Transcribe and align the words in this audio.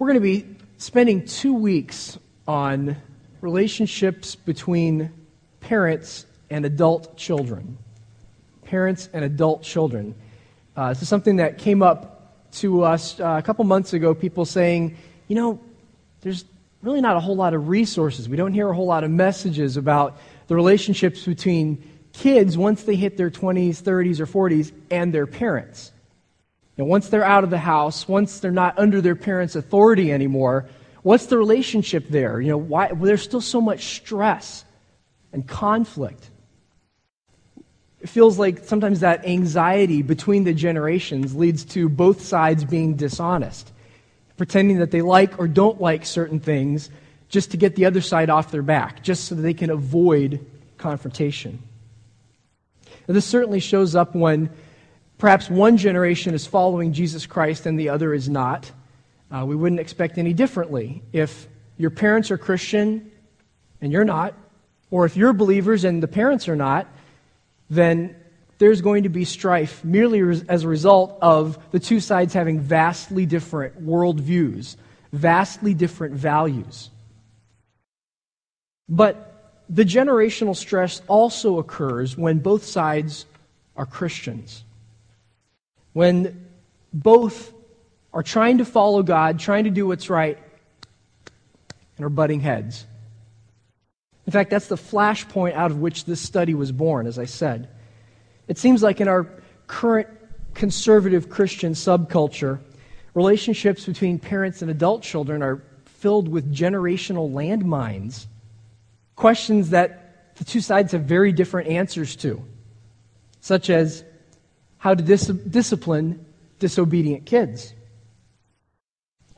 We're 0.00 0.06
going 0.06 0.14
to 0.14 0.20
be 0.22 0.56
spending 0.78 1.26
two 1.26 1.52
weeks 1.52 2.18
on 2.48 2.96
relationships 3.42 4.34
between 4.34 5.12
parents 5.60 6.24
and 6.48 6.64
adult 6.64 7.18
children. 7.18 7.76
Parents 8.64 9.10
and 9.12 9.26
adult 9.26 9.62
children. 9.62 10.14
Uh, 10.74 10.88
this 10.88 11.02
is 11.02 11.08
something 11.10 11.36
that 11.36 11.58
came 11.58 11.82
up 11.82 12.50
to 12.52 12.82
us 12.82 13.20
uh, 13.20 13.36
a 13.38 13.42
couple 13.42 13.62
months 13.66 13.92
ago. 13.92 14.14
People 14.14 14.46
saying, 14.46 14.96
you 15.28 15.36
know, 15.36 15.60
there's 16.22 16.46
really 16.80 17.02
not 17.02 17.18
a 17.18 17.20
whole 17.20 17.36
lot 17.36 17.52
of 17.52 17.68
resources. 17.68 18.26
We 18.26 18.38
don't 18.38 18.54
hear 18.54 18.70
a 18.70 18.74
whole 18.74 18.86
lot 18.86 19.04
of 19.04 19.10
messages 19.10 19.76
about 19.76 20.18
the 20.46 20.54
relationships 20.54 21.26
between 21.26 21.86
kids 22.14 22.56
once 22.56 22.84
they 22.84 22.96
hit 22.96 23.18
their 23.18 23.30
20s, 23.30 23.82
30s, 23.82 24.18
or 24.18 24.48
40s 24.48 24.72
and 24.90 25.12
their 25.12 25.26
parents. 25.26 25.92
Know, 26.80 26.86
once 26.86 27.10
they're 27.10 27.24
out 27.24 27.44
of 27.44 27.50
the 27.50 27.58
house, 27.58 28.08
once 28.08 28.40
they're 28.40 28.50
not 28.50 28.78
under 28.78 29.02
their 29.02 29.14
parents' 29.14 29.54
authority 29.54 30.10
anymore, 30.10 30.66
what's 31.02 31.26
the 31.26 31.36
relationship 31.36 32.08
there? 32.08 32.40
You 32.40 32.52
know, 32.52 32.56
why 32.56 32.92
well, 32.92 33.04
there's 33.04 33.20
still 33.20 33.42
so 33.42 33.60
much 33.60 33.96
stress 33.98 34.64
and 35.30 35.46
conflict. 35.46 36.30
It 38.00 38.08
feels 38.08 38.38
like 38.38 38.64
sometimes 38.64 39.00
that 39.00 39.26
anxiety 39.26 40.00
between 40.00 40.44
the 40.44 40.54
generations 40.54 41.36
leads 41.36 41.66
to 41.66 41.90
both 41.90 42.22
sides 42.22 42.64
being 42.64 42.94
dishonest, 42.94 43.70
pretending 44.38 44.78
that 44.78 44.90
they 44.90 45.02
like 45.02 45.38
or 45.38 45.48
don't 45.48 45.82
like 45.82 46.06
certain 46.06 46.40
things 46.40 46.88
just 47.28 47.50
to 47.50 47.58
get 47.58 47.76
the 47.76 47.84
other 47.84 48.00
side 48.00 48.30
off 48.30 48.50
their 48.50 48.62
back, 48.62 49.02
just 49.02 49.26
so 49.26 49.34
that 49.34 49.42
they 49.42 49.52
can 49.52 49.68
avoid 49.68 50.46
confrontation. 50.78 51.62
This 53.06 53.26
certainly 53.26 53.60
shows 53.60 53.94
up 53.94 54.14
when 54.14 54.48
perhaps 55.20 55.50
one 55.50 55.76
generation 55.76 56.34
is 56.34 56.46
following 56.46 56.92
Jesus 56.92 57.26
Christ 57.26 57.66
and 57.66 57.78
the 57.78 57.90
other 57.90 58.12
is 58.14 58.28
not. 58.28 58.72
Uh, 59.30 59.44
we 59.46 59.54
wouldn't 59.54 59.80
expect 59.80 60.18
any 60.18 60.32
differently. 60.32 61.02
If 61.12 61.46
your 61.76 61.90
parents 61.90 62.30
are 62.30 62.38
Christian 62.38 63.12
and 63.80 63.92
you're 63.92 64.04
not, 64.04 64.34
or 64.90 65.04
if 65.04 65.16
you're 65.16 65.34
believers 65.34 65.84
and 65.84 66.02
the 66.02 66.08
parents 66.08 66.48
are 66.48 66.56
not, 66.56 66.88
then 67.68 68.16
there's 68.58 68.80
going 68.80 69.04
to 69.04 69.08
be 69.08 69.24
strife 69.24 69.84
merely 69.84 70.20
as 70.48 70.64
a 70.64 70.68
result 70.68 71.16
of 71.22 71.58
the 71.70 71.78
two 71.78 72.00
sides 72.00 72.34
having 72.34 72.58
vastly 72.58 73.26
different 73.26 73.84
worldviews, 73.84 74.76
vastly 75.12 75.74
different 75.74 76.14
values. 76.14 76.90
But 78.88 79.62
the 79.68 79.84
generational 79.84 80.56
stress 80.56 81.00
also 81.06 81.58
occurs 81.58 82.16
when 82.16 82.40
both 82.40 82.64
sides 82.64 83.26
are 83.76 83.86
Christians. 83.86 84.64
When 85.92 86.46
both 86.92 87.52
are 88.12 88.22
trying 88.22 88.58
to 88.58 88.64
follow 88.64 89.02
God, 89.02 89.38
trying 89.38 89.64
to 89.64 89.70
do 89.70 89.86
what's 89.86 90.10
right, 90.10 90.38
and 91.96 92.06
are 92.06 92.10
butting 92.10 92.40
heads. 92.40 92.86
In 94.26 94.32
fact, 94.32 94.50
that's 94.50 94.68
the 94.68 94.76
flashpoint 94.76 95.54
out 95.54 95.70
of 95.70 95.78
which 95.78 96.04
this 96.04 96.20
study 96.20 96.54
was 96.54 96.72
born, 96.72 97.06
as 97.06 97.18
I 97.18 97.24
said. 97.24 97.68
It 98.48 98.58
seems 98.58 98.82
like 98.82 99.00
in 99.00 99.08
our 99.08 99.28
current 99.66 100.08
conservative 100.54 101.28
Christian 101.28 101.72
subculture, 101.74 102.60
relationships 103.14 103.86
between 103.86 104.18
parents 104.18 104.62
and 104.62 104.70
adult 104.70 105.02
children 105.02 105.42
are 105.42 105.62
filled 105.84 106.28
with 106.28 106.54
generational 106.54 107.30
landmines, 107.30 108.26
questions 109.16 109.70
that 109.70 110.34
the 110.36 110.44
two 110.44 110.60
sides 110.60 110.92
have 110.92 111.02
very 111.02 111.32
different 111.32 111.68
answers 111.68 112.16
to, 112.16 112.42
such 113.40 113.68
as 113.68 114.04
how 114.80 114.94
to 114.94 115.02
dis- 115.02 115.26
discipline 115.26 116.24
disobedient 116.58 117.26
kids. 117.26 117.74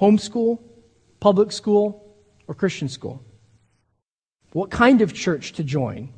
Homeschool, 0.01 0.61
public 1.19 1.51
school, 1.51 2.17
or 2.47 2.55
Christian 2.55 2.89
school? 2.89 3.23
What 4.53 4.70
kind 4.70 5.03
of 5.03 5.13
church 5.13 5.53
to 5.55 5.65
join, 5.65 6.11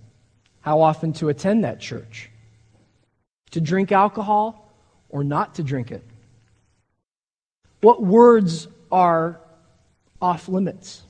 how 0.60 0.82
often 0.82 1.14
to 1.14 1.30
attend 1.30 1.64
that 1.64 1.80
church, 1.80 2.30
to 3.52 3.62
drink 3.62 3.92
alcohol 3.92 4.70
or 5.08 5.24
not 5.24 5.54
to 5.54 5.62
drink 5.62 5.90
it, 5.90 6.04
what 7.80 8.02
words 8.02 8.68
are 8.92 9.40
off 10.20 10.48
limits, 10.48 11.02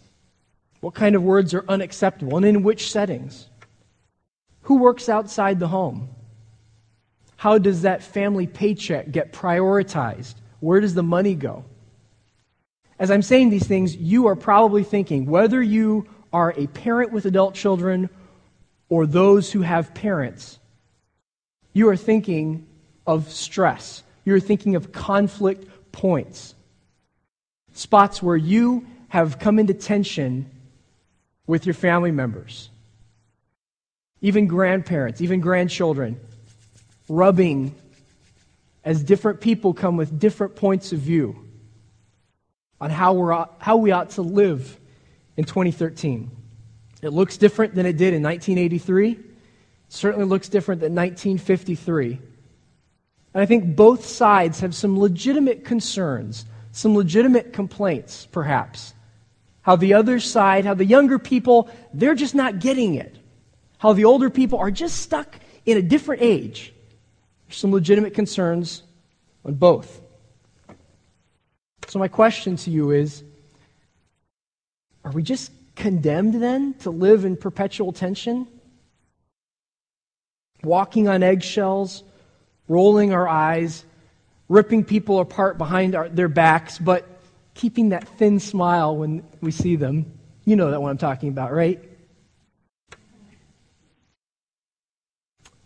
what 0.80 0.94
kind 0.94 1.16
of 1.16 1.22
words 1.24 1.52
are 1.52 1.64
unacceptable, 1.68 2.36
and 2.36 2.46
in 2.46 2.62
which 2.62 2.92
settings, 2.92 3.48
who 4.62 4.76
works 4.78 5.08
outside 5.08 5.58
the 5.58 5.68
home. 5.68 6.13
How 7.44 7.58
does 7.58 7.82
that 7.82 8.02
family 8.02 8.46
paycheck 8.46 9.10
get 9.10 9.34
prioritized? 9.34 10.36
Where 10.60 10.80
does 10.80 10.94
the 10.94 11.02
money 11.02 11.34
go? 11.34 11.66
As 12.98 13.10
I'm 13.10 13.20
saying 13.20 13.50
these 13.50 13.66
things, 13.66 13.94
you 13.94 14.28
are 14.28 14.34
probably 14.34 14.82
thinking 14.82 15.26
whether 15.26 15.62
you 15.62 16.06
are 16.32 16.54
a 16.56 16.68
parent 16.68 17.12
with 17.12 17.26
adult 17.26 17.54
children 17.54 18.08
or 18.88 19.04
those 19.04 19.52
who 19.52 19.60
have 19.60 19.92
parents, 19.92 20.58
you 21.74 21.90
are 21.90 21.98
thinking 21.98 22.66
of 23.06 23.30
stress. 23.30 24.02
You're 24.24 24.40
thinking 24.40 24.74
of 24.74 24.92
conflict 24.92 25.68
points, 25.92 26.54
spots 27.74 28.22
where 28.22 28.38
you 28.38 28.86
have 29.08 29.38
come 29.38 29.58
into 29.58 29.74
tension 29.74 30.50
with 31.46 31.66
your 31.66 31.74
family 31.74 32.10
members, 32.10 32.70
even 34.22 34.46
grandparents, 34.46 35.20
even 35.20 35.40
grandchildren, 35.40 36.18
rubbing 37.08 37.74
as 38.84 39.02
different 39.02 39.40
people 39.40 39.72
come 39.72 39.96
with 39.96 40.18
different 40.18 40.56
points 40.56 40.92
of 40.92 40.98
view 41.00 41.36
on 42.80 42.90
how, 42.90 43.14
we're, 43.14 43.46
how 43.58 43.76
we 43.76 43.92
ought 43.92 44.10
to 44.10 44.22
live 44.22 44.78
in 45.36 45.44
2013. 45.44 46.30
It 47.02 47.10
looks 47.10 47.36
different 47.36 47.74
than 47.74 47.86
it 47.86 47.96
did 47.96 48.14
in 48.14 48.22
1983. 48.22 49.10
It 49.12 49.18
certainly 49.88 50.26
looks 50.26 50.48
different 50.48 50.80
than 50.80 50.94
1953. 50.94 52.18
And 53.34 53.42
I 53.42 53.46
think 53.46 53.74
both 53.74 54.06
sides 54.06 54.60
have 54.60 54.74
some 54.74 54.98
legitimate 54.98 55.64
concerns, 55.64 56.46
some 56.72 56.94
legitimate 56.94 57.52
complaints, 57.52 58.26
perhaps. 58.30 58.94
How 59.62 59.76
the 59.76 59.94
other 59.94 60.20
side, 60.20 60.64
how 60.64 60.74
the 60.74 60.84
younger 60.84 61.18
people, 61.18 61.68
they're 61.92 62.14
just 62.14 62.34
not 62.34 62.58
getting 62.58 62.94
it. 62.94 63.16
How 63.78 63.92
the 63.92 64.04
older 64.04 64.30
people 64.30 64.58
are 64.58 64.70
just 64.70 65.02
stuck 65.02 65.36
in 65.66 65.76
a 65.76 65.82
different 65.82 66.22
age. 66.22 66.72
Some 67.54 67.70
legitimate 67.70 68.14
concerns 68.14 68.82
on 69.44 69.54
both. 69.54 70.00
So, 71.86 72.00
my 72.00 72.08
question 72.08 72.56
to 72.56 72.70
you 72.70 72.90
is 72.90 73.22
are 75.04 75.12
we 75.12 75.22
just 75.22 75.52
condemned 75.76 76.42
then 76.42 76.74
to 76.80 76.90
live 76.90 77.24
in 77.24 77.36
perpetual 77.36 77.92
tension? 77.92 78.48
Walking 80.64 81.06
on 81.08 81.22
eggshells, 81.22 82.02
rolling 82.68 83.12
our 83.12 83.28
eyes, 83.28 83.84
ripping 84.48 84.82
people 84.82 85.20
apart 85.20 85.56
behind 85.56 85.94
our, 85.94 86.08
their 86.08 86.28
backs, 86.28 86.78
but 86.78 87.06
keeping 87.54 87.90
that 87.90 88.08
thin 88.18 88.40
smile 88.40 88.96
when 88.96 89.22
we 89.40 89.52
see 89.52 89.76
them. 89.76 90.10
You 90.44 90.56
know 90.56 90.72
that 90.72 90.82
what 90.82 90.90
I'm 90.90 90.98
talking 90.98 91.28
about, 91.28 91.52
right? 91.52 91.82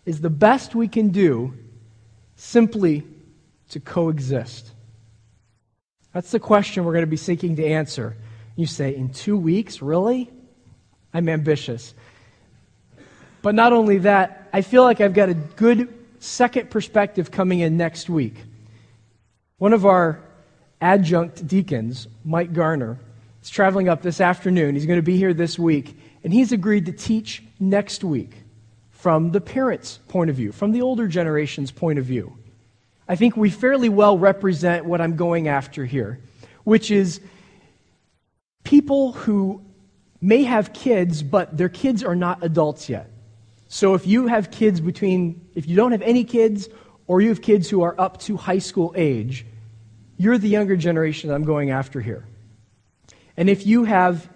Is 0.04 0.20
the 0.20 0.30
best 0.30 0.74
we 0.74 0.88
can 0.88 1.08
do 1.08 1.54
simply 2.38 3.04
to 3.70 3.80
coexist? 3.80 4.70
That's 6.14 6.30
the 6.30 6.40
question 6.40 6.84
we're 6.84 6.94
going 6.94 7.02
to 7.02 7.06
be 7.06 7.18
seeking 7.18 7.56
to 7.56 7.66
answer 7.66 8.16
you 8.58 8.66
say, 8.66 8.96
in 8.96 9.10
two 9.10 9.36
weeks? 9.36 9.80
Really? 9.80 10.28
I'm 11.14 11.28
ambitious. 11.28 11.94
But 13.40 13.54
not 13.54 13.72
only 13.72 13.98
that, 13.98 14.48
I 14.52 14.62
feel 14.62 14.82
like 14.82 15.00
I've 15.00 15.14
got 15.14 15.28
a 15.28 15.34
good 15.34 15.94
second 16.18 16.68
perspective 16.68 17.30
coming 17.30 17.60
in 17.60 17.76
next 17.76 18.10
week. 18.10 18.34
One 19.58 19.72
of 19.72 19.86
our 19.86 20.20
adjunct 20.80 21.46
deacons, 21.46 22.08
Mike 22.24 22.52
Garner, 22.52 22.98
is 23.40 23.48
traveling 23.48 23.88
up 23.88 24.02
this 24.02 24.20
afternoon. 24.20 24.74
He's 24.74 24.86
going 24.86 24.98
to 24.98 25.02
be 25.02 25.16
here 25.16 25.32
this 25.32 25.56
week, 25.56 25.96
and 26.24 26.32
he's 26.32 26.50
agreed 26.50 26.86
to 26.86 26.92
teach 26.92 27.44
next 27.60 28.02
week 28.02 28.42
from 28.98 29.30
the 29.30 29.40
parents' 29.40 30.00
point 30.08 30.28
of 30.28 30.34
view, 30.34 30.50
from 30.50 30.72
the 30.72 30.82
older 30.82 31.06
generation's 31.06 31.70
point 31.70 32.00
of 32.00 32.04
view. 32.04 32.36
I 33.06 33.14
think 33.14 33.36
we 33.36 33.48
fairly 33.48 33.88
well 33.88 34.18
represent 34.18 34.86
what 34.86 35.00
I'm 35.00 35.14
going 35.14 35.46
after 35.46 35.84
here, 35.84 36.18
which 36.64 36.90
is 36.90 37.20
people 38.64 39.12
who 39.12 39.62
may 40.20 40.42
have 40.42 40.72
kids, 40.72 41.22
but 41.22 41.56
their 41.56 41.68
kids 41.68 42.02
are 42.02 42.16
not 42.16 42.42
adults 42.42 42.88
yet. 42.88 43.08
So 43.68 43.94
if 43.94 44.04
you 44.04 44.26
have 44.26 44.50
kids 44.50 44.80
between, 44.80 45.48
if 45.54 45.68
you 45.68 45.76
don't 45.76 45.92
have 45.92 46.02
any 46.02 46.24
kids, 46.24 46.68
or 47.06 47.20
you 47.20 47.28
have 47.28 47.40
kids 47.40 47.70
who 47.70 47.82
are 47.82 47.94
up 48.00 48.18
to 48.22 48.36
high 48.36 48.58
school 48.58 48.92
age, 48.96 49.46
you're 50.16 50.38
the 50.38 50.48
younger 50.48 50.76
generation 50.76 51.28
that 51.28 51.36
I'm 51.36 51.44
going 51.44 51.70
after 51.70 52.00
here. 52.00 52.26
And 53.36 53.48
if 53.48 53.64
you 53.64 53.84
have 53.84 54.28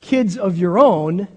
kids 0.00 0.38
of 0.38 0.56
your 0.56 0.78
own 0.78 1.28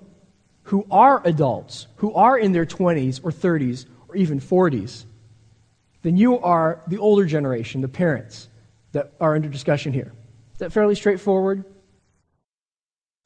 who 0.63 0.85
are 0.91 1.21
adults, 1.25 1.87
who 1.97 2.13
are 2.13 2.37
in 2.37 2.51
their 2.51 2.65
20s 2.65 3.19
or 3.23 3.31
30s 3.31 3.85
or 4.07 4.15
even 4.15 4.39
40s, 4.39 5.05
then 6.03 6.17
you 6.17 6.39
are 6.39 6.81
the 6.87 6.97
older 6.97 7.25
generation, 7.25 7.81
the 7.81 7.87
parents 7.87 8.49
that 8.91 9.13
are 9.19 9.35
under 9.35 9.47
discussion 9.47 9.93
here. 9.93 10.11
Is 10.53 10.59
that 10.59 10.71
fairly 10.71 10.95
straightforward? 10.95 11.63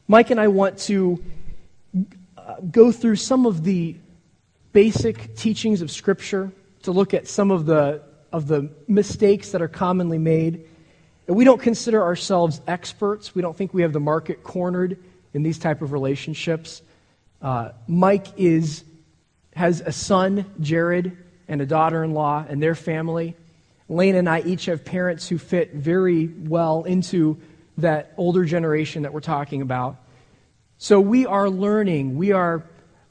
Mike 0.07 0.29
and 0.29 0.39
I 0.39 0.49
want 0.49 0.77
to 0.79 1.23
uh, 2.37 2.55
go 2.71 2.91
through 2.91 3.15
some 3.15 3.45
of 3.45 3.63
the 3.63 3.95
basic 4.71 5.35
teachings 5.35 5.81
of 5.81 5.89
Scripture 5.89 6.51
to 6.83 6.91
look 6.91 7.13
at 7.13 7.27
some 7.27 7.49
of 7.49 7.65
the, 7.65 8.03
of 8.31 8.47
the 8.47 8.69
mistakes 8.87 9.51
that 9.51 9.61
are 9.61 9.67
commonly 9.67 10.17
made. 10.17 10.67
And 11.27 11.35
we 11.35 11.43
don't 11.43 11.61
consider 11.61 12.03
ourselves 12.03 12.61
experts. 12.67 13.33
We 13.33 13.41
don't 13.41 13.57
think 13.57 13.73
we 13.73 13.81
have 13.81 13.93
the 13.93 13.99
market 13.99 14.43
cornered 14.43 14.97
in 15.33 15.41
these 15.41 15.57
type 15.57 15.81
of 15.81 15.91
relationships. 15.91 16.81
Uh, 17.45 17.69
Mike 17.87 18.25
is, 18.37 18.83
has 19.55 19.79
a 19.79 19.91
son, 19.91 20.51
Jared, 20.59 21.15
and 21.47 21.61
a 21.61 21.65
daughter 21.67 22.03
in 22.03 22.15
law 22.15 22.43
and 22.49 22.61
their 22.61 22.73
family. 22.73 23.35
Lane 23.87 24.15
and 24.15 24.27
I 24.27 24.41
each 24.41 24.65
have 24.65 24.83
parents 24.83 25.27
who 25.29 25.37
fit 25.37 25.71
very 25.75 26.25
well 26.25 26.85
into 26.85 27.37
that 27.77 28.13
older 28.17 28.45
generation 28.45 29.03
that 29.03 29.13
we're 29.13 29.19
talking 29.19 29.61
about. 29.61 29.97
So 30.79 30.99
we 30.99 31.27
are 31.27 31.47
learning, 31.47 32.17
we 32.17 32.31
are 32.31 32.63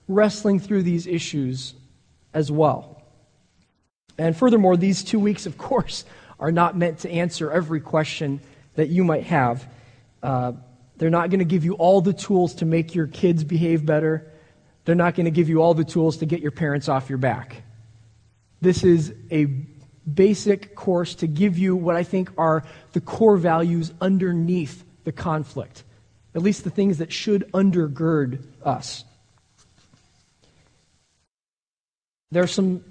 wrestling 0.09 0.59
through 0.59 0.83
these 0.83 1.07
issues 1.07 1.75
as 2.33 2.51
well. 2.51 3.05
And 4.19 4.37
furthermore, 4.37 4.77
these 4.77 5.05
two 5.05 5.21
weeks, 5.21 5.47
of 5.47 5.57
course, 5.57 6.05
are 6.41 6.51
not 6.51 6.77
meant 6.77 6.99
to 7.01 7.09
answer 7.09 7.53
every 7.53 7.81
question 7.81 8.41
that 8.75 8.89
you 8.89 9.05
might 9.05 9.27
have. 9.27 9.65
Uh, 10.25 10.55
they're 11.05 11.11
not 11.11 11.29
going 11.29 11.41
to 11.41 11.45
give 11.45 11.67
you 11.67 11.75
all 11.75 12.01
the 12.01 12.15
tools 12.15 12.55
to 12.55 12.65
make 12.65 12.95
your 12.95 13.07
kids 13.07 13.45
behave 13.45 13.85
better. 13.85 14.33
They're 14.87 14.95
not 14.95 15.15
going 15.15 15.27
to 15.27 15.31
give 15.31 15.51
you 15.51 15.61
all 15.61 15.75
the 15.75 15.85
tools 15.85 16.17
to 16.17 16.25
get 16.25 16.41
your 16.41 16.51
parents 16.51 16.89
off 16.89 17.11
your 17.11 17.19
back. 17.19 17.63
This 18.63 18.83
is 18.83 19.13
a 19.31 19.45
basic 20.15 20.75
course 20.75 21.15
to 21.17 21.27
give 21.27 21.59
you 21.59 21.77
what 21.77 21.95
I 21.95 22.05
think 22.05 22.31
are 22.39 22.65
the 22.95 23.03
core 23.03 23.37
values 23.37 23.93
underneath 24.01 24.83
the 25.05 25.13
conflict, 25.13 25.85
at 26.35 26.41
least 26.41 26.65
the 26.65 26.71
things 26.71 26.97
that 26.97 27.13
should 27.13 27.53
undergird 27.53 28.43
us. 28.63 29.05
There 32.31 32.43
are 32.43 32.47
some 32.47 32.83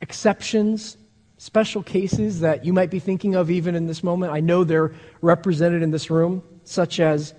exceptions, 0.00 0.96
special 1.38 1.82
cases 1.82 2.38
that 2.42 2.64
you 2.64 2.72
might 2.72 2.92
be 2.92 3.00
thinking 3.00 3.34
of 3.34 3.50
even 3.50 3.74
in 3.74 3.88
this 3.88 4.04
moment. 4.04 4.32
I 4.32 4.38
know 4.38 4.62
they're 4.62 4.92
represented 5.20 5.82
in 5.82 5.90
this 5.90 6.10
room, 6.10 6.44
such 6.62 7.00
as 7.00 7.34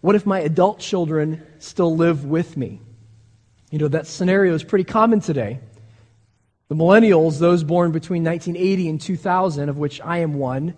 what 0.00 0.14
if 0.14 0.26
my 0.26 0.40
adult 0.40 0.78
children 0.78 1.44
still 1.58 1.96
live 1.96 2.24
with 2.24 2.56
me? 2.56 2.80
You 3.70 3.78
know, 3.78 3.88
that 3.88 4.06
scenario 4.06 4.54
is 4.54 4.62
pretty 4.62 4.84
common 4.84 5.20
today. 5.20 5.60
The 6.68 6.74
millennials, 6.74 7.38
those 7.38 7.64
born 7.64 7.92
between 7.92 8.24
1980 8.24 8.88
and 8.88 9.00
2000, 9.00 9.68
of 9.68 9.78
which 9.78 10.00
I 10.00 10.18
am 10.18 10.34
one, 10.34 10.74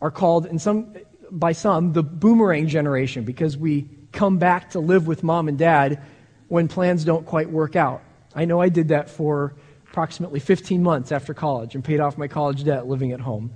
are 0.00 0.10
called 0.10 0.46
in 0.46 0.58
some, 0.58 0.94
by 1.30 1.52
some 1.52 1.92
the 1.92 2.02
boomerang 2.02 2.66
generation 2.68 3.24
because 3.24 3.56
we 3.56 3.88
come 4.12 4.38
back 4.38 4.70
to 4.70 4.80
live 4.80 5.06
with 5.06 5.22
mom 5.22 5.48
and 5.48 5.58
dad 5.58 6.02
when 6.48 6.68
plans 6.68 7.04
don't 7.04 7.26
quite 7.26 7.50
work 7.50 7.76
out. 7.76 8.02
I 8.34 8.44
know 8.44 8.60
I 8.60 8.68
did 8.68 8.88
that 8.88 9.08
for 9.08 9.54
approximately 9.88 10.40
15 10.40 10.82
months 10.82 11.12
after 11.12 11.34
college 11.34 11.74
and 11.74 11.84
paid 11.84 12.00
off 12.00 12.16
my 12.18 12.28
college 12.28 12.64
debt 12.64 12.86
living 12.86 13.12
at 13.12 13.20
home. 13.20 13.52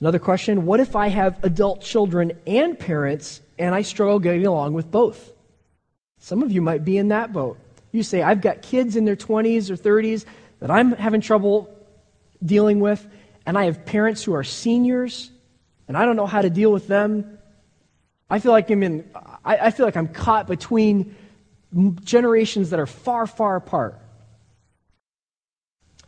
Another 0.00 0.18
question 0.18 0.66
What 0.66 0.80
if 0.80 0.94
I 0.94 1.08
have 1.08 1.42
adult 1.44 1.80
children 1.80 2.32
and 2.46 2.78
parents 2.78 3.40
and 3.58 3.74
I 3.74 3.82
struggle 3.82 4.18
getting 4.18 4.46
along 4.46 4.74
with 4.74 4.90
both? 4.90 5.32
Some 6.18 6.42
of 6.42 6.52
you 6.52 6.60
might 6.60 6.84
be 6.84 6.98
in 6.98 7.08
that 7.08 7.32
boat. 7.32 7.58
You 7.92 8.02
say, 8.02 8.22
I've 8.22 8.40
got 8.40 8.62
kids 8.62 8.96
in 8.96 9.04
their 9.04 9.16
20s 9.16 9.70
or 9.70 9.76
30s 9.76 10.24
that 10.60 10.70
I'm 10.70 10.92
having 10.92 11.20
trouble 11.20 11.70
dealing 12.44 12.80
with, 12.80 13.06
and 13.46 13.56
I 13.56 13.64
have 13.64 13.86
parents 13.86 14.22
who 14.22 14.34
are 14.34 14.44
seniors, 14.44 15.30
and 15.88 15.96
I 15.96 16.04
don't 16.04 16.16
know 16.16 16.26
how 16.26 16.42
to 16.42 16.50
deal 16.50 16.72
with 16.72 16.88
them. 16.88 17.38
I 18.28 18.38
feel 18.38 18.52
like 18.52 18.70
I'm 18.70 18.82
in, 18.82 19.08
I, 19.44 19.56
I 19.56 19.70
feel 19.70 19.86
like 19.86 19.96
I'm 19.96 20.08
caught 20.08 20.46
between 20.46 21.14
generations 22.02 22.70
that 22.70 22.80
are 22.80 22.86
far, 22.86 23.26
far 23.26 23.56
apart. 23.56 23.98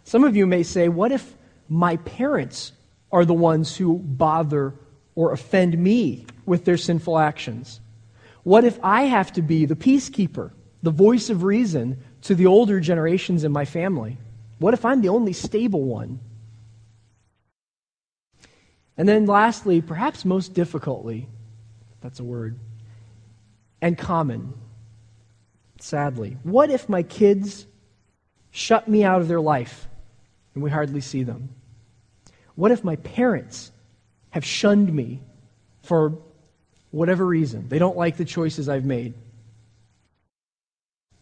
Some 0.05 0.25
of 0.25 0.37
you 0.37 0.47
may 0.47 0.63
say, 0.63 0.89
What 0.89 1.13
if 1.13 1.35
my 1.69 1.97
parents 1.99 2.73
are 3.11 3.25
the 3.25 3.35
ones 3.35 3.77
who 3.77 3.99
bother 3.99 4.75
or 5.15 5.33
offend 5.33 5.79
me 5.79 6.27
with 6.47 6.65
their 6.65 6.77
sinful 6.77 7.19
actions? 7.19 7.81
What 8.43 8.65
if 8.65 8.79
I 8.83 9.03
have 9.03 9.33
to 9.33 9.43
be 9.43 9.65
the 9.67 9.77
peacekeeper? 9.77 10.53
the 10.83 10.91
voice 10.91 11.31
of 11.31 11.43
reason 11.43 11.99
to 12.23 12.35
the 12.35 12.47
older 12.47 12.81
generations 12.81 13.45
in 13.45 13.53
my 13.53 13.65
family? 13.65 14.17
What 14.59 14.75
if 14.75 14.85
I'm 14.85 15.01
the 15.01 15.09
only 15.09 15.33
stable 15.33 15.83
one? 15.83 16.21
And 18.97 19.09
then, 19.09 19.27
lastly, 19.27 19.81
perhaps 19.81 20.25
most 20.25 20.55
difficultly, 20.55 21.29
that's 22.01 22.19
a 22.19 22.25
word, 22.25 22.59
and 23.81 23.97
common, 23.97 24.55
sadly, 25.79 26.37
what 26.43 26.71
if 26.71 26.89
my 26.89 27.05
kids 27.05 27.67
shut 28.51 28.89
me 28.89 29.05
out 29.05 29.21
of 29.21 29.29
their 29.29 29.41
life 29.41 29.87
and 30.55 30.65
we 30.65 30.71
hardly 30.71 31.01
see 31.01 31.23
them? 31.23 31.51
What 32.59 32.73
if 32.73 32.83
my 32.83 32.97
parents 32.97 33.71
have 34.31 34.45
shunned 34.45 34.93
me 34.93 35.21
for 35.85 36.19
whatever 36.91 37.25
reason? 37.25 37.69
They 37.69 37.79
don't 37.79 37.97
like 37.97 38.17
the 38.17 38.25
choices 38.25 38.69
I've 38.69 38.85
made. 38.85 39.15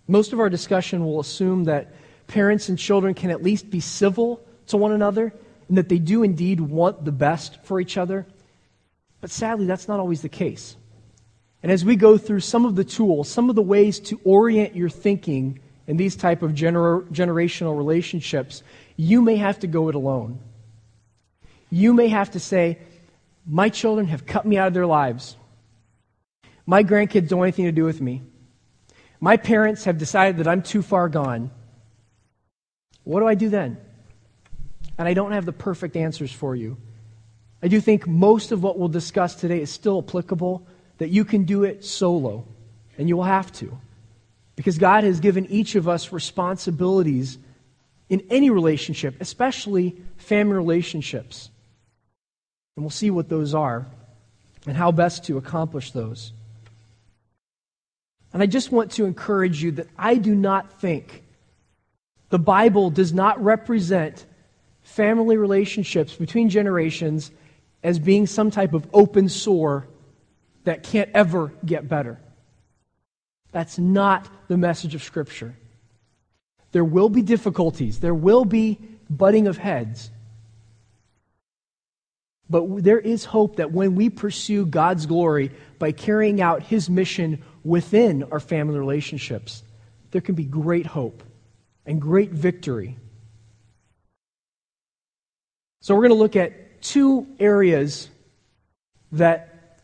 Most 0.09 0.33
of 0.33 0.41
our 0.41 0.49
discussion 0.49 1.05
will 1.05 1.21
assume 1.21 1.65
that 1.65 1.93
parents 2.27 2.71
and 2.71 2.79
children 2.79 3.13
can 3.13 3.31
at 3.31 3.43
least 3.43 3.69
be 3.69 3.81
civil 3.81 4.41
to 4.69 4.79
one 4.79 4.93
another 4.93 5.31
and 5.69 5.77
that 5.77 5.91
they 5.91 5.99
do 5.99 6.23
indeed 6.23 6.59
want 6.59 7.05
the 7.05 7.13
best 7.13 7.63
for 7.65 7.81
each 7.81 7.99
other. 7.99 8.25
But 9.21 9.31
sadly, 9.31 9.67
that's 9.67 9.89
not 9.89 10.01
always 10.01 10.23
the 10.23 10.31
case. 10.31 10.75
And 11.63 11.71
as 11.71 11.85
we 11.85 11.97
go 11.97 12.17
through 12.17 12.41
some 12.41 12.65
of 12.65 12.77
the 12.77 12.85
tools, 12.85 13.29
some 13.29 13.51
of 13.51 13.57
the 13.57 13.61
ways 13.61 14.01
to 14.09 14.19
orient 14.25 14.75
your 14.75 14.89
thinking 14.89 15.61
in 15.87 15.99
these 15.99 16.17
type 16.17 16.41
of 16.41 16.53
gener- 16.53 17.07
generational 17.11 17.77
relationships, 17.77 18.63
you 18.97 19.21
may 19.21 19.37
have 19.37 19.59
to 19.59 19.67
go 19.67 19.91
it 19.91 19.95
alone. 19.95 20.39
You 21.71 21.95
may 21.95 22.09
have 22.09 22.33
to 22.33 22.41
say, 22.41 22.79
My 23.47 23.69
children 23.69 24.07
have 24.09 24.27
cut 24.27 24.47
me 24.47 24.57
out 24.59 24.69
of 24.69 24.75
their 24.75 24.87
lives. 24.87 25.37
My 26.67 26.83
grandkids 26.83 27.29
don't 27.29 27.39
want 27.41 27.49
anything 27.49 27.67
to 27.67 27.73
do 27.73 27.85
with 27.85 28.01
me. 28.01 28.23
My 29.21 29.37
parents 29.37 29.85
have 29.85 29.99
decided 29.99 30.39
that 30.39 30.49
I'm 30.49 30.63
too 30.63 30.83
far 30.83 31.09
gone. 31.09 31.51
What 33.05 33.21
do 33.21 33.27
I 33.27 33.35
do 33.35 33.49
then? 33.49 33.79
And 34.99 35.07
I 35.07 35.15
don't 35.15 35.33
have 35.33 35.45
the 35.45 35.53
perfect 35.53 35.97
answers 35.97 36.33
for 36.33 36.57
you. 36.57 36.77
I 37.63 37.69
do 37.69 37.81
think 37.81 38.07
most 38.07 38.53
of 38.53 38.63
what 38.63 38.79
we'll 38.79 38.89
discuss 38.89 39.35
today 39.35 39.61
is 39.61 39.71
still 39.71 40.05
applicable, 40.07 40.67
that 40.99 41.09
you 41.09 41.25
can 41.25 41.45
do 41.45 41.65
it 41.65 41.85
solo, 41.85 42.47
and 42.99 43.09
you 43.09 43.17
will 43.17 43.25
have 43.25 43.53
to. 43.53 43.79
Because 44.57 44.79
God 44.79 45.05
has 45.05 45.21
given 45.21 45.47
each 45.47 45.75
of 45.75 45.89
us 45.89 46.13
responsibilities 46.13 47.39
in 48.09 48.25
any 48.31 48.51
relationship, 48.51 49.17
especially 49.21 49.97
family 50.17 50.55
relationships. 50.55 51.51
And 52.77 52.85
we'll 52.85 52.91
see 52.91 53.11
what 53.11 53.29
those 53.29 53.55
are 53.55 53.87
and 54.67 54.77
how 54.77 54.93
best 54.93 55.25
to 55.25 55.39
accomplish 55.39 55.93
those. 55.93 56.33
And 58.33 58.43
I 58.43 58.47
just 58.47 58.71
want 58.71 58.93
to 58.93 59.07
encourage 59.07 59.63
you 59.63 59.73
that 59.73 59.89
I 59.97 60.17
do 60.17 60.35
not 60.35 60.81
think 60.81 61.25
the 62.29 62.39
Bible 62.39 62.91
does 62.91 63.15
not 63.15 63.43
represent 63.43 64.27
family 64.83 65.37
relationships 65.37 66.15
between 66.15 66.51
generations 66.51 67.31
as 67.83 67.99
being 67.99 68.27
some 68.27 68.51
type 68.51 68.75
of 68.75 68.87
open 68.93 69.29
sore 69.29 69.87
that 70.65 70.83
can't 70.83 71.11
ever 71.15 71.53
get 71.65 71.89
better. 71.89 72.19
That's 73.53 73.79
not 73.79 74.29
the 74.49 74.57
message 74.57 74.95
of 74.95 75.03
Scripture. 75.03 75.57
There 76.73 76.85
will 76.85 77.09
be 77.09 77.23
difficulties, 77.23 78.01
there 78.01 78.15
will 78.15 78.45
be 78.45 78.79
butting 79.09 79.47
of 79.47 79.57
heads. 79.57 80.11
But 82.49 82.85
there 82.85 82.99
is 82.99 83.25
hope 83.25 83.57
that 83.57 83.73
when 83.73 83.95
we 83.95 84.09
pursue 84.09 84.67
God's 84.67 85.07
glory 85.07 85.51
by 85.79 85.93
carrying 85.93 86.41
out 86.41 86.63
His 86.63 86.89
mission 86.89 87.43
within 87.65 88.23
our 88.25 88.41
family 88.41 88.79
relationships, 88.79 89.63
there 90.13 90.21
can 90.21 90.35
be 90.35 90.45
great 90.45 90.87
hope 90.87 91.23
and 91.85 92.01
great 92.01 92.31
victory. 92.31 92.97
So, 95.81 95.95
we're 95.95 96.03
going 96.03 96.11
to 96.11 96.23
look 96.23 96.37
at 96.37 96.83
two 96.83 97.27
areas 97.39 98.09
that 99.13 99.81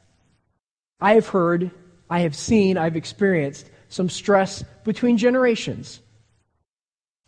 I 1.00 1.14
have 1.14 1.28
heard, 1.28 1.70
I 2.08 2.20
have 2.20 2.36
seen, 2.36 2.78
I've 2.78 2.96
experienced 2.96 3.68
some 3.88 4.08
stress 4.08 4.62
between 4.84 5.18
generations. 5.18 6.00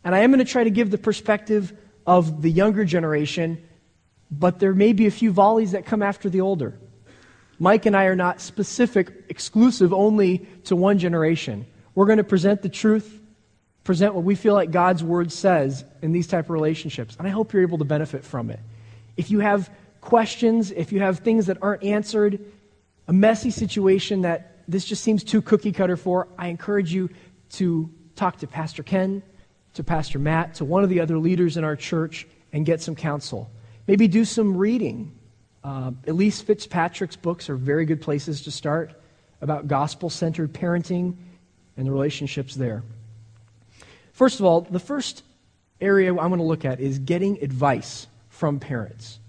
And 0.03 0.15
I 0.15 0.19
am 0.19 0.31
going 0.31 0.43
to 0.43 0.49
try 0.49 0.63
to 0.63 0.69
give 0.69 0.91
the 0.91 0.97
perspective 0.97 1.73
of 2.07 2.41
the 2.41 2.51
younger 2.51 2.85
generation, 2.85 3.63
but 4.31 4.59
there 4.59 4.73
may 4.73 4.93
be 4.93 5.07
a 5.07 5.11
few 5.11 5.31
volleys 5.31 5.71
that 5.71 5.85
come 5.85 6.01
after 6.01 6.29
the 6.29 6.41
older. 6.41 6.77
Mike 7.59 7.85
and 7.85 7.95
I 7.95 8.05
are 8.05 8.15
not 8.15 8.41
specific, 8.41 9.25
exclusive 9.29 9.93
only 9.93 10.39
to 10.65 10.75
one 10.75 10.99
generation. 10.99 11.65
We're 11.93 12.05
going 12.05 12.17
to 12.17 12.23
present 12.23 12.61
the 12.61 12.69
truth, 12.69 13.21
present 13.83 14.13
what 14.13 14.23
we 14.23 14.35
feel 14.35 14.53
like 14.53 14.71
God's 14.71 15.03
word 15.03 15.31
says 15.31 15.85
in 16.01 16.11
these 16.11 16.27
type 16.27 16.45
of 16.45 16.49
relationships. 16.49 17.15
And 17.17 17.27
I 17.27 17.31
hope 17.31 17.53
you're 17.53 17.61
able 17.61 17.77
to 17.77 17.85
benefit 17.85 18.23
from 18.23 18.49
it. 18.49 18.59
If 19.15 19.31
you 19.31 19.39
have 19.39 19.69
questions, 20.01 20.71
if 20.71 20.91
you 20.91 20.99
have 20.99 21.19
things 21.19 21.45
that 21.45 21.57
aren't 21.61 21.83
answered, 21.83 22.39
a 23.07 23.13
messy 23.13 23.51
situation 23.51 24.21
that 24.21 24.63
this 24.67 24.83
just 24.83 25.03
seems 25.03 25.23
too 25.23 25.41
cookie 25.41 25.71
cutter 25.71 25.95
for, 25.95 26.27
I 26.37 26.47
encourage 26.47 26.93
you 26.93 27.09
to 27.51 27.89
talk 28.15 28.37
to 28.39 28.47
Pastor 28.47 28.83
Ken, 28.83 29.23
to 29.75 29.83
Pastor 29.83 30.19
Matt, 30.19 30.55
to 30.55 30.65
one 30.65 30.83
of 30.83 30.89
the 30.89 30.99
other 30.99 31.17
leaders 31.17 31.55
in 31.55 31.63
our 31.63 31.75
church, 31.75 32.27
and 32.51 32.65
get 32.65 32.81
some 32.81 32.95
counsel. 32.95 33.49
Maybe 33.87 34.07
do 34.07 34.25
some 34.25 34.57
reading. 34.57 35.11
Uh, 35.63 35.91
Elyse 36.05 36.43
Fitzpatrick's 36.43 37.15
books 37.15 37.49
are 37.49 37.55
very 37.55 37.85
good 37.85 38.01
places 38.01 38.41
to 38.43 38.51
start 38.51 38.91
about 39.41 39.67
gospel 39.67 40.09
centered 40.09 40.53
parenting 40.53 41.15
and 41.77 41.87
the 41.87 41.91
relationships 41.91 42.55
there. 42.55 42.83
First 44.13 44.39
of 44.39 44.45
all, 44.45 44.61
the 44.61 44.79
first 44.79 45.23
area 45.81 46.09
I 46.09 46.25
want 46.27 46.39
to 46.39 46.43
look 46.43 46.65
at 46.65 46.79
is 46.79 46.99
getting 46.99 47.41
advice 47.43 48.07
from 48.29 48.59
parents, 48.59 49.19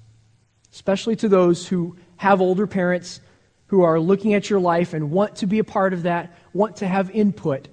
especially 0.73 1.17
to 1.17 1.29
those 1.29 1.67
who 1.67 1.97
have 2.17 2.41
older 2.41 2.67
parents 2.67 3.21
who 3.67 3.83
are 3.83 3.99
looking 3.99 4.35
at 4.35 4.49
your 4.49 4.61
life 4.61 4.95
and 4.95 5.11
want 5.11 5.37
to 5.37 5.47
be 5.47 5.59
a 5.59 5.65
part 5.65 5.93
of 5.93 6.05
that, 6.05 6.39
want 6.53 6.77
to 6.77 6.87
have 6.87 7.11
input. 7.11 7.69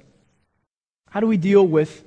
How 1.10 1.20
do 1.20 1.28
we 1.28 1.38
deal 1.38 1.66
with 1.66 2.04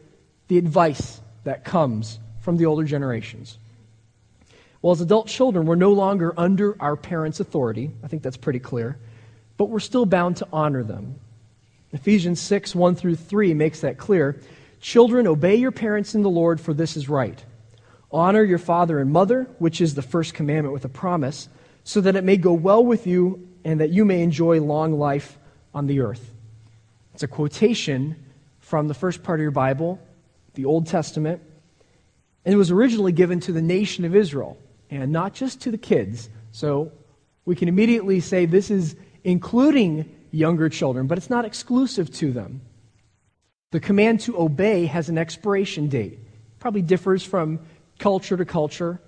the 0.48 0.58
advice 0.58 1.20
that 1.44 1.64
comes 1.64 2.18
from 2.40 2.56
the 2.56 2.66
older 2.66 2.84
generations? 2.84 3.58
Well, 4.86 4.92
as 4.92 5.00
adult 5.00 5.26
children, 5.26 5.66
we're 5.66 5.74
no 5.74 5.92
longer 5.92 6.32
under 6.36 6.80
our 6.80 6.94
parents' 6.94 7.40
authority. 7.40 7.90
I 8.04 8.06
think 8.06 8.22
that's 8.22 8.36
pretty 8.36 8.60
clear. 8.60 8.96
But 9.56 9.64
we're 9.64 9.80
still 9.80 10.06
bound 10.06 10.36
to 10.36 10.48
honor 10.52 10.84
them. 10.84 11.16
Ephesians 11.90 12.40
6, 12.40 12.72
1 12.72 12.94
through 12.94 13.16
3 13.16 13.52
makes 13.54 13.80
that 13.80 13.98
clear. 13.98 14.40
Children, 14.80 15.26
obey 15.26 15.56
your 15.56 15.72
parents 15.72 16.14
in 16.14 16.22
the 16.22 16.30
Lord, 16.30 16.60
for 16.60 16.72
this 16.72 16.96
is 16.96 17.08
right. 17.08 17.44
Honor 18.12 18.44
your 18.44 18.60
father 18.60 19.00
and 19.00 19.10
mother, 19.10 19.48
which 19.58 19.80
is 19.80 19.96
the 19.96 20.02
first 20.02 20.34
commandment 20.34 20.72
with 20.72 20.84
a 20.84 20.88
promise, 20.88 21.48
so 21.82 22.00
that 22.02 22.14
it 22.14 22.22
may 22.22 22.36
go 22.36 22.52
well 22.52 22.84
with 22.84 23.08
you 23.08 23.48
and 23.64 23.80
that 23.80 23.90
you 23.90 24.04
may 24.04 24.22
enjoy 24.22 24.60
long 24.60 24.92
life 24.92 25.36
on 25.74 25.88
the 25.88 25.98
earth. 25.98 26.32
It's 27.12 27.24
a 27.24 27.26
quotation 27.26 28.24
from 28.60 28.86
the 28.86 28.94
first 28.94 29.24
part 29.24 29.40
of 29.40 29.42
your 29.42 29.50
Bible, 29.50 29.98
the 30.54 30.64
Old 30.64 30.86
Testament, 30.86 31.42
and 32.44 32.54
it 32.54 32.56
was 32.56 32.70
originally 32.70 33.10
given 33.10 33.40
to 33.40 33.50
the 33.50 33.60
nation 33.60 34.04
of 34.04 34.14
Israel, 34.14 34.56
and 34.90 35.12
not 35.12 35.34
just 35.34 35.60
to 35.62 35.70
the 35.70 35.78
kids. 35.78 36.28
So 36.52 36.92
we 37.44 37.54
can 37.56 37.68
immediately 37.68 38.20
say 38.20 38.46
this 38.46 38.70
is 38.70 38.96
including 39.24 40.10
younger 40.30 40.68
children, 40.68 41.06
but 41.06 41.18
it's 41.18 41.30
not 41.30 41.44
exclusive 41.44 42.12
to 42.14 42.32
them. 42.32 42.60
The 43.72 43.80
command 43.80 44.20
to 44.20 44.38
obey 44.38 44.86
has 44.86 45.08
an 45.08 45.18
expiration 45.18 45.88
date. 45.88 46.18
Probably 46.58 46.82
differs 46.82 47.22
from 47.22 47.60
culture 47.98 48.36
to 48.36 48.44
culture, 48.44 49.00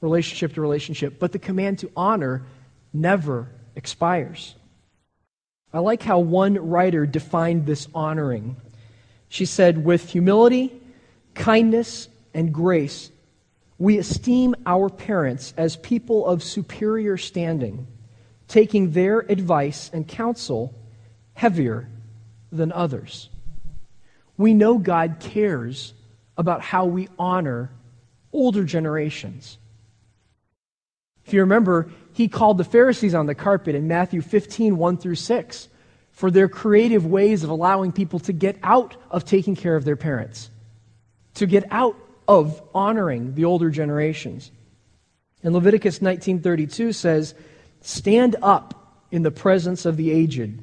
relationship 0.00 0.54
to 0.54 0.60
relationship, 0.60 1.18
but 1.18 1.32
the 1.32 1.38
command 1.38 1.78
to 1.80 1.90
honor 1.96 2.44
never 2.92 3.48
expires. 3.76 4.54
I 5.72 5.78
like 5.78 6.02
how 6.02 6.18
one 6.18 6.54
writer 6.54 7.06
defined 7.06 7.64
this 7.64 7.88
honoring. 7.94 8.56
She 9.28 9.46
said, 9.46 9.82
with 9.82 10.10
humility, 10.10 10.78
kindness, 11.34 12.08
and 12.34 12.52
grace, 12.52 13.10
we 13.82 13.98
esteem 13.98 14.54
our 14.64 14.88
parents 14.88 15.52
as 15.56 15.74
people 15.74 16.24
of 16.24 16.40
superior 16.40 17.16
standing, 17.16 17.84
taking 18.46 18.92
their 18.92 19.18
advice 19.18 19.90
and 19.92 20.06
counsel 20.06 20.72
heavier 21.34 21.88
than 22.52 22.70
others. 22.70 23.28
We 24.36 24.54
know 24.54 24.78
God 24.78 25.16
cares 25.18 25.94
about 26.36 26.60
how 26.60 26.84
we 26.84 27.08
honor 27.18 27.72
older 28.32 28.62
generations. 28.62 29.58
If 31.26 31.32
you 31.32 31.40
remember, 31.40 31.90
he 32.12 32.28
called 32.28 32.58
the 32.58 32.64
Pharisees 32.64 33.16
on 33.16 33.26
the 33.26 33.34
carpet 33.34 33.74
in 33.74 33.88
Matthew 33.88 34.20
15, 34.20 34.76
1 34.76 34.96
through 34.96 35.16
6, 35.16 35.68
for 36.12 36.30
their 36.30 36.48
creative 36.48 37.04
ways 37.04 37.42
of 37.42 37.50
allowing 37.50 37.90
people 37.90 38.20
to 38.20 38.32
get 38.32 38.58
out 38.62 38.96
of 39.10 39.24
taking 39.24 39.56
care 39.56 39.74
of 39.74 39.84
their 39.84 39.96
parents, 39.96 40.52
to 41.34 41.46
get 41.46 41.64
out 41.72 41.96
of 42.28 42.62
honoring 42.74 43.34
the 43.34 43.44
older 43.44 43.70
generations. 43.70 44.50
And 45.42 45.54
Leviticus 45.54 46.00
19:32 46.00 46.92
says, 46.92 47.34
"Stand 47.80 48.36
up 48.42 49.04
in 49.10 49.22
the 49.22 49.30
presence 49.30 49.84
of 49.84 49.96
the 49.96 50.10
aged. 50.10 50.62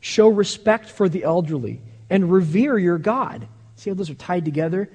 Show 0.00 0.28
respect 0.28 0.90
for 0.90 1.08
the 1.08 1.24
elderly 1.24 1.80
and 2.10 2.30
revere 2.30 2.78
your 2.78 2.98
God." 2.98 3.48
See 3.76 3.90
how 3.90 3.94
those 3.94 4.10
are 4.10 4.14
tied 4.14 4.44
together? 4.44 4.90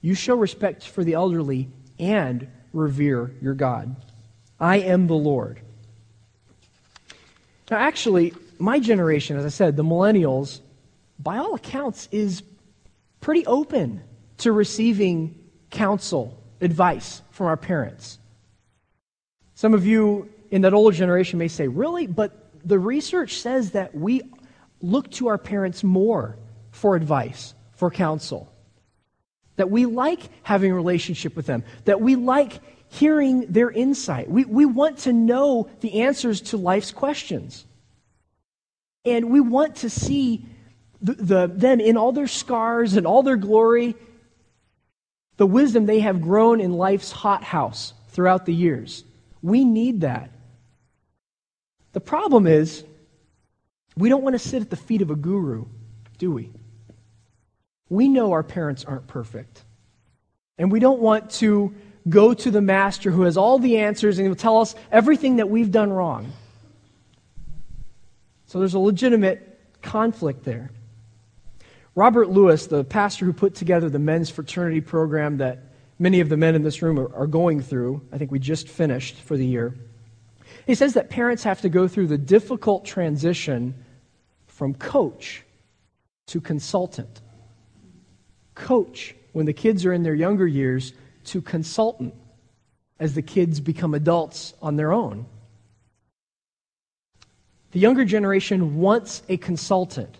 You 0.00 0.14
show 0.14 0.36
respect 0.36 0.86
for 0.86 1.02
the 1.02 1.14
elderly 1.14 1.68
and 1.98 2.46
revere 2.72 3.32
your 3.40 3.54
God. 3.54 3.96
I 4.60 4.78
am 4.78 5.06
the 5.06 5.14
Lord. 5.14 5.60
Now, 7.70 7.78
actually, 7.78 8.34
my 8.58 8.78
generation, 8.78 9.36
as 9.36 9.44
I 9.44 9.48
said, 9.48 9.76
the 9.76 9.84
millennials, 9.84 10.60
by 11.18 11.38
all 11.38 11.54
accounts, 11.54 12.08
is 12.12 12.42
pretty 13.20 13.46
open 13.46 14.02
to 14.42 14.52
receiving 14.52 15.38
counsel, 15.70 16.42
advice 16.60 17.22
from 17.30 17.46
our 17.46 17.56
parents. 17.56 18.18
Some 19.54 19.74
of 19.74 19.86
you 19.86 20.28
in 20.50 20.62
that 20.62 20.74
older 20.74 20.96
generation 20.96 21.38
may 21.38 21.48
say, 21.48 21.68
Really? 21.68 22.06
But 22.06 22.50
the 22.64 22.78
research 22.78 23.40
says 23.40 23.72
that 23.72 23.94
we 23.94 24.22
look 24.80 25.10
to 25.12 25.28
our 25.28 25.38
parents 25.38 25.84
more 25.84 26.36
for 26.70 26.96
advice, 26.96 27.54
for 27.72 27.90
counsel. 27.90 28.52
That 29.56 29.70
we 29.70 29.86
like 29.86 30.20
having 30.42 30.72
a 30.72 30.74
relationship 30.74 31.36
with 31.36 31.46
them, 31.46 31.64
that 31.84 32.00
we 32.00 32.16
like 32.16 32.60
hearing 32.88 33.46
their 33.52 33.70
insight. 33.70 34.28
We, 34.28 34.44
we 34.44 34.66
want 34.66 34.98
to 34.98 35.12
know 35.12 35.70
the 35.80 36.02
answers 36.02 36.40
to 36.40 36.56
life's 36.56 36.90
questions. 36.90 37.64
And 39.04 39.30
we 39.30 39.40
want 39.40 39.76
to 39.76 39.90
see 39.90 40.46
the, 41.00 41.14
the, 41.14 41.46
them 41.46 41.80
in 41.80 41.96
all 41.96 42.12
their 42.12 42.26
scars 42.26 42.94
and 42.94 43.06
all 43.06 43.22
their 43.22 43.36
glory, 43.36 43.96
the 45.36 45.46
wisdom 45.46 45.86
they 45.86 46.00
have 46.00 46.20
grown 46.20 46.60
in 46.60 46.72
life's 46.72 47.10
hothouse 47.10 47.94
throughout 48.08 48.46
the 48.46 48.54
years. 48.54 49.04
We 49.42 49.64
need 49.64 50.02
that. 50.02 50.30
The 51.92 52.00
problem 52.00 52.46
is, 52.46 52.84
we 53.96 54.08
don't 54.08 54.22
want 54.22 54.34
to 54.34 54.38
sit 54.38 54.62
at 54.62 54.70
the 54.70 54.76
feet 54.76 55.02
of 55.02 55.10
a 55.10 55.16
guru, 55.16 55.66
do 56.18 56.32
we? 56.32 56.50
We 57.88 58.08
know 58.08 58.32
our 58.32 58.42
parents 58.42 58.84
aren't 58.84 59.06
perfect. 59.06 59.64
And 60.58 60.72
we 60.72 60.80
don't 60.80 61.00
want 61.00 61.30
to 61.32 61.74
go 62.08 62.34
to 62.34 62.50
the 62.50 62.60
master 62.60 63.10
who 63.10 63.22
has 63.22 63.36
all 63.36 63.58
the 63.58 63.78
answers 63.78 64.18
and 64.18 64.28
will 64.28 64.36
tell 64.36 64.60
us 64.60 64.74
everything 64.90 65.36
that 65.36 65.48
we've 65.48 65.70
done 65.70 65.92
wrong. 65.92 66.32
So 68.46 68.58
there's 68.58 68.74
a 68.74 68.78
legitimate 68.78 69.60
conflict 69.82 70.44
there. 70.44 70.70
Robert 71.94 72.30
Lewis, 72.30 72.66
the 72.66 72.84
pastor 72.84 73.26
who 73.26 73.32
put 73.32 73.54
together 73.54 73.90
the 73.90 73.98
men's 73.98 74.30
fraternity 74.30 74.80
program 74.80 75.36
that 75.38 75.64
many 75.98 76.20
of 76.20 76.28
the 76.28 76.36
men 76.36 76.54
in 76.54 76.62
this 76.62 76.80
room 76.80 76.98
are, 76.98 77.14
are 77.14 77.26
going 77.26 77.60
through, 77.60 78.00
I 78.12 78.18
think 78.18 78.30
we 78.30 78.38
just 78.38 78.68
finished 78.68 79.16
for 79.16 79.36
the 79.36 79.46
year, 79.46 79.74
he 80.66 80.74
says 80.74 80.94
that 80.94 81.10
parents 81.10 81.42
have 81.42 81.60
to 81.62 81.68
go 81.68 81.88
through 81.88 82.06
the 82.06 82.18
difficult 82.18 82.84
transition 82.84 83.74
from 84.46 84.74
coach 84.74 85.42
to 86.28 86.40
consultant. 86.40 87.20
Coach, 88.54 89.14
when 89.32 89.46
the 89.46 89.52
kids 89.52 89.84
are 89.84 89.92
in 89.92 90.02
their 90.02 90.14
younger 90.14 90.46
years, 90.46 90.92
to 91.24 91.40
consultant 91.40 92.14
as 92.98 93.14
the 93.14 93.22
kids 93.22 93.60
become 93.60 93.94
adults 93.94 94.54
on 94.62 94.76
their 94.76 94.92
own. 94.92 95.26
The 97.72 97.80
younger 97.80 98.04
generation 98.04 98.76
wants 98.76 99.22
a 99.28 99.36
consultant, 99.36 100.16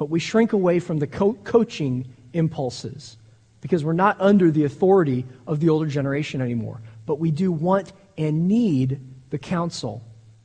but 0.00 0.08
we 0.08 0.18
shrink 0.18 0.54
away 0.54 0.78
from 0.78 0.98
the 0.98 1.06
co- 1.06 1.34
coaching 1.44 2.06
impulses 2.32 3.18
because 3.60 3.84
we're 3.84 3.92
not 3.92 4.18
under 4.18 4.50
the 4.50 4.64
authority 4.64 5.26
of 5.46 5.60
the 5.60 5.68
older 5.68 5.84
generation 5.84 6.40
anymore. 6.40 6.80
But 7.04 7.18
we 7.18 7.30
do 7.30 7.52
want 7.52 7.92
and 8.16 8.48
need 8.48 8.98
the 9.28 9.36
counsel, 9.36 10.02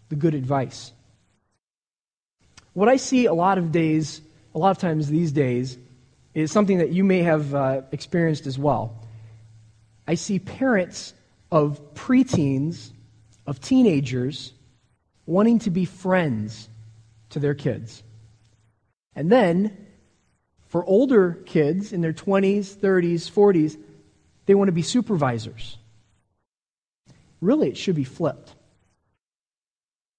the 0.09 0.17
good 0.17 0.35
advice. 0.35 0.91
What 2.73 2.89
I 2.89 2.97
see 2.97 3.27
a 3.27 3.33
lot 3.33 3.57
of 3.57 3.71
days, 3.71 4.19
a 4.53 4.59
lot 4.59 4.71
of 4.71 4.77
times 4.77 5.07
these 5.07 5.31
days, 5.31 5.77
is 6.33 6.51
something 6.51 6.79
that 6.79 6.89
you 6.89 7.05
may 7.05 7.19
have 7.19 7.55
uh, 7.55 7.83
experienced 7.93 8.47
as 8.47 8.59
well. 8.59 9.07
I 10.05 10.15
see 10.15 10.37
parents 10.37 11.13
of 11.49 11.93
preteens, 11.93 12.91
of 13.47 13.61
teenagers, 13.61 14.51
wanting 15.25 15.59
to 15.59 15.69
be 15.69 15.85
friends 15.85 16.67
to 17.29 17.39
their 17.39 17.53
kids. 17.53 18.03
And 19.15 19.31
then, 19.31 19.75
for 20.67 20.83
older 20.85 21.33
kids 21.45 21.93
in 21.93 22.01
their 22.01 22.13
20s, 22.13 22.75
30s, 22.75 23.31
40s, 23.31 23.77
they 24.45 24.55
want 24.55 24.67
to 24.67 24.73
be 24.73 24.81
supervisors. 24.81 25.77
Really, 27.41 27.69
it 27.69 27.77
should 27.77 27.95
be 27.95 28.03
flipped. 28.03 28.53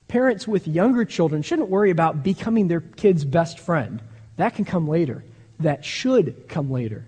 Parents 0.09 0.47
with 0.47 0.69
younger 0.69 1.05
children 1.05 1.43
shouldn't 1.43 1.69
worry 1.69 1.91
about 1.91 2.23
becoming 2.23 2.69
their 2.69 2.81
kid's 2.81 3.25
best 3.25 3.59
friend. 3.59 4.00
That 4.37 4.55
can 4.55 4.65
come 4.65 4.87
later. 4.88 5.25
That 5.61 5.85
should 5.85 6.49
come 6.49 6.71
later. 6.71 7.05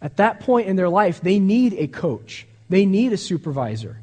At 0.00 0.16
that 0.18 0.40
point 0.40 0.68
in 0.68 0.76
their 0.76 0.88
life, 0.88 1.20
they 1.20 1.38
need 1.38 1.74
a 1.74 1.86
coach, 1.86 2.46
they 2.68 2.84
need 2.84 3.12
a 3.12 3.16
supervisor. 3.16 4.01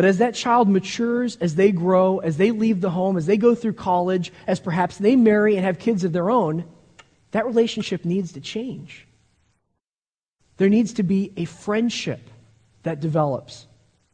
But 0.00 0.06
as 0.06 0.16
that 0.16 0.34
child 0.34 0.66
matures, 0.66 1.36
as 1.42 1.56
they 1.56 1.72
grow, 1.72 2.20
as 2.20 2.38
they 2.38 2.52
leave 2.52 2.80
the 2.80 2.88
home, 2.88 3.18
as 3.18 3.26
they 3.26 3.36
go 3.36 3.54
through 3.54 3.74
college, 3.74 4.32
as 4.46 4.58
perhaps 4.58 4.96
they 4.96 5.14
marry 5.14 5.56
and 5.56 5.64
have 5.66 5.78
kids 5.78 6.04
of 6.04 6.12
their 6.14 6.30
own, 6.30 6.64
that 7.32 7.44
relationship 7.44 8.06
needs 8.06 8.32
to 8.32 8.40
change. 8.40 9.06
There 10.56 10.70
needs 10.70 10.94
to 10.94 11.02
be 11.02 11.34
a 11.36 11.44
friendship 11.44 12.30
that 12.82 13.00
develops 13.00 13.66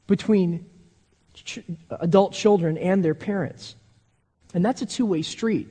between 0.09 0.67
ch- 1.35 1.61
adult 2.01 2.33
children 2.33 2.77
and 2.79 3.05
their 3.05 3.15
parents. 3.15 3.77
And 4.55 4.65
that's 4.65 4.83
a 4.83 4.87
two 4.87 5.07
way 5.07 5.23
street. 5.23 5.69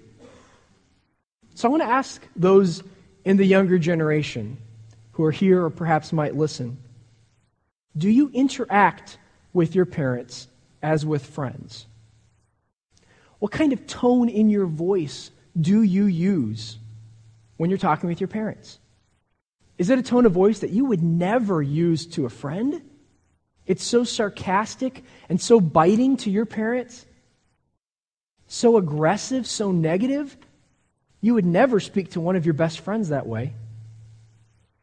So 1.55 1.67
I 1.67 1.71
want 1.71 1.83
to 1.83 1.89
ask 1.89 2.25
those 2.37 2.83
in 3.25 3.35
the 3.35 3.45
younger 3.45 3.77
generation 3.77 4.55
who 5.11 5.25
are 5.25 5.31
here 5.31 5.65
or 5.65 5.69
perhaps 5.69 6.13
might 6.13 6.37
listen 6.37 6.77
do 7.97 8.09
you 8.09 8.29
interact 8.33 9.17
with 9.55 9.73
your 9.73 9.85
parents 9.85 10.47
as 10.83 11.05
with 11.05 11.25
friends? 11.25 11.87
What 13.39 13.51
kind 13.51 13.73
of 13.73 13.87
tone 13.87 14.29
in 14.29 14.49
your 14.49 14.65
voice 14.65 15.31
do 15.59 15.81
you 15.81 16.05
use 16.05 16.77
when 17.57 17.69
you're 17.69 17.79
talking 17.79 18.09
with 18.09 18.19
your 18.19 18.27
parents? 18.27 18.79
Is 19.77 19.89
it 19.89 19.97
a 19.97 20.03
tone 20.03 20.25
of 20.25 20.33
voice 20.33 20.59
that 20.59 20.71
you 20.71 20.85
would 20.85 21.01
never 21.01 21.61
use 21.61 22.05
to 22.07 22.25
a 22.25 22.29
friend? 22.29 22.81
It's 23.65 23.83
so 23.83 24.03
sarcastic 24.03 25.03
and 25.29 25.39
so 25.41 25.59
biting 25.59 26.17
to 26.17 26.29
your 26.29 26.45
parents, 26.45 27.05
so 28.47 28.77
aggressive, 28.77 29.47
so 29.47 29.71
negative. 29.71 30.35
You 31.21 31.33
would 31.33 31.45
never 31.45 31.79
speak 31.79 32.11
to 32.11 32.21
one 32.21 32.35
of 32.35 32.45
your 32.45 32.53
best 32.53 32.81
friends 32.81 33.09
that 33.09 33.25
way. 33.25 33.53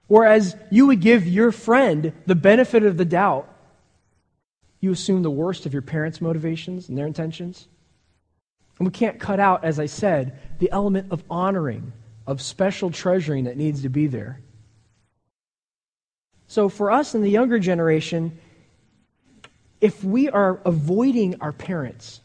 Whereas 0.08 0.56
you 0.70 0.86
would 0.86 1.00
give 1.00 1.26
your 1.26 1.52
friend 1.52 2.12
the 2.26 2.34
benefit 2.34 2.84
of 2.84 2.96
the 2.96 3.04
doubt, 3.04 3.48
you 4.82 4.90
assume 4.90 5.22
the 5.22 5.30
worst 5.30 5.64
of 5.64 5.72
your 5.72 5.80
parents' 5.80 6.20
motivations 6.20 6.88
and 6.88 6.98
their 6.98 7.06
intentions. 7.06 7.68
And 8.78 8.86
we 8.86 8.92
can't 8.92 9.18
cut 9.18 9.38
out, 9.38 9.64
as 9.64 9.78
I 9.78 9.86
said, 9.86 10.38
the 10.58 10.70
element 10.72 11.12
of 11.12 11.22
honoring, 11.30 11.92
of 12.26 12.42
special 12.42 12.90
treasuring 12.90 13.44
that 13.44 13.56
needs 13.56 13.82
to 13.82 13.88
be 13.88 14.08
there. 14.08 14.40
So 16.48 16.68
for 16.68 16.90
us 16.90 17.14
in 17.14 17.22
the 17.22 17.30
younger 17.30 17.60
generation, 17.60 18.38
if 19.80 20.02
we 20.02 20.28
are 20.28 20.60
avoiding 20.64 21.40
our 21.40 21.52
parents, 21.52 22.20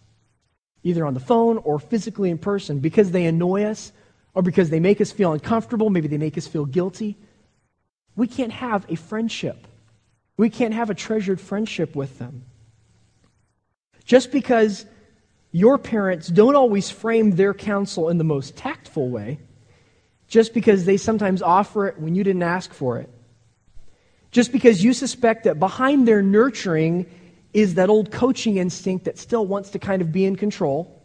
either 0.84 1.06
on 1.06 1.14
the 1.14 1.20
phone 1.20 1.60
or 1.60 1.80
physically 1.80 2.32
in 2.32 2.40
person, 2.40 2.80
because 2.80 3.12
they 3.12 3.26
annoy 3.26 3.66
us 3.66 3.92
or 4.34 4.42
because 4.42 4.72
they 4.72 4.80
make 4.80 5.00
us 5.00 5.12
feel 5.12 5.32
uncomfortable, 5.32 5.92
maybe 5.92 6.08
they 6.08 6.18
make 6.18 6.38
us 6.40 6.48
feel 6.48 6.66
guilty, 6.66 7.18
we 8.16 8.26
can't 8.26 8.52
have 8.52 8.84
a 8.90 8.96
friendship. 8.96 9.68
We 10.38 10.50
can't 10.50 10.74
have 10.74 10.90
a 10.90 10.96
treasured 10.96 11.42
friendship 11.42 11.96
with 11.96 12.20
them. 12.20 12.46
Just 14.06 14.32
because 14.32 14.86
your 15.52 15.78
parents 15.78 16.28
don't 16.28 16.56
always 16.56 16.90
frame 16.90 17.32
their 17.32 17.54
counsel 17.54 18.10
in 18.10 18.18
the 18.18 18.24
most 18.24 18.56
tactful 18.56 19.10
way, 19.10 19.40
just 20.28 20.54
because 20.54 20.86
they 20.86 20.98
sometimes 20.98 21.42
offer 21.42 21.88
it 21.88 22.00
when 22.00 22.16
you 22.16 22.24
didn't 22.24 22.44
ask 22.44 22.74
for 22.74 23.00
it, 23.00 23.10
just 24.32 24.52
because 24.52 24.84
you 24.84 24.94
suspect 24.94 25.46
that 25.46 25.60
behind 25.60 26.08
their 26.08 26.22
nurturing 26.22 27.06
is 27.54 27.76
that 27.76 27.90
old 27.90 28.12
coaching 28.12 28.58
instinct 28.58 29.06
that 29.06 29.18
still 29.18 29.46
wants 29.46 29.72
to 29.72 29.80
kind 29.80 30.02
of 30.02 30.12
be 30.12 30.26
in 30.26 30.36
control 30.36 31.02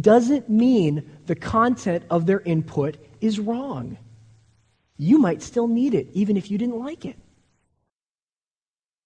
doesn't 0.00 0.48
mean 0.48 1.10
the 1.26 1.34
content 1.34 2.04
of 2.08 2.26
their 2.26 2.40
input 2.40 2.96
is 3.20 3.38
wrong. 3.38 3.98
You 4.96 5.18
might 5.18 5.42
still 5.42 5.66
need 5.66 5.94
it, 5.94 6.08
even 6.12 6.36
if 6.36 6.50
you 6.50 6.58
didn't 6.58 6.78
like 6.78 7.04
it. 7.04 7.16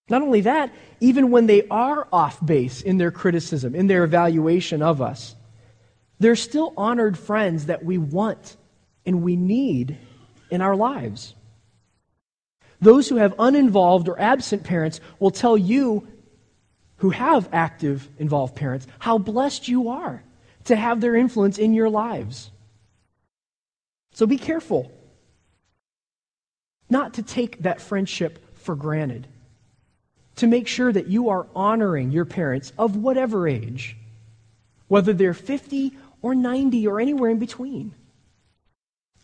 Not 0.08 0.23
only 0.23 0.42
that, 0.42 0.73
even 1.00 1.30
when 1.30 1.46
they 1.46 1.66
are 1.68 2.06
off 2.12 2.44
base 2.44 2.82
in 2.82 2.99
their 2.99 3.11
criticism, 3.11 3.75
in 3.75 3.87
their 3.87 4.04
evaluation 4.04 4.82
of 4.82 5.00
us, 5.00 5.34
they're 6.19 6.36
still 6.36 6.75
honored 6.76 7.19
friends 7.19 7.67
that 7.67 7.84
we 7.84 7.99
want 7.99 8.56
and 9.06 9.23
we 9.23 9.36
need 9.36 9.99
in 10.50 10.60
our 10.60 10.76
lives. 10.76 11.34
Those 12.80 13.08
who 13.08 13.17
have 13.17 13.34
uninvolved 13.38 14.08
or 14.08 14.21
absent 14.21 14.64
parents 14.64 15.00
will 15.19 15.30
tell 15.30 15.56
you 15.56 16.06
who 16.97 17.10
have 17.10 17.49
active, 17.52 18.08
involved 18.19 18.54
parents, 18.54 18.86
how 18.99 19.19
blessed 19.19 19.69
you 19.69 19.88
are 19.88 20.23
to 20.64 20.76
have 20.76 21.00
their 21.00 21.14
influence 21.14 21.58
in 21.58 21.75
your 21.75 21.90
lives. 21.90 22.50
So 24.12 24.26
be 24.26 24.38
careful 24.38 24.93
not 26.88 27.14
to 27.14 27.23
take 27.23 27.62
that 27.62 27.80
friendship 27.80 28.56
for 28.58 28.76
granted, 28.76 29.26
to 30.36 30.47
make 30.47 30.66
sure 30.66 30.92
that 30.92 31.06
you 31.06 31.28
are 31.28 31.47
honoring 31.54 32.10
your 32.10 32.25
parents 32.25 32.73
of 32.78 32.97
whatever 32.97 33.47
age, 33.47 33.97
whether 34.88 35.12
they're 35.12 35.34
50 35.34 35.92
or 36.23 36.34
90 36.34 36.86
or 36.86 37.00
anywhere 37.00 37.30
in 37.30 37.38
between. 37.38 37.94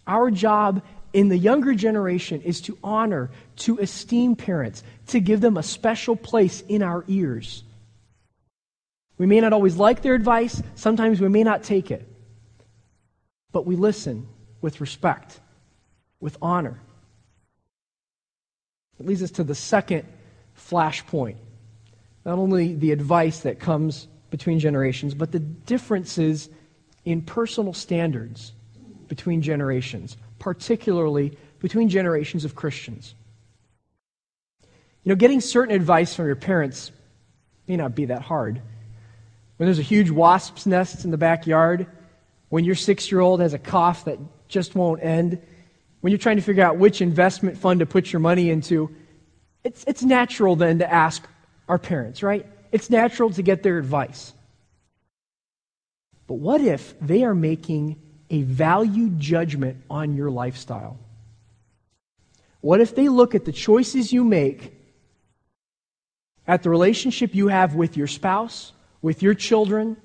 Our 0.07 0.31
job 0.31 0.83
in 1.13 1.29
the 1.29 1.39
younger 1.39 1.75
generation 1.75 2.41
is 2.43 2.61
to 2.63 2.79
honor, 2.83 3.31
to 3.57 3.79
esteem 3.79 4.37
parents, 4.37 4.83
to 5.09 5.21
give 5.21 5.41
them 5.41 5.57
a 5.57 5.63
special 5.63 6.15
place 6.17 6.63
in 6.63 6.83
our 6.83 7.05
ears. 7.09 7.65
We 9.19 9.27
may 9.27 9.41
not 9.41 9.53
always 9.53 9.77
like 9.77 10.03
their 10.03 10.15
advice, 10.15 10.63
sometimes 10.77 11.21
we 11.21 11.29
may 11.29 11.43
not 11.43 11.63
take 11.63 11.91
it. 11.91 12.07
But 13.53 13.67
we 13.67 13.77
listen 13.77 14.29
with 14.61 14.81
respect, 14.81 15.41
with 16.21 16.37
honor. 16.41 16.79
It 18.99 19.07
leads 19.07 19.23
us 19.23 19.33
to 19.33 19.45
the 19.45 19.55
second 19.55 20.07
flashpoint. 20.61 21.37
Not 22.25 22.39
only 22.39 22.75
the 22.75 22.93
advice 22.93 23.41
that 23.41 23.59
comes 23.59 24.07
between 24.31 24.59
generations, 24.59 25.15
but 25.15 25.33
the 25.33 25.41
differences 25.41 26.49
in 27.05 27.23
personal 27.23 27.73
standards 27.73 28.53
between 29.09 29.43
generations, 29.43 30.17
particularly 30.39 31.37
between 31.59 31.89
generations 31.89 32.45
of 32.45 32.55
Christians. 32.55 33.15
You 35.03 35.11
know, 35.11 35.17
getting 35.17 35.41
certain 35.41 35.75
advice 35.75 36.15
from 36.15 36.27
your 36.27 36.37
parents 36.37 36.93
may 37.67 37.77
not 37.77 37.95
be 37.95 38.05
that 38.07 38.23
hard 38.23 38.61
when 39.61 39.67
there's 39.67 39.79
a 39.79 39.83
huge 39.83 40.09
wasp's 40.09 40.65
nest 40.65 41.05
in 41.05 41.11
the 41.11 41.19
backyard, 41.19 41.87
when 42.49 42.65
your 42.65 42.75
six 42.75 43.13
year 43.13 43.21
old 43.21 43.43
has 43.43 43.53
a 43.53 43.59
cough 43.59 44.07
that 44.07 44.19
just 44.49 44.75
won't 44.75 45.05
end, 45.05 45.39
when 46.01 46.11
you're 46.11 46.19
trying 46.19 46.37
to 46.37 46.43
figure 46.43 46.65
out 46.65 46.79
which 46.79 47.03
investment 47.03 47.59
fund 47.59 47.81
to 47.81 47.85
put 47.85 48.11
your 48.11 48.21
money 48.21 48.49
into, 48.49 48.89
it's, 49.65 49.85
it's 49.87 50.03
natural 50.03 50.57
then 50.57 50.79
to 50.79 50.93
ask 50.93 51.27
our 51.69 51.79
parents, 51.79 52.23
right? 52.23 52.47
It's 52.73 52.91
natural 52.91 53.31
to 53.31 53.43
get 53.43 53.63
their 53.63 53.79
advice. 53.79 54.33
But 56.27 56.35
what 56.35 56.61
if 56.61 56.95
they 57.01 57.25
are 57.25 57.35
making 57.35 58.01
a 58.31 58.43
value 58.43 59.09
judgment 59.11 59.83
on 59.91 60.15
your 60.15 60.31
lifestyle? 60.31 60.99
What 62.61 62.81
if 62.81 62.95
they 62.95 63.09
look 63.09 63.35
at 63.35 63.45
the 63.45 63.53
choices 63.53 64.13
you 64.13 64.23
make, 64.25 64.73
at 66.47 66.63
the 66.63 66.71
relationship 66.71 67.35
you 67.35 67.49
have 67.49 67.75
with 67.75 67.97
your 67.97 68.07
spouse, 68.07 68.73
with 69.03 69.23
your 69.23 69.35
children, 69.35 69.97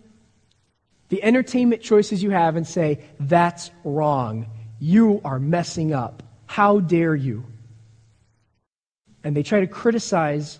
the 1.09 1.21
entertainment 1.23 1.81
choices 1.81 2.23
you 2.23 2.31
have, 2.31 2.55
and 2.55 2.65
say, 2.65 3.01
That's 3.19 3.71
wrong. 3.83 4.47
You 4.79 5.21
are 5.23 5.39
messing 5.39 5.93
up. 5.93 6.23
How 6.45 6.79
dare 6.79 7.15
you? 7.15 7.45
And 9.25 9.35
they 9.35 9.41
try 9.41 9.59
to 9.59 9.67
criticize 9.67 10.59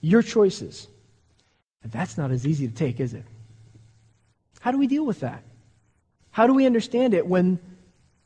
your 0.00 0.22
choices. 0.22 0.86
And 1.82 1.90
that's 1.90 2.16
not 2.16 2.30
as 2.30 2.46
easy 2.46 2.68
to 2.68 2.74
take, 2.74 3.00
is 3.00 3.12
it? 3.12 3.24
How 4.60 4.70
do 4.70 4.78
we 4.78 4.86
deal 4.86 5.04
with 5.04 5.18
that? 5.20 5.42
How 6.30 6.46
do 6.46 6.54
we 6.54 6.64
understand 6.64 7.12
it 7.12 7.26
when 7.26 7.58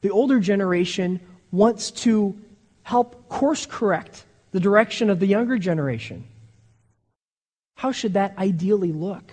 the 0.02 0.10
older 0.10 0.40
generation 0.40 1.20
wants 1.50 1.90
to 2.02 2.38
help 2.82 3.30
course 3.30 3.64
correct 3.64 4.26
the 4.52 4.60
direction 4.60 5.08
of 5.08 5.20
the 5.20 5.26
younger 5.26 5.58
generation? 5.58 6.24
How 7.76 7.92
should 7.92 8.12
that 8.12 8.36
ideally 8.36 8.92
look? 8.92 9.32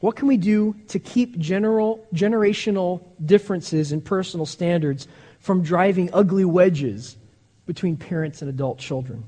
What 0.00 0.16
can 0.16 0.28
we 0.28 0.38
do 0.38 0.76
to 0.88 0.98
keep 0.98 1.38
general, 1.38 2.06
generational 2.14 3.02
differences 3.22 3.92
in 3.92 4.00
personal 4.00 4.46
standards 4.46 5.08
from 5.40 5.62
driving 5.62 6.08
ugly 6.14 6.46
wedges 6.46 7.18
between 7.66 7.96
parents 7.96 8.42
and 8.42 8.48
adult 8.48 8.78
children? 8.78 9.24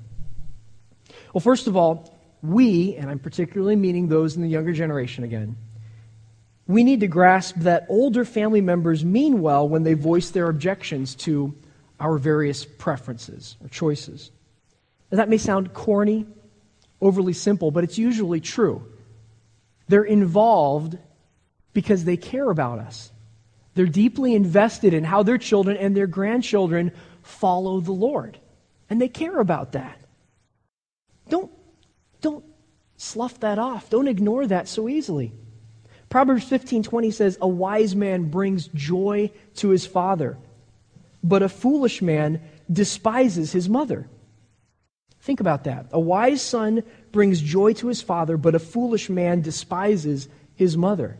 Well, 1.32 1.40
first 1.40 1.66
of 1.66 1.76
all, 1.76 2.12
we, 2.42 2.96
and 2.96 3.10
I'm 3.10 3.18
particularly 3.18 3.76
meaning 3.76 4.08
those 4.08 4.36
in 4.36 4.42
the 4.42 4.48
younger 4.48 4.72
generation 4.72 5.24
again, 5.24 5.56
we 6.66 6.82
need 6.82 7.00
to 7.00 7.06
grasp 7.06 7.56
that 7.58 7.86
older 7.88 8.24
family 8.24 8.60
members 8.60 9.04
mean 9.04 9.40
well 9.40 9.68
when 9.68 9.84
they 9.84 9.94
voice 9.94 10.30
their 10.30 10.48
objections 10.48 11.14
to 11.16 11.54
our 12.00 12.18
various 12.18 12.64
preferences 12.64 13.56
or 13.62 13.68
choices. 13.68 14.30
Now, 15.10 15.16
that 15.18 15.28
may 15.28 15.38
sound 15.38 15.72
corny, 15.72 16.26
overly 17.00 17.32
simple, 17.32 17.70
but 17.70 17.84
it's 17.84 17.98
usually 17.98 18.40
true. 18.40 18.84
They're 19.88 20.02
involved 20.02 20.98
because 21.72 22.04
they 22.04 22.16
care 22.16 22.50
about 22.50 22.80
us. 22.80 23.12
They're 23.74 23.86
deeply 23.86 24.34
invested 24.34 24.94
in 24.94 25.04
how 25.04 25.22
their 25.22 25.38
children 25.38 25.76
and 25.76 25.96
their 25.96 26.06
grandchildren 26.06 26.92
follow 27.26 27.80
the 27.80 27.92
Lord. 27.92 28.38
And 28.88 29.00
they 29.00 29.08
care 29.08 29.38
about 29.38 29.72
that. 29.72 30.00
Don't 31.28 31.50
don't 32.20 32.44
slough 32.96 33.40
that 33.40 33.58
off. 33.58 33.90
Don't 33.90 34.08
ignore 34.08 34.46
that 34.46 34.68
so 34.68 34.88
easily. 34.88 35.32
Proverbs 36.08 36.44
15:20 36.44 37.10
says, 37.10 37.36
"A 37.40 37.48
wise 37.48 37.96
man 37.96 38.30
brings 38.30 38.68
joy 38.68 39.30
to 39.56 39.70
his 39.70 39.86
father, 39.86 40.38
but 41.22 41.42
a 41.42 41.48
foolish 41.48 42.00
man 42.00 42.40
despises 42.70 43.52
his 43.52 43.68
mother." 43.68 44.08
Think 45.20 45.40
about 45.40 45.64
that. 45.64 45.86
A 45.90 45.98
wise 45.98 46.40
son 46.40 46.84
brings 47.10 47.40
joy 47.40 47.72
to 47.74 47.88
his 47.88 48.00
father, 48.00 48.36
but 48.36 48.54
a 48.54 48.60
foolish 48.60 49.10
man 49.10 49.40
despises 49.40 50.28
his 50.54 50.76
mother. 50.76 51.18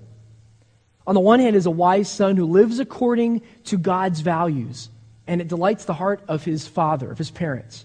On 1.05 1.15
the 1.15 1.21
one 1.21 1.41
hand 1.41 1.57
is 1.57 1.67
a 1.67 1.71
wise 1.71 2.09
son 2.09 2.37
who 2.37 2.47
lives 2.47 2.79
according 2.79 3.43
to 3.65 3.77
God's 3.77 4.21
values, 4.21 4.89
and 5.27 5.41
it 5.41 5.49
delights 5.49 5.85
the 5.85 5.95
heart 5.95 6.23
of 6.29 6.45
his 6.45 6.67
father, 6.67 7.11
of 7.11 7.19
his 7.19 7.31
parents. 7.31 7.85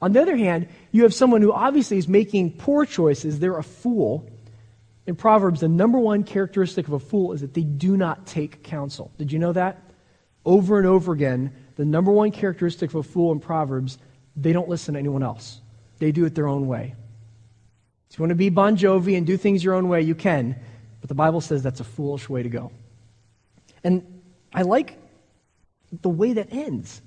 On 0.00 0.12
the 0.12 0.20
other 0.20 0.36
hand, 0.36 0.68
you 0.92 1.02
have 1.04 1.14
someone 1.14 1.42
who 1.42 1.52
obviously 1.52 1.98
is 1.98 2.06
making 2.06 2.52
poor 2.52 2.84
choices. 2.84 3.38
They're 3.38 3.58
a 3.58 3.62
fool. 3.62 4.28
In 5.06 5.16
Proverbs, 5.16 5.60
the 5.60 5.68
number 5.68 5.98
one 5.98 6.24
characteristic 6.24 6.86
of 6.86 6.92
a 6.92 6.98
fool 6.98 7.32
is 7.32 7.40
that 7.40 7.54
they 7.54 7.62
do 7.62 7.96
not 7.96 8.26
take 8.26 8.62
counsel. 8.62 9.10
Did 9.18 9.32
you 9.32 9.38
know 9.38 9.52
that? 9.52 9.82
Over 10.44 10.78
and 10.78 10.86
over 10.86 11.12
again, 11.12 11.52
the 11.76 11.84
number 11.84 12.12
one 12.12 12.30
characteristic 12.30 12.90
of 12.90 12.96
a 12.96 13.02
fool 13.02 13.32
in 13.32 13.40
Proverbs, 13.40 13.98
they 14.36 14.52
don't 14.52 14.68
listen 14.68 14.94
to 14.94 15.00
anyone 15.00 15.22
else. 15.22 15.60
They 15.98 16.12
do 16.12 16.24
it 16.24 16.34
their 16.34 16.48
own 16.48 16.66
way. 16.66 16.94
If 18.10 18.18
you 18.18 18.22
want 18.22 18.30
to 18.30 18.36
be 18.36 18.48
Bon 18.50 18.76
Jovi 18.76 19.16
and 19.16 19.26
do 19.26 19.36
things 19.36 19.64
your 19.64 19.74
own 19.74 19.88
way, 19.88 20.02
you 20.02 20.14
can, 20.14 20.56
but 21.00 21.08
the 21.08 21.14
Bible 21.14 21.40
says 21.40 21.62
that's 21.62 21.80
a 21.80 21.84
foolish 21.84 22.28
way 22.28 22.42
to 22.42 22.48
go. 22.48 22.70
And 23.82 24.22
I 24.52 24.62
like 24.62 24.98
the 25.90 26.08
way 26.08 26.32
that 26.34 26.52
ends. 26.52 27.00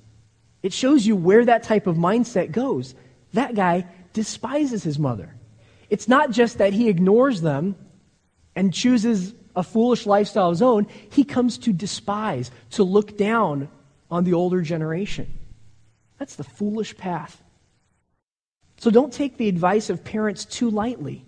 It 0.61 0.73
shows 0.73 1.05
you 1.05 1.15
where 1.15 1.45
that 1.45 1.63
type 1.63 1.87
of 1.87 1.95
mindset 1.95 2.51
goes. 2.51 2.95
That 3.33 3.55
guy 3.55 3.87
despises 4.13 4.83
his 4.83 4.99
mother. 4.99 5.33
It's 5.89 6.07
not 6.07 6.31
just 6.31 6.57
that 6.57 6.73
he 6.73 6.89
ignores 6.89 7.41
them 7.41 7.75
and 8.55 8.73
chooses 8.73 9.33
a 9.55 9.63
foolish 9.63 10.05
lifestyle 10.05 10.47
of 10.47 10.53
his 10.53 10.61
own, 10.61 10.87
he 11.11 11.23
comes 11.23 11.57
to 11.59 11.73
despise, 11.73 12.51
to 12.71 12.83
look 12.83 13.17
down 13.17 13.69
on 14.11 14.23
the 14.23 14.33
older 14.33 14.61
generation. 14.61 15.31
That's 16.17 16.35
the 16.35 16.43
foolish 16.43 16.95
path. 16.97 17.41
So 18.77 18.89
don't 18.89 19.11
take 19.11 19.37
the 19.37 19.49
advice 19.49 19.89
of 19.89 20.03
parents 20.03 20.45
too 20.45 20.69
lightly. 20.69 21.25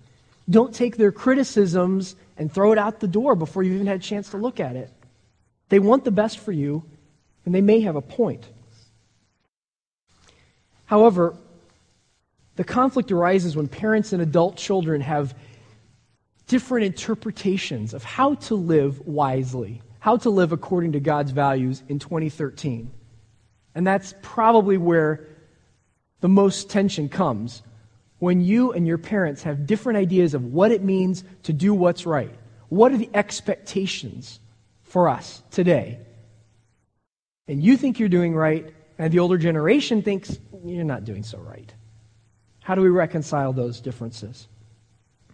Don't 0.50 0.74
take 0.74 0.98
their 0.98 1.12
criticisms 1.12 2.16
and 2.38 2.52
throw 2.52 2.72
it 2.72 2.78
out 2.78 3.00
the 3.00 3.08
door 3.08 3.36
before 3.36 3.64
you've 3.64 3.76
even 3.76 3.88
had 3.88 4.00
a 4.00 4.04
chance 4.04 4.30
to 4.30 4.38
look 4.38 4.60
at 4.60 4.76
it. 4.76 4.90
They 5.70 5.80
want 5.80 6.04
the 6.04 6.12
best 6.12 6.40
for 6.40 6.52
you, 6.52 6.84
and 7.52 7.56
they 7.58 7.60
may 7.60 7.82
have 7.82 7.98
a 7.98 8.02
point. 8.02 8.48
However, 10.86 11.36
the 12.56 12.64
conflict 12.64 13.12
arises 13.12 13.58
when 13.58 13.68
parents 13.68 14.14
and 14.14 14.22
adult 14.22 14.56
children 14.56 15.02
have 15.02 15.36
different 16.48 16.86
interpretations 16.86 17.94
of 17.94 18.06
how 18.06 18.36
to 18.36 18.56
live 18.56 19.06
wisely, 19.06 19.82
how 20.00 20.16
to 20.16 20.30
live 20.30 20.54
according 20.54 20.94
to 20.94 21.02
God's 21.02 21.32
values 21.32 21.84
in 21.90 22.00
2013. 22.00 22.90
And 23.76 23.86
that's 23.86 24.14
probably 24.22 24.78
where 24.78 25.28
the 26.22 26.30
most 26.30 26.70
tension 26.70 27.10
comes 27.10 27.64
when 28.20 28.40
you 28.40 28.72
and 28.72 28.88
your 28.88 28.98
parents 28.98 29.44
have 29.44 29.68
different 29.68 29.98
ideas 29.98 30.34
of 30.34 30.54
what 30.54 30.72
it 30.72 30.84
means 30.84 31.26
to 31.44 31.52
do 31.52 31.74
what's 31.74 32.06
right. 32.06 32.34
What 32.70 32.94
are 32.94 32.98
the 32.98 33.10
expectations 33.14 34.40
for 34.84 35.10
us 35.10 35.44
today? 35.52 36.00
And 37.48 37.62
you 37.62 37.78
think 37.78 38.00
you're 38.00 38.10
doing 38.10 38.36
right, 38.36 38.74
and 38.98 39.12
the 39.12 39.20
older 39.20 39.38
generation 39.38 40.02
thinks 40.02 40.38
you're 40.64 40.84
not 40.84 41.06
doing 41.06 41.24
so 41.24 41.38
right. 41.40 41.74
How 42.62 42.76
do 42.76 42.82
we 42.82 42.90
reconcile 42.90 43.54
those 43.54 43.82
differences? 43.82 44.48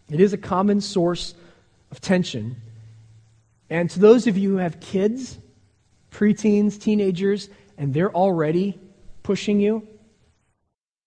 It 0.09 0.21
is 0.21 0.33
a 0.33 0.37
common 0.37 0.81
source 0.81 1.35
of 1.91 1.99
tension. 2.01 2.55
And 3.69 3.89
to 3.89 3.99
those 3.99 4.27
of 4.27 4.37
you 4.37 4.51
who 4.51 4.57
have 4.57 4.79
kids, 4.79 5.37
preteens, 6.11 6.79
teenagers, 6.79 7.49
and 7.77 7.93
they're 7.93 8.13
already 8.13 8.79
pushing 9.23 9.59
you, 9.59 9.85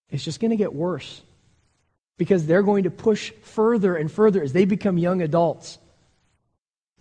it's 0.09 0.23
just 0.23 0.39
going 0.39 0.51
to 0.51 0.57
get 0.57 0.73
worse. 0.73 1.21
Because 2.17 2.45
they're 2.45 2.61
going 2.61 2.83
to 2.83 2.91
push 2.91 3.31
further 3.41 3.95
and 3.95 4.11
further 4.11 4.43
as 4.43 4.53
they 4.53 4.65
become 4.65 4.99
young 4.99 5.23
adults. 5.23 5.79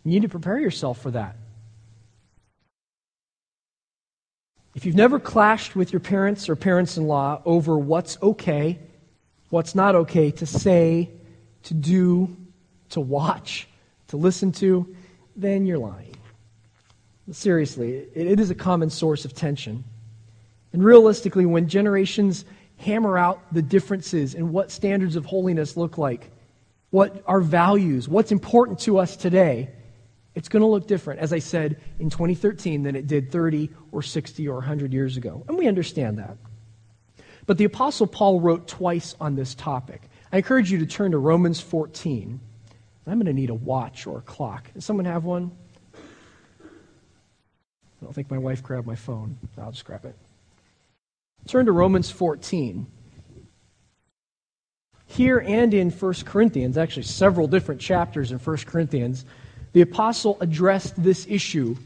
You 0.03 0.13
need 0.13 0.23
to 0.23 0.29
prepare 0.31 0.59
yourself 0.59 1.03
for 1.03 1.11
that. 1.11 1.37
If 4.81 4.87
you've 4.87 4.97
never 4.97 5.21
clashed 5.21 5.77
with 5.77 5.93
your 5.93 6.01
parents 6.01 6.49
or 6.49 6.57
parents 6.57 6.97
in 6.97 7.07
law 7.07 7.43
over 7.45 7.79
what's 7.79 8.17
okay, 8.23 8.79
what's 9.51 9.75
not 9.75 9.95
okay 9.95 10.31
to 10.31 10.47
say, 10.47 11.11
to 11.65 11.75
do, 11.75 12.35
to 12.89 12.99
watch, 12.99 13.69
to 14.09 14.17
listen 14.17 14.53
to, 14.53 14.97
then 15.37 15.67
you're 15.67 15.77
lying. 15.77 16.17
Seriously, 17.31 17.93
it, 17.93 18.11
it 18.15 18.41
is 18.41 18.49
a 18.49 18.55
common 18.55 18.89
source 18.89 19.27
of 19.27 19.35
tension. 19.35 19.85
And 20.73 20.83
realistically, 20.83 21.45
when 21.45 21.69
generations 21.69 22.47
hammer 22.79 23.19
out 23.19 23.53
the 23.53 23.61
differences 23.61 24.33
in 24.33 24.51
what 24.51 24.71
standards 24.71 25.15
of 25.15 25.27
holiness 25.27 25.77
look 25.77 25.99
like, 25.99 26.31
what 26.89 27.23
our 27.27 27.43
values, 27.43 28.09
what's 28.09 28.33
important 28.33 28.79
to 28.79 28.97
us 28.97 29.15
today, 29.15 29.69
it's 30.41 30.49
going 30.49 30.63
to 30.63 30.67
look 30.67 30.87
different, 30.87 31.21
as 31.21 31.35
I 31.35 31.39
said, 31.39 31.79
in 31.99 32.09
2013 32.09 32.83
than 32.83 32.97
it 32.97 33.07
did 33.07 33.31
30 33.31 33.69
or 33.93 34.01
60 34.01 34.49
or 34.49 34.55
100 34.55 34.91
years 34.91 35.19
ago. 35.19 35.45
And 35.47 35.59
we 35.59 35.69
understand 35.69 36.19
that. 36.19 36.39
But 37.45 37.59
the 37.59 37.65
Apostle 37.65 38.07
Paul 38.07 38.41
wrote 38.41 38.67
twice 38.67 39.15
on 39.21 39.35
this 39.35 39.55
topic. 39.55 40.01
I 40.33 40.39
encourage 40.39 40.73
you 40.73 40.79
to 40.79 40.87
turn 40.87 41.11
to 41.11 41.19
Romans 41.19 41.61
14. 41.61 42.41
I'm 43.07 43.19
going 43.19 43.27
to 43.27 43.35
need 43.35 43.51
a 43.51 43.55
watch 43.55 44.07
or 44.07 44.17
a 44.17 44.23
clock. 44.23 44.73
Does 44.73 44.83
someone 44.83 45.05
have 45.05 45.25
one? 45.25 45.51
I 45.95 45.99
don't 48.01 48.15
think 48.15 48.31
my 48.31 48.39
wife 48.39 48.63
grabbed 48.63 48.87
my 48.87 48.97
phone. 48.97 49.37
I'll 49.59 49.73
just 49.73 49.85
grab 49.85 50.07
it. 50.07 50.17
Turn 51.49 51.67
to 51.67 51.73
Romans 51.73 52.11
14. 52.11 52.87
Here 55.05 55.39
and 55.39 55.75
in 55.75 55.91
1 55.91 56.15
Corinthians, 56.25 56.79
actually 56.79 57.03
several 57.03 57.47
different 57.47 57.83
chapters 57.83 58.33
in 58.33 58.39
1 58.39 58.57
Corinthians, 58.65 59.27
the 59.73 59.83
apostle 59.83 60.37
addressed 60.41 61.01
this 61.03 61.27
issue 61.29 61.77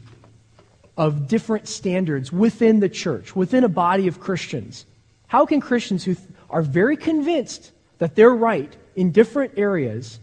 of 0.97 1.27
different 1.27 1.67
standards 1.67 2.31
within 2.31 2.79
the 2.79 2.89
church, 2.89 3.35
within 3.35 3.63
a 3.63 3.69
body 3.69 4.07
of 4.07 4.19
Christians. 4.19 4.85
How 5.27 5.45
can 5.45 5.59
Christians 5.59 6.03
who 6.03 6.15
are 6.49 6.61
very 6.61 6.97
convinced 6.97 7.71
that 7.97 8.15
they're 8.15 8.29
right 8.29 8.73
in 8.95 9.11
different 9.11 9.53
areas 9.57 10.19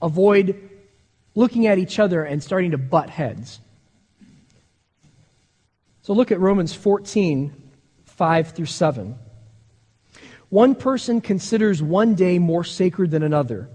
avoid 0.00 0.68
looking 1.34 1.66
at 1.66 1.78
each 1.78 1.98
other 1.98 2.24
and 2.24 2.42
starting 2.42 2.72
to 2.72 2.78
butt 2.78 3.08
heads? 3.08 3.60
So 6.02 6.12
look 6.12 6.32
at 6.32 6.40
Romans 6.40 6.74
14, 6.74 7.52
5 8.04 8.50
through 8.50 8.66
7. 8.66 9.16
One 10.50 10.74
person 10.74 11.20
considers 11.20 11.82
one 11.82 12.14
day 12.14 12.38
more 12.38 12.64
sacred 12.64 13.10
than 13.10 13.22
another. 13.22 13.70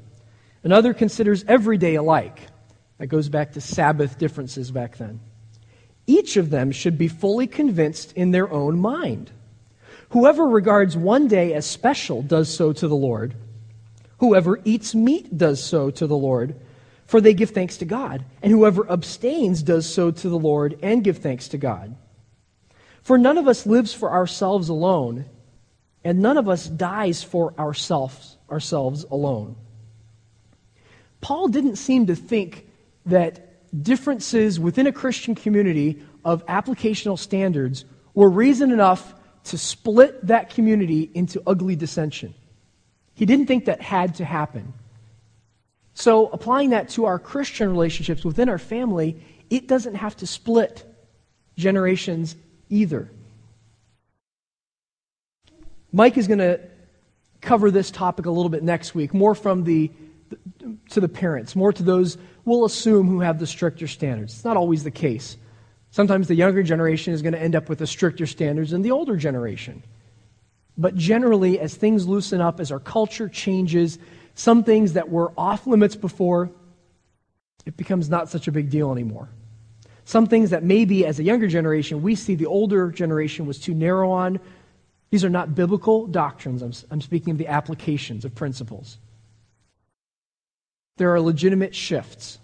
Another 0.63 0.93
considers 0.93 1.43
every 1.47 1.77
day 1.77 1.95
alike. 1.95 2.41
That 2.97 3.07
goes 3.07 3.29
back 3.29 3.53
to 3.53 3.61
Sabbath 3.61 4.17
differences 4.17 4.71
back 4.71 4.97
then. 4.97 5.19
Each 6.07 6.37
of 6.37 6.49
them 6.49 6.71
should 6.71 6.97
be 6.97 7.07
fully 7.07 7.47
convinced 7.47 8.13
in 8.13 8.31
their 8.31 8.51
own 8.51 8.79
mind. 8.79 9.31
Whoever 10.09 10.45
regards 10.45 10.95
one 10.95 11.27
day 11.27 11.53
as 11.53 11.65
special 11.65 12.21
does 12.21 12.53
so 12.53 12.71
to 12.73 12.87
the 12.87 12.95
Lord. 12.95 13.35
Whoever 14.19 14.59
eats 14.63 14.95
meat 14.95 15.37
does 15.37 15.61
so 15.61 15.91
to 15.91 16.07
the 16.07 16.17
Lord, 16.17 16.55
for 17.05 17.21
they 17.21 17.33
give 17.33 17.51
thanks 17.51 17.77
to 17.77 17.85
God. 17.85 18.23
And 18.41 18.51
whoever 18.51 18.89
abstains 18.89 19.61
does 19.61 19.85
so 19.85 20.11
to 20.11 20.29
the 20.29 20.39
Lord 20.39 20.79
and 20.81 21.03
give 21.03 21.17
thanks 21.17 21.49
to 21.49 21.57
God. 21.57 21.95
For 23.03 23.17
none 23.17 23.37
of 23.37 23.47
us 23.47 23.65
lives 23.65 23.93
for 23.93 24.11
ourselves 24.11 24.69
alone, 24.69 25.25
and 26.03 26.19
none 26.19 26.37
of 26.37 26.49
us 26.49 26.67
dies 26.67 27.21
for 27.21 27.53
ourselves, 27.59 28.37
ourselves 28.49 29.05
alone. 29.11 29.55
Paul 31.21 31.49
didn't 31.49 31.75
seem 31.75 32.07
to 32.07 32.15
think 32.15 32.66
that 33.07 33.83
differences 33.83 34.59
within 34.59 34.87
a 34.87 34.91
Christian 34.91 35.35
community 35.35 36.01
of 36.23 36.45
applicational 36.45 37.17
standards 37.17 37.85
were 38.13 38.29
reason 38.29 38.71
enough 38.71 39.13
to 39.45 39.57
split 39.57 40.25
that 40.27 40.49
community 40.49 41.09
into 41.13 41.41
ugly 41.47 41.75
dissension. 41.75 42.33
He 43.13 43.25
didn't 43.25 43.47
think 43.47 43.65
that 43.65 43.81
had 43.81 44.15
to 44.15 44.25
happen. 44.25 44.73
So, 45.93 46.27
applying 46.27 46.71
that 46.71 46.89
to 46.89 47.05
our 47.05 47.17
Christian 47.17 47.71
relationships 47.71 48.23
within 48.23 48.49
our 48.49 48.59
family, 48.59 49.19
it 49.49 49.67
doesn't 49.67 49.95
have 49.95 50.15
to 50.17 50.27
split 50.27 50.85
generations 51.57 52.35
either. 52.69 53.09
Mike 55.91 56.17
is 56.17 56.27
going 56.27 56.39
to 56.39 56.59
cover 57.41 57.71
this 57.71 57.89
topic 57.89 58.25
a 58.25 58.29
little 58.31 58.49
bit 58.49 58.61
next 58.61 58.93
week, 58.93 59.13
more 59.13 59.33
from 59.33 59.63
the 59.63 59.91
to 60.89 60.99
the 60.99 61.07
parents, 61.07 61.55
more 61.55 61.71
to 61.71 61.81
those 61.81 62.17
we'll 62.47 62.65
assume 62.65 63.07
who 63.07 63.19
have 63.19 63.37
the 63.37 63.45
stricter 63.45 63.87
standards. 63.87 64.33
It's 64.33 64.45
not 64.45 64.57
always 64.57 64.83
the 64.83 64.91
case. 64.91 65.37
Sometimes 65.91 66.27
the 66.27 66.35
younger 66.35 66.63
generation 66.63 67.13
is 67.13 67.21
going 67.21 67.33
to 67.33 67.41
end 67.41 67.55
up 67.55 67.69
with 67.69 67.79
the 67.79 67.87
stricter 67.87 68.25
standards 68.25 68.71
than 68.71 68.81
the 68.81 68.91
older 68.91 69.17
generation. 69.17 69.83
But 70.77 70.95
generally, 70.95 71.59
as 71.59 71.75
things 71.75 72.07
loosen 72.07 72.41
up, 72.41 72.59
as 72.59 72.71
our 72.71 72.79
culture 72.79 73.29
changes, 73.29 73.99
Some 74.37 74.63
things 74.63 74.93
that 74.93 75.09
were 75.09 75.33
off 75.35 75.65
limits 75.65 75.95
before, 75.95 76.51
it 77.65 77.75
becomes 77.75 78.07
not 78.07 78.29
such 78.29 78.47
a 78.47 78.51
big 78.51 78.69
deal 78.69 78.91
anymore. 78.91 79.29
Some 80.05 80.27
things 80.27 80.51
that 80.51 80.63
maybe 80.63 81.07
as 81.07 81.17
a 81.17 81.23
younger 81.23 81.47
generation, 81.47 82.03
we 82.03 82.13
see 82.13 82.35
the 82.35 82.45
older 82.45 82.91
generation 82.91 83.47
was 83.47 83.57
too 83.59 83.73
narrow 83.73 84.11
on. 84.11 84.39
These 85.09 85.25
are 85.25 85.29
not 85.29 85.55
biblical 85.55 86.05
doctrines. 86.05 86.61
I'm, 86.61 86.71
I'm 86.91 87.01
speaking 87.01 87.31
of 87.31 87.39
the 87.39 87.47
applications 87.47 88.25
of 88.25 88.35
principles. 88.35 88.99
There 90.97 91.13
are 91.13 91.21
legitimate 91.21 91.73
shifts. 91.75 92.39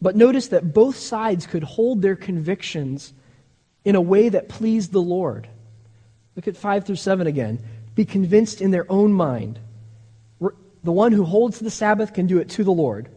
But 0.00 0.16
notice 0.16 0.48
that 0.48 0.72
both 0.72 0.96
sides 0.96 1.46
could 1.46 1.62
hold 1.62 2.02
their 2.02 2.16
convictions 2.16 3.12
in 3.84 3.96
a 3.96 4.00
way 4.00 4.28
that 4.28 4.48
pleased 4.48 4.92
the 4.92 5.02
Lord. 5.02 5.48
Look 6.36 6.48
at 6.48 6.56
5 6.56 6.84
through 6.84 6.96
7 6.96 7.26
again. 7.26 7.62
Be 7.94 8.04
convinced 8.04 8.60
in 8.60 8.70
their 8.70 8.90
own 8.90 9.12
mind. 9.12 9.58
The 10.40 10.92
one 10.92 11.12
who 11.12 11.24
holds 11.24 11.58
the 11.58 11.70
Sabbath 11.70 12.12
can 12.12 12.26
do 12.26 12.38
it 12.38 12.50
to 12.50 12.64
the 12.64 12.72
Lord. 12.72 13.08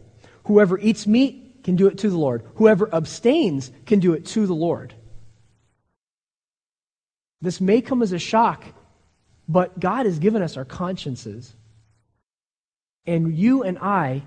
Whoever 0.44 0.78
eats 0.78 1.06
meat 1.06 1.60
can 1.64 1.76
do 1.76 1.86
it 1.86 1.98
to 1.98 2.08
the 2.08 2.16
Lord. 2.16 2.42
Whoever 2.54 2.92
abstains 2.94 3.70
can 3.84 4.00
do 4.00 4.14
it 4.14 4.24
to 4.26 4.46
the 4.46 4.54
Lord. 4.54 4.94
This 7.42 7.60
may 7.60 7.82
come 7.82 8.02
as 8.02 8.12
a 8.12 8.18
shock, 8.18 8.64
but 9.46 9.78
God 9.78 10.06
has 10.06 10.18
given 10.18 10.40
us 10.40 10.56
our 10.56 10.64
consciences. 10.64 11.54
And 13.08 13.34
you 13.34 13.62
and 13.62 13.78
I 13.78 14.22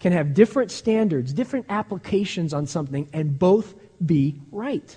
can 0.00 0.12
have 0.12 0.32
different 0.32 0.70
standards, 0.70 1.34
different 1.34 1.66
applications 1.68 2.54
on 2.54 2.66
something, 2.66 3.10
and 3.12 3.38
both 3.38 3.74
be 4.04 4.40
right. 4.50 4.96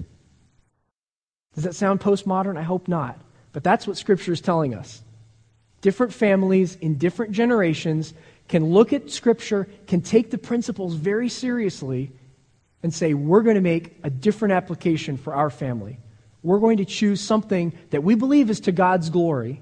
Does 1.54 1.66
that 1.66 1.76
sound 1.76 2.00
postmodern? 2.00 2.58
I 2.58 2.62
hope 2.64 2.88
not. 2.88 3.20
But 3.52 3.64
that's 3.64 3.86
what 3.86 3.98
Scripture 3.98 4.32
is 4.32 4.40
telling 4.40 4.74
us. 4.74 5.04
Different 5.82 6.14
families 6.14 6.76
in 6.76 6.98
different 6.98 7.34
generations 7.34 8.14
can 8.48 8.68
look 8.68 8.94
at 8.94 9.12
Scripture, 9.12 9.68
can 9.86 10.02
take 10.02 10.32
the 10.32 10.38
principles 10.38 10.96
very 10.96 11.28
seriously, 11.28 12.14
and 12.84 12.94
say, 12.94 13.14
we're 13.14 13.44
going 13.44 13.56
to 13.56 13.62
make 13.62 13.98
a 14.04 14.10
different 14.10 14.54
application 14.54 15.18
for 15.18 15.34
our 15.34 15.50
family. 15.50 16.00
We're 16.42 16.60
going 16.60 16.78
to 16.78 16.86
choose 16.86 17.20
something 17.20 17.74
that 17.90 18.02
we 18.02 18.16
believe 18.16 18.50
is 18.50 18.62
to 18.62 18.72
God's 18.72 19.10
glory 19.10 19.62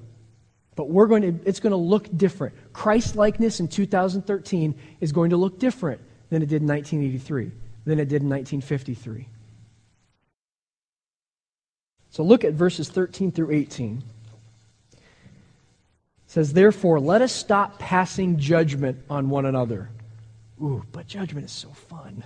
but 0.78 0.90
we're 0.90 1.08
going 1.08 1.24
to, 1.24 1.50
it's 1.50 1.60
going 1.60 1.72
to 1.72 1.76
look 1.76 2.08
different. 2.16 2.56
Christ 2.72 3.16
likeness 3.16 3.60
in 3.60 3.68
2013 3.68 4.76
is 5.02 5.12
going 5.12 5.32
to 5.32 5.38
look 5.38 5.58
different 5.60 6.00
than 6.30 6.44
it 6.44 6.50
did 6.50 6.62
in 6.62 6.68
1983, 6.68 7.52
than 7.86 8.00
it 8.00 8.08
did 8.08 8.22
in 8.22 8.30
1953. 8.30 9.28
So 12.12 12.24
look 12.24 12.44
at 12.44 12.54
verses 12.54 12.90
13 12.90 13.32
through 13.32 13.52
18. 13.52 14.04
It 14.94 15.00
says, 16.28 16.54
Therefore, 16.54 17.00
let 17.00 17.24
us 17.24 17.34
stop 17.34 17.80
passing 17.80 18.38
judgment 18.38 19.00
on 19.10 19.30
one 19.30 19.48
another. 19.48 19.90
Ooh, 20.62 20.84
but 20.92 21.08
judgment 21.08 21.48
is 21.48 21.52
so 21.52 21.70
fun. 21.70 22.24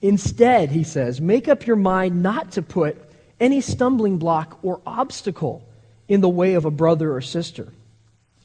Instead, 0.00 0.70
he 0.70 0.82
says, 0.82 1.20
make 1.20 1.46
up 1.46 1.66
your 1.66 1.76
mind 1.76 2.22
not 2.24 2.52
to 2.52 2.62
put 2.62 2.96
any 3.38 3.60
stumbling 3.60 4.18
block 4.18 4.58
or 4.62 4.80
obstacle 4.84 5.65
in 6.08 6.20
the 6.20 6.28
way 6.28 6.54
of 6.54 6.64
a 6.64 6.70
brother 6.70 7.14
or 7.14 7.20
sister. 7.20 7.72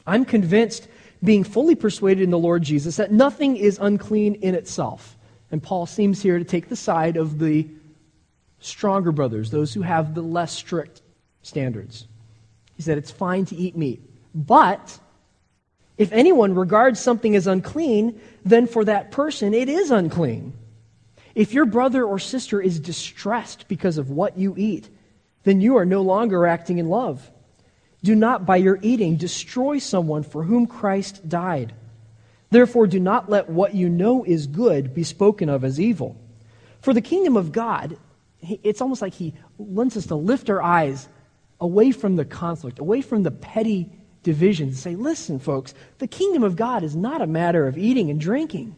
I'm 0.06 0.26
convinced, 0.26 0.88
being 1.24 1.43
fully 1.43 1.76
persuaded 1.76 2.24
in 2.24 2.32
the 2.32 2.38
Lord 2.38 2.63
Jesus, 2.63 2.95
that 2.95 3.12
nothing 3.12 3.58
is 3.58 3.78
unclean 3.80 4.36
in 4.36 4.56
itself. 4.56 5.17
And 5.52 5.62
Paul 5.62 5.86
seems 5.86 6.21
here 6.21 6.39
to 6.39 6.45
take 6.45 6.69
the 6.69 6.76
side 6.76 7.17
of 7.17 7.39
the 7.39 7.67
stronger 8.60 9.12
brothers, 9.12 9.52
those 9.52 9.74
who 9.74 9.82
have 9.82 10.15
the 10.15 10.21
less 10.21 10.52
strict 10.52 11.02
standards. 11.43 12.08
He 12.76 12.84
said 12.84 12.97
it's 12.97 13.12
fine 13.12 13.45
to 13.45 13.56
eat 13.56 13.76
meat. 13.76 14.02
But 14.34 14.97
if 15.97 16.12
anyone 16.12 16.56
regards 16.56 17.00
something 17.00 17.36
as 17.36 17.47
unclean, 17.47 18.19
then 18.45 18.65
for 18.65 18.86
that 18.86 19.12
person 19.12 19.54
it 19.54 19.69
is 19.69 19.91
unclean. 19.91 20.54
If 21.36 21.54
your 21.54 21.65
brother 21.65 22.04
or 22.04 22.19
sister 22.19 22.62
is 22.62 22.80
distressed 22.80 23.67
because 23.67 23.97
of 23.97 24.10
what 24.10 24.38
you 24.38 24.56
eat, 24.58 24.89
then 25.43 25.62
you 25.62 25.78
are 25.78 25.86
no 25.86 26.02
longer 26.02 26.45
acting 26.45 26.78
in 26.78 26.89
love. 26.89 27.30
Do 28.04 28.16
not, 28.16 28.46
by 28.46 28.58
your 28.58 28.80
eating, 28.82 29.16
destroy 29.16 29.80
someone 29.80 30.24
for 30.24 30.44
whom 30.44 30.66
Christ 30.66 31.28
died. 31.30 31.74
Therefore, 32.50 32.88
do 32.88 33.00
not 33.00 33.30
let 33.30 33.50
what 33.50 33.76
you 33.76 33.90
know 33.90 34.24
is 34.24 34.48
good 34.48 34.94
be 34.94 35.04
spoken 35.04 35.50
of 35.50 35.64
as 35.64 35.80
evil. 35.80 36.20
For 36.82 36.94
the 36.94 37.02
kingdom 37.02 37.38
of 37.38 37.52
God, 37.52 37.98
it's 38.42 38.82
almost 38.82 39.02
like 39.02 39.14
he 39.14 39.34
wants 39.58 39.96
us 39.96 40.08
to 40.08 40.16
lift 40.16 40.50
our 40.50 40.62
eyes 40.62 41.08
away 41.60 41.92
from 41.92 42.16
the 42.16 42.26
conflict, 42.26 42.80
away 42.80 43.02
from 43.02 43.24
the 43.24 43.32
petty 43.32 43.92
divisions, 44.24 44.70
and 44.70 44.78
say, 44.78 44.96
listen, 44.96 45.40
folks, 45.40 45.74
the 46.00 46.08
kingdom 46.08 46.44
of 46.44 46.56
God 46.56 46.84
is 46.84 46.96
not 46.96 47.22
a 47.22 47.28
matter 47.28 47.68
of 47.68 47.78
eating 47.78 48.10
and 48.10 48.20
drinking, 48.20 48.76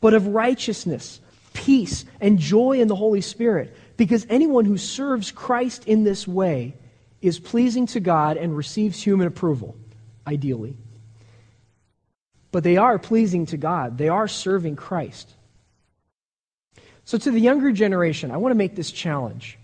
but 0.00 0.14
of 0.14 0.26
righteousness, 0.26 1.20
peace, 1.54 2.04
and 2.20 2.38
joy 2.38 2.80
in 2.80 2.88
the 2.88 2.96
Holy 2.96 3.20
Spirit. 3.20 3.74
Because 3.96 4.26
anyone 4.28 4.64
who 4.64 4.76
serves 4.76 5.30
Christ 5.30 5.86
in 5.86 6.04
this 6.04 6.26
way, 6.26 6.74
is 7.20 7.38
pleasing 7.38 7.86
to 7.86 8.00
God 8.00 8.36
and 8.36 8.56
receives 8.56 9.02
human 9.02 9.26
approval, 9.26 9.76
ideally. 10.26 10.76
But 12.50 12.64
they 12.64 12.76
are 12.76 12.98
pleasing 12.98 13.46
to 13.46 13.56
God, 13.56 13.98
they 13.98 14.08
are 14.08 14.28
serving 14.28 14.76
Christ. 14.76 15.34
So, 17.04 17.16
to 17.16 17.30
the 17.30 17.40
younger 17.40 17.72
generation, 17.72 18.30
I 18.30 18.36
want 18.36 18.52
to 18.52 18.56
make 18.56 18.76
this 18.76 18.90
challenge. 18.90 19.58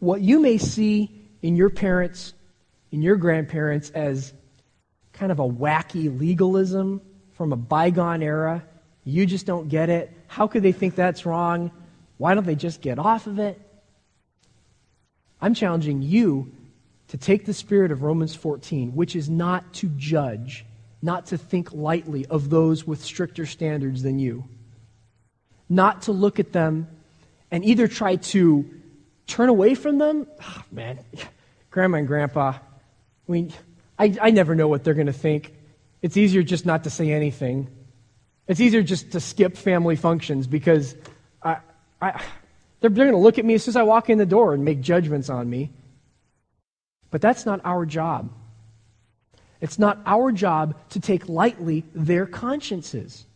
What 0.00 0.20
you 0.20 0.40
may 0.40 0.58
see 0.58 1.10
in 1.42 1.56
your 1.56 1.70
parents, 1.70 2.34
in 2.90 3.02
your 3.02 3.16
grandparents, 3.16 3.90
as 3.90 4.32
kind 5.12 5.30
of 5.30 5.38
a 5.38 5.48
wacky 5.48 6.18
legalism 6.18 7.00
from 7.32 7.52
a 7.52 7.56
bygone 7.56 8.22
era, 8.22 8.64
you 9.04 9.26
just 9.26 9.46
don't 9.46 9.68
get 9.68 9.90
it. 9.90 10.12
How 10.26 10.46
could 10.46 10.62
they 10.62 10.72
think 10.72 10.94
that's 10.94 11.24
wrong? 11.24 11.70
Why 12.16 12.34
don't 12.34 12.46
they 12.46 12.56
just 12.56 12.80
get 12.80 12.98
off 12.98 13.26
of 13.26 13.38
it? 13.38 13.60
I'm 15.40 15.54
challenging 15.54 16.02
you 16.02 16.52
to 17.08 17.16
take 17.16 17.46
the 17.46 17.54
spirit 17.54 17.90
of 17.90 18.02
Romans 18.02 18.34
14, 18.34 18.94
which 18.94 19.16
is 19.16 19.30
not 19.30 19.72
to 19.74 19.88
judge, 19.96 20.64
not 21.00 21.26
to 21.26 21.38
think 21.38 21.72
lightly 21.72 22.26
of 22.26 22.50
those 22.50 22.86
with 22.86 23.02
stricter 23.02 23.46
standards 23.46 24.02
than 24.02 24.18
you, 24.18 24.44
not 25.68 26.02
to 26.02 26.12
look 26.12 26.38
at 26.38 26.52
them 26.52 26.88
and 27.50 27.64
either 27.64 27.88
try 27.88 28.16
to 28.16 28.68
turn 29.26 29.48
away 29.48 29.74
from 29.74 29.98
them. 29.98 30.26
Oh, 30.42 30.62
man, 30.70 30.98
grandma 31.70 31.98
and 31.98 32.06
grandpa, 32.06 32.52
I 33.28 33.32
mean, 33.32 33.52
I, 33.98 34.16
I 34.20 34.30
never 34.30 34.54
know 34.54 34.68
what 34.68 34.84
they're 34.84 34.94
going 34.94 35.06
to 35.06 35.12
think. 35.12 35.54
It's 36.02 36.16
easier 36.16 36.42
just 36.42 36.66
not 36.66 36.84
to 36.84 36.90
say 36.90 37.12
anything. 37.12 37.68
It's 38.46 38.60
easier 38.60 38.82
just 38.82 39.12
to 39.12 39.20
skip 39.20 39.56
family 39.56 39.96
functions 39.96 40.46
because 40.46 40.94
I, 41.42 41.58
I, 42.00 42.22
they're, 42.80 42.90
they're 42.90 43.06
going 43.06 43.16
to 43.16 43.22
look 43.22 43.38
at 43.38 43.44
me 43.44 43.54
as 43.54 43.64
soon 43.64 43.72
as 43.72 43.76
I 43.76 43.82
walk 43.82 44.10
in 44.10 44.18
the 44.18 44.26
door 44.26 44.54
and 44.54 44.64
make 44.64 44.80
judgments 44.80 45.28
on 45.28 45.48
me. 45.48 45.70
But 47.10 47.20
that's 47.20 47.46
not 47.46 47.60
our 47.64 47.86
job. 47.86 48.30
It's 49.60 49.78
not 49.78 50.00
our 50.06 50.30
job 50.30 50.76
to 50.90 51.00
take 51.00 51.28
lightly 51.28 51.84
their 51.94 52.26
consciences. 52.26 53.26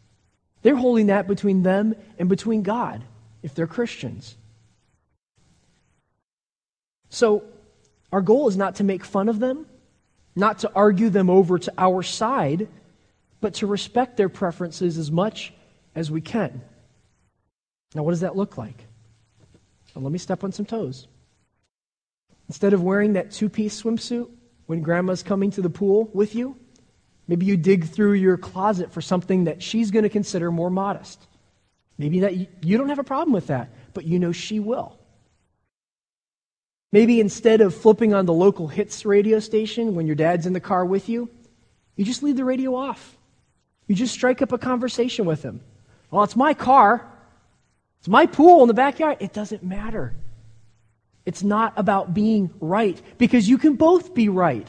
They're 0.63 0.77
holding 0.77 1.07
that 1.07 1.27
between 1.27 1.63
them 1.63 1.95
and 2.19 2.29
between 2.29 2.63
God 2.63 3.03
if 3.43 3.55
they're 3.55 3.67
Christians. 3.67 4.37
So, 7.09 7.45
our 8.13 8.21
goal 8.21 8.49
is 8.49 8.57
not 8.57 8.77
to 8.77 8.85
make 8.85 9.05
fun 9.05 9.29
of 9.29 9.41
them, 9.41 9.67
not 10.37 10.61
to 10.61 10.73
argue 10.75 11.11
them 11.11 11.29
over 11.29 11.59
to 11.59 11.73
our 11.77 12.03
side, 12.03 12.69
but 13.41 13.55
to 13.55 13.67
respect 13.67 14.17
their 14.17 14.29
preferences 14.29 14.99
as 14.99 15.11
much 15.11 15.53
as 15.95 16.11
we 16.11 16.21
can. 16.21 16.63
Now, 17.95 18.03
what 18.03 18.13
does 18.13 18.21
that 18.21 18.37
look 18.37 18.57
like? 18.57 18.87
Well, 19.95 20.05
let 20.05 20.13
me 20.13 20.19
step 20.19 20.45
on 20.45 20.53
some 20.53 20.67
toes. 20.67 21.07
Instead 22.49 22.73
of 22.73 22.83
wearing 22.83 23.15
that 23.15 23.31
two 23.31 23.49
piece 23.49 23.83
swimsuit 23.83 24.31
when 24.67 24.83
grandma's 24.83 25.23
coming 25.23 25.51
to 25.53 25.63
the 25.63 25.71
pool 25.71 26.11
with 26.13 26.35
you, 26.35 26.57
maybe 27.29 27.47
you 27.47 27.57
dig 27.57 27.87
through 27.87 28.15
your 28.15 28.37
closet 28.37 28.93
for 28.93 29.01
something 29.01 29.45
that 29.45 29.63
she's 29.63 29.91
going 29.91 30.03
to 30.03 30.09
consider 30.09 30.51
more 30.51 30.71
modest. 30.71 31.27
Maybe 31.99 32.21
that 32.21 32.37
you, 32.37 32.47
you 32.63 32.79
don't 32.79 32.89
have 32.89 32.99
a 32.99 33.05
problem 33.05 33.33
with 33.33 33.49
that, 33.49 33.71
but 33.95 34.05
you 34.05 34.19
know 34.19 34.33
she 34.33 34.61
will. 34.61 34.99
Maybe 36.91 37.21
instead 37.21 37.61
of 37.61 37.75
flipping 37.75 38.13
on 38.13 38.27
the 38.27 38.33
local 38.33 38.69
hits 38.69 39.05
radio 39.07 39.39
station 39.39 39.95
when 39.95 40.07
your 40.07 40.17
dad's 40.17 40.47
in 40.47 40.53
the 40.53 40.61
car 40.61 40.85
with 40.85 41.09
you, 41.09 41.31
you 41.97 42.05
just 42.05 42.23
leave 42.23 42.37
the 42.37 42.45
radio 42.45 42.75
off. 42.75 43.17
You 43.87 43.95
just 43.95 44.15
strike 44.15 44.43
up 44.43 44.53
a 44.53 44.59
conversation 44.59 45.25
with 45.25 45.43
him. 45.43 45.61
Well, 46.11 46.25
it's 46.25 46.37
my 46.37 46.55
car. 46.55 47.11
It's 48.03 48.09
my 48.09 48.27
pool 48.27 48.63
in 48.63 48.67
the 48.67 48.75
backyard. 48.75 49.19
It 49.21 49.33
doesn't 49.33 49.63
matter. 49.63 50.13
It's 51.25 51.45
not 51.45 51.73
about 51.77 52.13
being 52.13 52.51
right 52.59 53.01
because 53.17 53.49
you 53.49 53.59
can 53.59 53.77
both 53.77 54.13
be 54.13 54.29
right. 54.29 54.67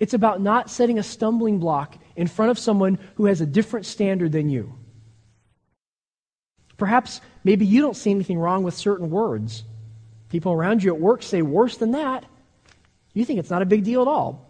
It's 0.00 0.14
about 0.14 0.40
not 0.40 0.68
setting 0.68 0.98
a 0.98 1.04
stumbling 1.04 1.60
block 1.60 1.96
in 2.16 2.26
front 2.26 2.50
of 2.50 2.58
someone 2.58 2.98
who 3.14 3.26
has 3.26 3.40
a 3.40 3.46
different 3.46 3.86
standard 3.86 4.32
than 4.32 4.50
you. 4.50 4.74
Perhaps 6.76 7.20
maybe 7.44 7.64
you 7.64 7.80
don't 7.80 7.96
see 7.96 8.10
anything 8.10 8.40
wrong 8.40 8.64
with 8.64 8.74
certain 8.74 9.10
words. 9.10 9.62
People 10.28 10.52
around 10.52 10.82
you 10.82 10.92
at 10.92 11.00
work 11.00 11.22
say 11.22 11.40
worse 11.40 11.76
than 11.76 11.92
that. 11.92 12.24
You 13.14 13.24
think 13.24 13.38
it's 13.38 13.50
not 13.50 13.62
a 13.62 13.66
big 13.66 13.84
deal 13.84 14.02
at 14.02 14.08
all. 14.08 14.44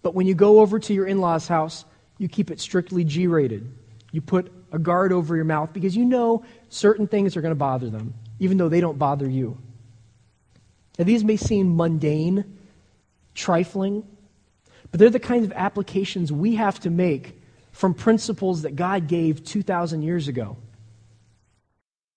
But 0.00 0.14
when 0.14 0.26
you 0.26 0.34
go 0.34 0.60
over 0.60 0.78
to 0.78 0.94
your 0.94 1.04
in 1.04 1.20
law's 1.20 1.48
house, 1.48 1.84
you 2.16 2.28
keep 2.28 2.50
it 2.50 2.60
strictly 2.60 3.04
G 3.04 3.26
rated. 3.26 3.70
You 4.10 4.22
put 4.22 4.50
a 4.72 4.78
guard 4.78 5.12
over 5.12 5.34
your 5.34 5.44
mouth 5.44 5.72
because 5.72 5.96
you 5.96 6.04
know 6.04 6.44
certain 6.68 7.06
things 7.06 7.36
are 7.36 7.40
going 7.40 7.52
to 7.52 7.56
bother 7.56 7.90
them, 7.90 8.14
even 8.38 8.58
though 8.58 8.68
they 8.68 8.80
don't 8.80 8.98
bother 8.98 9.28
you. 9.28 9.58
Now, 10.98 11.04
these 11.04 11.24
may 11.24 11.36
seem 11.36 11.76
mundane, 11.76 12.58
trifling, 13.34 14.04
but 14.90 15.00
they're 15.00 15.10
the 15.10 15.20
kinds 15.20 15.44
of 15.44 15.52
applications 15.52 16.32
we 16.32 16.56
have 16.56 16.80
to 16.80 16.90
make 16.90 17.40
from 17.72 17.94
principles 17.94 18.62
that 18.62 18.74
God 18.74 19.06
gave 19.06 19.44
2,000 19.44 20.02
years 20.02 20.26
ago. 20.26 20.56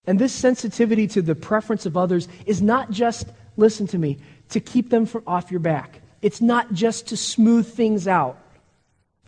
And 0.06 0.18
this 0.18 0.34
sensitivity 0.34 1.08
to 1.10 1.22
the 1.22 1.36
preference 1.36 1.86
of 1.86 1.96
others 1.96 2.28
is 2.48 2.62
not 2.62 2.90
just, 2.90 3.28
listen 3.56 3.86
to 3.88 4.00
me, 4.00 4.18
to 4.50 4.60
keep 4.60 4.90
them 4.90 5.06
from 5.06 5.24
off 5.28 5.52
your 5.52 5.60
back. 5.60 6.02
It's 6.24 6.42
not 6.42 6.74
just 6.74 7.08
to 7.08 7.18
smooth 7.18 7.72
things 7.72 8.08
out, 8.08 8.41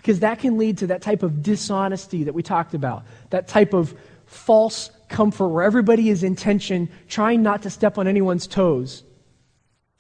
because 0.04 0.20
that 0.20 0.40
can 0.40 0.58
lead 0.58 0.80
to 0.80 0.88
that 0.88 1.02
type 1.02 1.24
of 1.24 1.42
dishonesty 1.42 2.26
that 2.26 2.34
we 2.34 2.44
talked 2.44 2.74
about, 2.74 3.06
that 3.30 3.48
type 3.48 3.74
of 3.74 3.96
false 4.26 4.92
comfort 5.08 5.48
where 5.48 5.64
everybody 5.64 6.10
is 6.10 6.24
in 6.24 6.36
tension, 6.36 6.90
trying 7.08 7.42
not 7.42 7.62
to 7.62 7.70
step 7.70 7.98
on 7.98 8.06
anyone's 8.06 8.46
toes, 8.46 9.06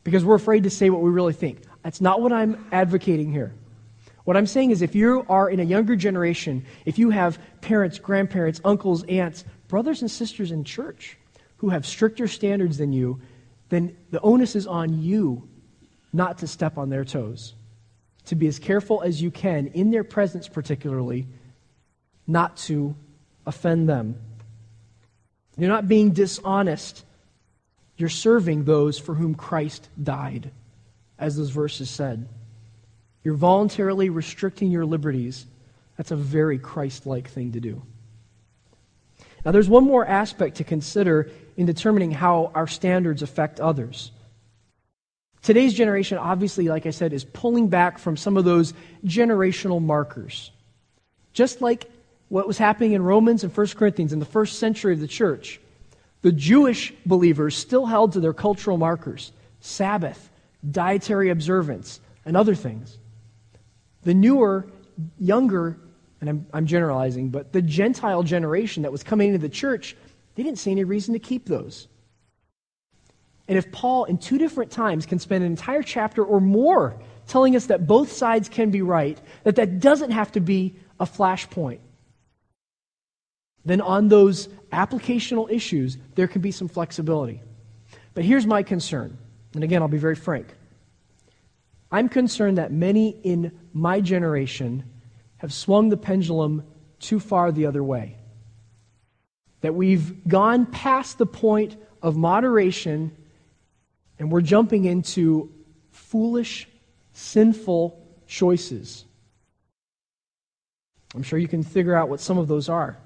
because 0.03 0.25
we're 0.25 0.35
afraid 0.35 0.63
to 0.63 0.69
say 0.69 0.89
what 0.89 1.01
we 1.01 1.09
really 1.09 1.31
think. 1.31 1.61
That's 1.83 2.01
not 2.01 2.19
what 2.19 2.33
I'm 2.33 2.67
advocating 2.73 3.31
here. 3.31 3.53
What 4.25 4.35
I'm 4.35 4.45
saying 4.45 4.71
is 4.71 4.81
if 4.81 4.93
you 4.93 5.25
are 5.29 5.49
in 5.49 5.61
a 5.61 5.63
younger 5.63 5.95
generation, 5.95 6.65
if 6.85 6.99
you 6.99 7.09
have 7.11 7.39
parents, 7.61 7.97
grandparents, 7.97 8.59
uncles, 8.65 9.03
aunts, 9.05 9.45
brothers 9.69 10.01
and 10.01 10.11
sisters 10.11 10.51
in 10.51 10.65
church 10.65 11.17
who 11.57 11.69
have 11.69 11.85
stricter 11.85 12.27
standards 12.27 12.77
than 12.77 12.91
you, 12.91 13.21
then 13.69 13.95
the 14.11 14.19
onus 14.19 14.57
is 14.57 14.67
on 14.67 15.01
you 15.01 15.47
not 16.11 16.39
to 16.39 16.47
step 16.47 16.77
on 16.77 16.89
their 16.89 17.05
toes. 17.05 17.53
To 18.27 18.36
be 18.36 18.47
as 18.47 18.59
careful 18.59 19.01
as 19.01 19.21
you 19.21 19.31
can, 19.31 19.67
in 19.67 19.91
their 19.91 20.03
presence 20.03 20.47
particularly, 20.47 21.27
not 22.25 22.57
to 22.57 22.95
offend 23.45 23.89
them. 23.89 24.15
You're 25.57 25.69
not 25.69 25.88
being 25.88 26.12
dishonest. 26.12 27.03
You're 27.97 28.09
serving 28.09 28.63
those 28.63 28.97
for 28.97 29.13
whom 29.13 29.36
Christ 29.36 29.88
died, 30.01 30.51
as 31.19 31.36
those 31.36 31.49
verses 31.49 31.89
said. 31.89 32.27
You're 33.23 33.36
voluntarily 33.36 34.09
restricting 34.09 34.71
your 34.71 34.86
liberties. 34.86 35.45
That's 35.97 36.12
a 36.12 36.15
very 36.15 36.57
Christ 36.57 37.05
like 37.05 37.29
thing 37.29 37.51
to 37.51 37.59
do. 37.59 37.81
Now, 39.45 39.51
there's 39.51 39.69
one 39.69 39.83
more 39.83 40.05
aspect 40.05 40.57
to 40.57 40.63
consider 40.63 41.29
in 41.57 41.65
determining 41.65 42.12
how 42.12 42.51
our 42.55 42.67
standards 42.67 43.21
affect 43.21 43.59
others. 43.59 44.12
Today's 45.43 45.73
generation, 45.73 46.17
obviously, 46.17 46.69
like 46.69 46.86
I 46.86 46.91
said, 46.91 47.12
is 47.12 47.25
pulling 47.25 47.67
back 47.67 47.99
from 47.99 48.15
some 48.15 48.38
of 48.38 48.45
those 48.45 48.73
generational 49.06 49.82
markers. 49.82 50.51
Just 51.34 51.62
like 51.62 51.91
what 52.29 52.47
was 52.47 52.58
happening 52.58 52.93
in 52.93 53.03
Romans 53.03 53.43
and 53.43 53.56
1 53.56 53.67
Corinthians 53.75 54.13
in 54.13 54.19
the 54.19 54.25
first 54.25 54.58
century 54.58 54.93
of 54.93 55.01
the 55.01 55.08
church, 55.08 55.60
the 56.21 56.32
Jewish 56.32 56.93
believers 57.06 57.58
still 57.58 57.86
held 57.86 58.13
to 58.13 58.21
their 58.21 58.34
cultural 58.34 58.77
markers 58.77 59.34
Sabbath, 59.60 60.29
dietary 60.69 61.29
observance, 61.29 61.99
and 62.25 62.36
other 62.36 62.56
things. 62.56 62.97
The 64.03 64.13
newer, 64.13 64.67
younger, 65.19 65.77
and 66.21 66.29
I'm, 66.29 66.45
I'm 66.53 66.65
generalizing, 66.65 67.29
but 67.29 67.51
the 67.51 67.62
Gentile 67.62 68.23
generation 68.23 68.84
that 68.84 68.91
was 68.91 69.03
coming 69.03 69.29
into 69.29 69.39
the 69.39 69.49
church, 69.49 69.95
they 70.36 70.43
didn't 70.43 70.60
see 70.60 70.71
any 70.71 70.84
reason 70.86 71.13
to 71.13 71.19
keep 71.19 71.45
those. 71.45 71.88
And 73.47 73.58
if 73.58 73.71
Paul, 73.71 74.06
in 74.06 74.17
two 74.17 74.38
different 74.38 74.71
times, 74.71 75.06
can 75.06 75.19
spend 75.19 75.43
an 75.43 75.51
entire 75.51 75.84
chapter 75.84 76.23
or 76.23 76.39
more 76.39 76.99
telling 77.27 77.56
us 77.56 77.67
that 77.67 77.88
both 77.88 78.12
sides 78.12 78.49
can 78.49 78.69
be 78.69 78.82
right, 78.82 79.19
that 79.43 79.56
that 79.56 79.79
doesn't 79.79 80.12
have 80.12 80.32
to 80.34 80.39
be 80.39 80.75
a 80.99 81.06
flashpoint, 81.06 81.79
then 83.65 83.82
on 83.82 84.10
those 84.10 84.47
applicational 84.71 85.49
issues, 85.49 85.97
there 86.15 86.27
can 86.27 86.41
be 86.41 86.51
some 86.51 86.67
flexibility. 86.67 87.41
But 88.13 88.25
here's 88.25 88.45
my 88.45 88.63
concern, 88.63 89.17
and 89.53 89.63
again, 89.63 89.82
I'll 89.82 89.88
be 89.88 89.97
very 89.97 90.15
frank. 90.15 90.53
I'm 91.91 92.10
concerned 92.10 92.58
that 92.58 92.71
many 92.71 93.10
in 93.23 93.58
my 93.71 94.01
generation 94.01 94.84
have 95.38 95.53
swung 95.53 95.89
the 95.89 95.97
pendulum 95.97 96.63
too 96.99 97.19
far 97.19 97.51
the 97.51 97.65
other 97.65 97.84
way. 97.84 98.17
That 99.62 99.75
we've 99.75 100.27
gone 100.27 100.65
past 100.65 101.17
the 101.17 101.25
point 101.25 101.77
of 102.01 102.17
moderation 102.17 103.15
and 104.19 104.32
we're 104.32 104.41
jumping 104.41 104.86
into 104.86 105.52
foolish, 105.91 106.67
sinful 107.13 108.06
choices. 108.28 109.06
I'm 111.15 111.23
sure 111.23 111.39
you 111.39 111.47
can 111.47 111.63
figure 111.63 111.95
out 111.95 112.10
what 112.10 112.19
some 112.19 112.38
of 112.38 112.47
those 112.47 112.69
are. 112.69 112.97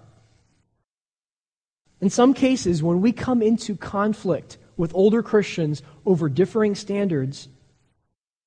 In 1.99 2.09
some 2.09 2.33
cases, 2.33 2.83
when 2.83 3.01
we 3.01 3.11
come 3.11 3.41
into 3.41 3.75
conflict 3.75 4.57
with 4.77 4.93
older 4.93 5.23
Christians 5.23 5.81
over 6.05 6.29
differing 6.29 6.75
standards, 6.75 7.49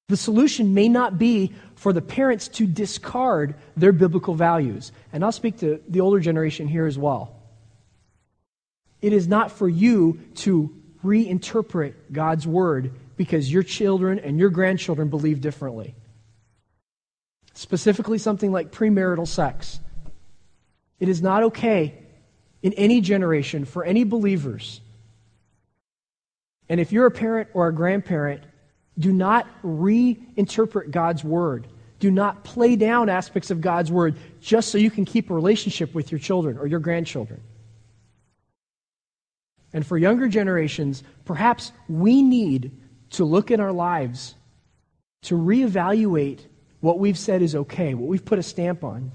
the 0.09 0.17
solution 0.17 0.75
may 0.75 0.89
not 0.89 1.19
be 1.19 1.53
for 1.75 1.93
the 1.93 2.03
parents 2.03 2.49
to 2.49 2.67
discard 2.67 3.55
their 3.77 3.93
biblical 3.93 4.35
values. 4.35 4.93
And 5.13 5.25
I'll 5.25 5.33
speak 5.33 5.59
to 5.59 5.81
the 5.89 6.01
older 6.01 6.21
generation 6.21 6.69
here 6.69 6.87
as 6.87 6.99
well. 6.99 7.37
It 9.03 9.13
is 9.13 9.29
not 9.29 9.51
for 9.53 9.69
you 9.69 10.21
to 10.37 10.75
reinterpret 11.05 11.95
God's 12.13 12.47
word 12.47 12.93
because 13.17 13.53
your 13.53 13.63
children 13.63 14.19
and 14.19 14.39
your 14.39 14.51
grandchildren 14.51 15.09
believe 15.09 15.41
differently. 15.41 15.95
Specifically, 17.55 18.19
something 18.19 18.53
like 18.53 18.71
premarital 18.71 19.27
sex. 19.27 19.81
It 20.99 21.09
is 21.09 21.21
not 21.21 21.43
okay 21.45 21.95
in 22.63 22.73
any 22.75 23.01
generation 23.01 23.65
for 23.65 23.85
any 23.85 24.05
believers. 24.05 24.81
And 26.69 26.81
if 26.81 26.93
you're 26.93 27.07
a 27.07 27.11
parent 27.11 27.49
or 27.55 27.69
a 27.69 27.75
grandparent 27.75 28.43
do 29.01 29.13
not 29.13 29.47
reinterpret 29.63 30.91
God's 30.91 31.25
word. 31.25 31.67
Do 31.99 32.11
not 32.11 32.45
play 32.45 32.77
down 32.77 33.09
aspects 33.09 33.51
of 33.51 33.61
God's 33.61 33.91
word 33.91 34.17
just 34.41 34.71
so 34.71 34.79
you 34.79 34.91
can 34.91 35.05
keep 35.05 35.31
a 35.31 35.35
relationship 35.35 35.95
with 35.95 36.13
your 36.13 36.19
children 36.19 36.59
or 36.59 36.67
your 36.67 36.81
grandchildren. 36.81 37.41
And 39.73 39.87
for 39.87 39.97
younger 39.97 40.29
generations, 40.29 41.03
perhaps 41.25 41.73
we 41.89 42.23
need 42.23 42.73
to 43.11 43.25
look 43.25 43.51
in 43.51 43.61
our 43.61 43.73
lives 43.73 44.35
to 45.23 45.37
reevaluate 45.37 46.41
what 46.81 46.99
we've 46.99 47.19
said 47.19 47.43
is 47.43 47.55
okay, 47.55 47.95
what 47.95 48.09
we've 48.09 48.25
put 48.25 48.39
a 48.39 48.43
stamp 48.43 48.83
on. 48.83 49.13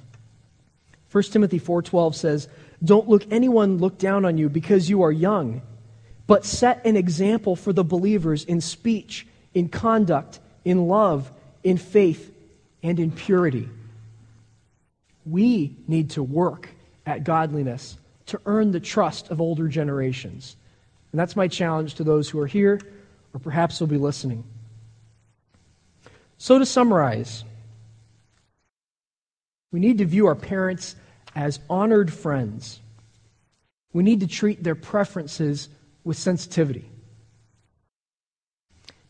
1 1.12 1.24
Timothy 1.32 1.60
4:12 1.60 2.16
says, 2.16 2.48
"Don't 2.84 3.10
look 3.10 3.26
anyone 3.32 3.78
look 3.78 3.98
down 3.98 4.26
on 4.26 4.38
you 4.38 4.50
because 4.50 4.90
you 4.90 5.02
are 5.02 5.12
young, 5.12 5.62
but 6.28 6.46
set 6.46 6.86
an 6.86 6.96
example 6.96 7.56
for 7.56 7.74
the 7.74 7.84
believers 7.84 8.44
in 8.44 8.62
speech, 8.62 9.28
in 9.54 9.70
conduct, 9.70 10.40
in 10.64 10.88
love, 10.88 11.32
in 11.64 11.78
faith, 11.78 12.32
and 12.84 13.00
in 13.00 13.12
purity. 13.12 13.70
We 15.26 15.76
need 15.88 16.12
to 16.12 16.24
work 16.24 16.70
at 17.06 17.24
godliness 17.24 17.98
to 18.28 18.42
earn 18.46 18.72
the 18.72 18.80
trust 18.80 19.30
of 19.30 19.40
older 19.40 19.68
generations. 19.68 20.56
And 21.12 21.20
that's 21.20 21.36
my 21.36 21.48
challenge 21.48 21.96
to 21.96 22.04
those 22.04 22.30
who 22.30 22.40
are 22.40 22.48
here 22.48 22.80
or 23.34 23.40
perhaps 23.40 23.80
will 23.80 23.88
be 23.88 23.98
listening. 23.98 24.44
So, 26.38 26.60
to 26.60 26.66
summarize, 26.66 27.44
we 29.72 29.80
need 29.80 30.00
to 30.00 30.06
view 30.06 30.28
our 30.28 30.36
parents 30.36 30.96
as 31.36 31.60
honored 31.70 32.12
friends. 32.12 32.80
We 33.94 34.04
need 34.04 34.22
to 34.22 34.28
treat 34.28 34.64
their 34.64 34.76
preferences 34.76 35.70
with 36.04 36.18
sensitivity 36.18 36.90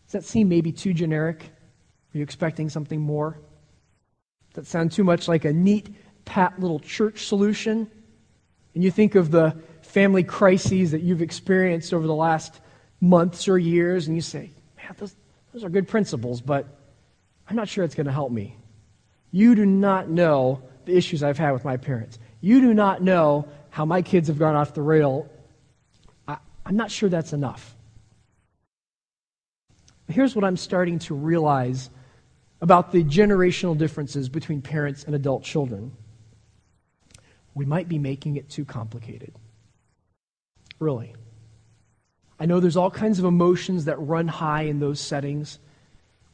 Does 0.05 0.13
that 0.13 0.23
seem 0.23 0.47
maybe 0.47 0.71
too 0.71 0.93
generic? 0.93 1.43
Are 1.43 2.17
you 2.17 2.23
expecting 2.23 2.69
something 2.69 3.01
more? 3.01 3.39
Does 4.53 4.65
that 4.65 4.67
sound 4.67 4.91
too 4.91 5.03
much 5.03 5.27
like 5.27 5.45
a 5.45 5.51
neat, 5.51 5.89
pat 6.23 6.59
little 6.59 6.79
church 6.79 7.27
solution? 7.27 7.89
And 8.75 8.83
you 8.83 8.91
think 8.91 9.15
of 9.15 9.31
the 9.31 9.57
family 9.81 10.23
crises 10.23 10.91
that 10.91 11.01
you've 11.01 11.21
experienced 11.21 11.93
over 11.93 12.05
the 12.05 12.13
last 12.13 12.59
months 13.01 13.47
or 13.47 13.57
years, 13.57 14.07
and 14.07 14.15
you 14.15 14.21
say, 14.21 14.51
man, 14.77 14.93
those, 14.97 15.15
those 15.53 15.63
are 15.63 15.69
good 15.69 15.87
principles, 15.87 16.41
but 16.41 16.67
I'm 17.47 17.55
not 17.55 17.69
sure 17.69 17.83
it's 17.83 17.95
going 17.95 18.07
to 18.07 18.11
help 18.11 18.31
me. 18.31 18.57
You 19.31 19.55
do 19.55 19.65
not 19.65 20.09
know 20.09 20.61
the 20.85 20.95
issues 20.95 21.23
I've 21.23 21.37
had 21.37 21.51
with 21.51 21.65
my 21.65 21.77
parents. 21.77 22.19
You 22.41 22.61
do 22.61 22.73
not 22.73 23.01
know 23.01 23.47
how 23.69 23.85
my 23.85 24.01
kids 24.01 24.27
have 24.27 24.37
gone 24.37 24.55
off 24.55 24.73
the 24.73 24.81
rail. 24.81 25.29
I, 26.27 26.37
I'm 26.65 26.75
not 26.75 26.91
sure 26.91 27.09
that's 27.09 27.33
enough. 27.33 27.75
Here's 30.07 30.35
what 30.35 30.45
I'm 30.45 30.57
starting 30.57 30.99
to 30.99 31.15
realize 31.15 31.89
about 32.61 32.91
the 32.91 33.03
generational 33.03 33.77
differences 33.77 34.29
between 34.29 34.61
parents 34.61 35.03
and 35.03 35.15
adult 35.15 35.43
children. 35.43 35.91
We 37.55 37.65
might 37.65 37.89
be 37.89 37.97
making 37.97 38.35
it 38.35 38.49
too 38.49 38.65
complicated. 38.65 39.33
Really. 40.77 41.15
I 42.39 42.45
know 42.45 42.59
there's 42.59 42.77
all 42.77 42.91
kinds 42.91 43.17
of 43.17 43.25
emotions 43.25 43.85
that 43.85 43.95
run 43.97 44.27
high 44.27 44.63
in 44.63 44.79
those 44.79 44.99
settings. 44.99 45.57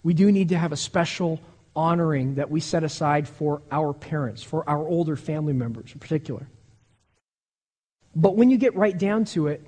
We 0.04 0.14
do 0.14 0.32
need 0.32 0.50
to 0.50 0.58
have 0.58 0.72
a 0.72 0.78
special 0.78 1.40
honoring 1.76 2.36
that 2.36 2.50
we 2.50 2.60
set 2.60 2.84
aside 2.84 3.28
for 3.28 3.62
our 3.72 3.94
parents, 3.94 4.44
for 4.44 4.68
our 4.68 4.86
older 4.86 5.16
family 5.16 5.54
members 5.54 5.92
in 5.94 6.00
particular. 6.00 6.48
But 8.16 8.36
when 8.36 8.50
you 8.50 8.58
get 8.58 8.76
right 8.76 8.98
down 8.98 9.26
to 9.26 9.48
it, 9.48 9.66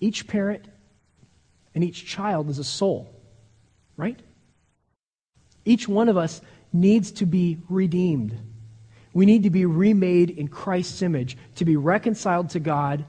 each 0.00 0.26
parent 0.26 0.64
and 1.74 1.84
each 1.84 2.06
child 2.06 2.48
is 2.48 2.58
a 2.58 2.64
soul, 2.64 3.14
right? 3.96 4.18
Each 5.64 5.86
one 5.86 6.08
of 6.08 6.16
us 6.16 6.40
needs 6.72 7.12
to 7.12 7.26
be 7.26 7.58
redeemed. 7.68 8.36
We 9.12 9.26
need 9.26 9.42
to 9.42 9.50
be 9.50 9.66
remade 9.66 10.30
in 10.30 10.48
Christ's 10.48 11.02
image, 11.02 11.36
to 11.56 11.64
be 11.64 11.76
reconciled 11.76 12.50
to 12.50 12.60
God, 12.60 13.04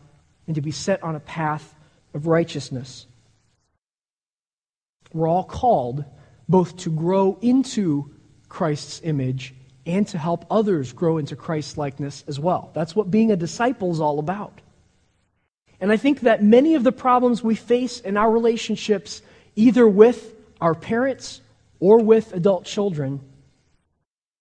and 0.47 0.55
to 0.55 0.61
be 0.61 0.71
set 0.71 1.03
on 1.03 1.15
a 1.15 1.19
path 1.19 1.75
of 2.13 2.27
righteousness. 2.27 3.05
We're 5.13 5.27
all 5.27 5.43
called 5.43 6.05
both 6.49 6.77
to 6.77 6.89
grow 6.89 7.37
into 7.41 8.11
Christ's 8.49 9.01
image 9.03 9.53
and 9.85 10.07
to 10.09 10.17
help 10.17 10.45
others 10.51 10.93
grow 10.93 11.17
into 11.17 11.35
Christ's 11.35 11.77
likeness 11.77 12.23
as 12.27 12.39
well. 12.39 12.71
That's 12.73 12.95
what 12.95 13.11
being 13.11 13.31
a 13.31 13.35
disciple 13.35 13.91
is 13.91 14.01
all 14.01 14.19
about. 14.19 14.61
And 15.79 15.91
I 15.91 15.97
think 15.97 16.21
that 16.21 16.43
many 16.43 16.75
of 16.75 16.83
the 16.83 16.91
problems 16.91 17.43
we 17.43 17.55
face 17.55 17.99
in 17.99 18.15
our 18.17 18.29
relationships, 18.29 19.21
either 19.55 19.87
with 19.87 20.35
our 20.59 20.75
parents 20.75 21.41
or 21.79 22.03
with 22.03 22.33
adult 22.33 22.65
children, 22.65 23.19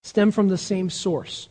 stem 0.02 0.30
from 0.30 0.48
the 0.48 0.58
same 0.58 0.90
source. 0.90 1.48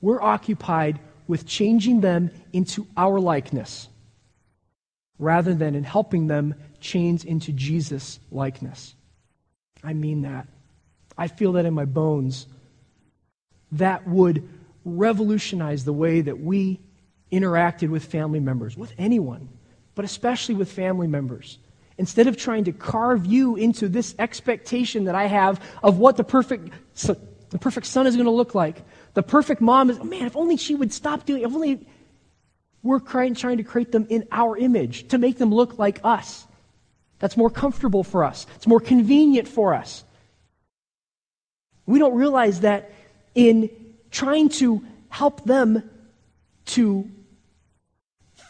We're 0.00 0.22
occupied 0.22 1.00
with 1.26 1.46
changing 1.46 2.00
them 2.00 2.30
into 2.52 2.86
our 2.96 3.18
likeness 3.18 3.88
rather 5.18 5.54
than 5.54 5.74
in 5.74 5.84
helping 5.84 6.26
them 6.26 6.54
change 6.80 7.24
into 7.24 7.52
Jesus' 7.52 8.20
likeness. 8.30 8.94
I 9.82 9.92
mean 9.92 10.22
that. 10.22 10.46
I 11.16 11.28
feel 11.28 11.52
that 11.52 11.64
in 11.64 11.74
my 11.74 11.86
bones. 11.86 12.46
That 13.72 14.06
would 14.06 14.48
revolutionize 14.84 15.84
the 15.84 15.92
way 15.92 16.20
that 16.20 16.40
we 16.40 16.80
interacted 17.32 17.88
with 17.88 18.04
family 18.04 18.40
members, 18.40 18.76
with 18.76 18.92
anyone, 18.98 19.48
but 19.94 20.04
especially 20.04 20.54
with 20.54 20.70
family 20.70 21.08
members. 21.08 21.58
Instead 21.98 22.26
of 22.26 22.36
trying 22.36 22.64
to 22.64 22.72
carve 22.72 23.24
you 23.24 23.56
into 23.56 23.88
this 23.88 24.14
expectation 24.18 25.04
that 25.04 25.14
I 25.14 25.26
have 25.26 25.60
of 25.82 25.98
what 25.98 26.16
the 26.16 26.24
perfect, 26.24 26.70
the 27.04 27.58
perfect 27.58 27.86
son 27.86 28.06
is 28.06 28.16
going 28.16 28.26
to 28.26 28.30
look 28.30 28.54
like, 28.54 28.82
the 29.14 29.22
perfect 29.22 29.60
mom 29.62 29.88
is, 29.88 29.98
oh 29.98 30.04
man, 30.04 30.26
if 30.26 30.36
only 30.36 30.58
she 30.58 30.74
would 30.74 30.92
stop 30.92 31.24
doing, 31.24 31.42
if 31.42 31.54
only 31.54 31.86
we're 32.82 33.00
trying 33.00 33.34
to 33.34 33.62
create 33.62 33.92
them 33.92 34.06
in 34.10 34.28
our 34.30 34.56
image 34.58 35.08
to 35.08 35.18
make 35.18 35.38
them 35.38 35.52
look 35.52 35.78
like 35.78 36.00
us. 36.04 36.46
That's 37.18 37.36
more 37.36 37.48
comfortable 37.48 38.04
for 38.04 38.24
us. 38.24 38.46
It's 38.56 38.66
more 38.66 38.78
convenient 38.78 39.48
for 39.48 39.72
us. 39.74 40.04
We 41.86 41.98
don't 41.98 42.14
realize 42.14 42.60
that 42.60 42.92
in 43.34 43.70
trying 44.10 44.50
to 44.50 44.84
help 45.08 45.44
them 45.44 45.88
to 46.66 47.10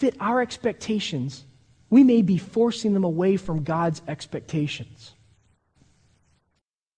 fit 0.00 0.16
our 0.18 0.40
expectations, 0.40 1.44
we 1.90 2.02
may 2.04 2.22
be 2.22 2.38
forcing 2.38 2.94
them 2.94 3.04
away 3.04 3.36
from 3.36 3.64
God's 3.64 4.02
expectations. 4.08 5.12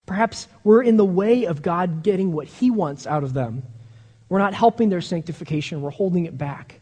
Perhaps 0.07 0.49
we're 0.64 0.82
in 0.82 0.97
the 0.97 1.05
way 1.05 1.45
of 1.45 1.61
God 1.61 2.03
getting 2.03 2.32
what 2.32 2.47
He 2.47 2.70
wants 2.70 3.07
out 3.07 3.24
of 3.24 3.34
them. 3.34 3.62
We're 4.28 4.39
not 4.39 4.55
helping 4.55 4.89
their 4.89 5.01
sanctification, 5.01 5.82
we're 5.82 5.91
holding 5.91 6.26
it 6.26 6.36
back. 6.36 6.80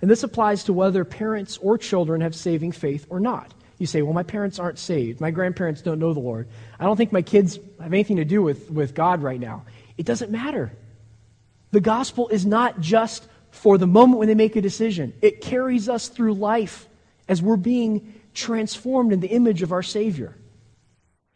And 0.00 0.10
this 0.10 0.22
applies 0.22 0.64
to 0.64 0.72
whether 0.72 1.04
parents 1.04 1.58
or 1.58 1.78
children 1.78 2.20
have 2.20 2.34
saving 2.34 2.72
faith 2.72 3.06
or 3.08 3.20
not. 3.20 3.52
You 3.78 3.86
say, 3.86 4.02
well, 4.02 4.12
my 4.12 4.22
parents 4.22 4.58
aren't 4.58 4.78
saved. 4.78 5.20
My 5.20 5.30
grandparents 5.30 5.82
don't 5.82 5.98
know 5.98 6.12
the 6.12 6.20
Lord. 6.20 6.46
I 6.78 6.84
don't 6.84 6.96
think 6.96 7.10
my 7.10 7.22
kids 7.22 7.58
have 7.80 7.92
anything 7.92 8.16
to 8.16 8.24
do 8.24 8.42
with, 8.42 8.70
with 8.70 8.94
God 8.94 9.22
right 9.22 9.40
now. 9.40 9.64
It 9.96 10.06
doesn't 10.06 10.30
matter. 10.30 10.72
The 11.72 11.80
gospel 11.80 12.28
is 12.28 12.46
not 12.46 12.80
just 12.80 13.26
for 13.54 13.78
the 13.78 13.86
moment 13.86 14.18
when 14.18 14.26
they 14.26 14.34
make 14.34 14.56
a 14.56 14.60
decision, 14.60 15.14
it 15.22 15.40
carries 15.40 15.88
us 15.88 16.08
through 16.08 16.34
life 16.34 16.88
as 17.28 17.40
we're 17.40 17.56
being 17.56 18.20
transformed 18.34 19.12
in 19.12 19.20
the 19.20 19.28
image 19.28 19.62
of 19.62 19.70
our 19.70 19.82
Savior. 19.82 20.36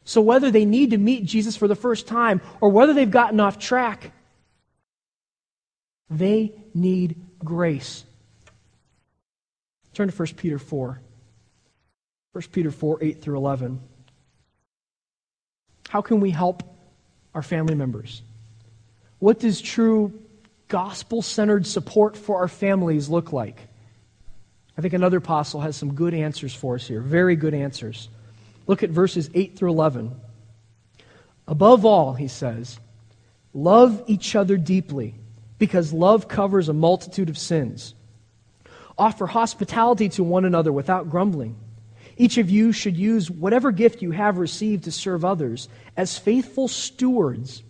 So, 0.05 0.21
whether 0.21 0.51
they 0.51 0.65
need 0.65 0.91
to 0.91 0.99
meet 0.99 1.25
Jesus 1.25 1.57
for 1.57 1.69
the 1.69 1.77
first 1.77 2.09
time 2.09 2.41
or 2.61 2.71
whether 2.71 2.93
they've 2.93 3.11
gotten 3.11 3.39
off 3.39 3.59
track, 3.59 4.11
they 6.11 6.53
need 6.75 7.15
grace. 7.39 8.05
Turn 9.95 10.11
to 10.11 10.15
1 10.15 10.29
Peter 10.37 10.59
4. 10.59 11.01
1 12.33 12.45
Peter 12.51 12.73
4 12.73 12.99
8 13.01 13.23
through 13.23 13.37
11. 13.37 13.81
How 15.89 16.03
can 16.03 16.21
we 16.21 16.31
help 16.31 16.65
our 17.33 17.43
family 17.43 17.77
members? 17.77 18.23
What 19.21 19.39
does 19.39 19.61
true 19.61 20.13
gospel 20.69 21.23
centered 21.23 21.67
support 21.67 22.17
for 22.17 22.37
our 22.37 22.49
families 22.49 23.09
look 23.09 23.33
like? 23.33 23.69
I 24.77 24.81
think 24.81 24.95
another 24.95 25.17
apostle 25.19 25.61
has 25.61 25.77
some 25.77 25.95
good 25.95 26.15
answers 26.15 26.55
for 26.55 26.77
us 26.77 26.87
here, 26.87 27.01
very 27.01 27.35
good 27.35 27.55
answers. 27.55 28.09
Look 28.67 28.83
at 28.83 28.91
verses 28.91 29.29
8 29.35 29.57
through 29.57 29.71
11. 29.71 30.15
Above 31.49 31.85
all, 31.85 32.13
he 32.13 32.29
says, 32.29 32.79
love 33.53 34.05
each 34.07 34.37
other 34.37 34.57
deeply, 34.57 35.15
because 35.59 35.93
love 35.93 36.29
covers 36.29 36.69
a 36.69 36.75
multitude 36.75 37.29
of 37.29 37.39
sins. 37.39 37.95
Offer 38.97 39.27
hospitality 39.27 40.09
to 40.11 40.23
one 40.23 40.45
another 40.45 40.73
without 40.73 41.09
grumbling. 41.09 41.57
Each 42.17 42.37
of 42.37 42.51
you 42.51 42.73
should 42.73 42.97
use 42.97 43.31
whatever 43.31 43.73
gift 43.73 44.03
you 44.03 44.11
have 44.11 44.39
received 44.39 44.85
to 44.85 44.93
serve 44.93 45.25
others 45.25 45.69
as 45.97 46.19
faithful 46.19 46.69
stewards 46.69 47.63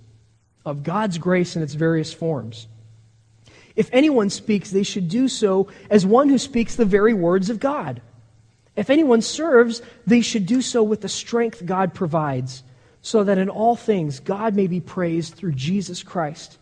of 0.64 0.82
God's 0.82 1.18
grace 1.18 1.54
in 1.54 1.62
its 1.62 1.74
various 1.74 2.12
forms. 2.12 2.66
If 3.78 3.88
anyone 3.92 4.28
speaks, 4.28 4.72
they 4.72 4.82
should 4.82 5.08
do 5.08 5.28
so 5.28 5.68
as 5.88 6.04
one 6.04 6.28
who 6.28 6.38
speaks 6.38 6.74
the 6.74 6.84
very 6.84 7.14
words 7.14 7.48
of 7.48 7.60
God. 7.60 8.02
If 8.74 8.90
anyone 8.90 9.22
serves, 9.22 9.82
they 10.04 10.20
should 10.20 10.46
do 10.46 10.62
so 10.62 10.82
with 10.82 11.00
the 11.00 11.08
strength 11.08 11.64
God 11.64 11.94
provides, 11.94 12.64
so 13.02 13.22
that 13.22 13.38
in 13.38 13.48
all 13.48 13.76
things 13.76 14.18
God 14.18 14.56
may 14.56 14.66
be 14.66 14.80
praised 14.80 15.34
through 15.34 15.52
Jesus 15.52 16.02
Christ. 16.02 16.58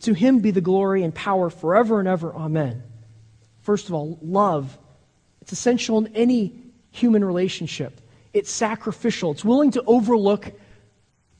To 0.00 0.12
him 0.12 0.40
be 0.40 0.50
the 0.50 0.60
glory 0.60 1.04
and 1.04 1.14
power 1.14 1.50
forever 1.50 2.00
and 2.00 2.08
ever. 2.08 2.34
Amen. 2.34 2.82
First 3.60 3.86
of 3.86 3.94
all, 3.94 4.18
love. 4.20 4.76
It's 5.42 5.52
essential 5.52 5.98
in 5.98 6.16
any 6.16 6.52
human 6.90 7.24
relationship. 7.24 8.00
It's 8.32 8.50
sacrificial. 8.50 9.30
It's 9.30 9.44
willing 9.44 9.70
to 9.72 9.84
overlook 9.86 10.50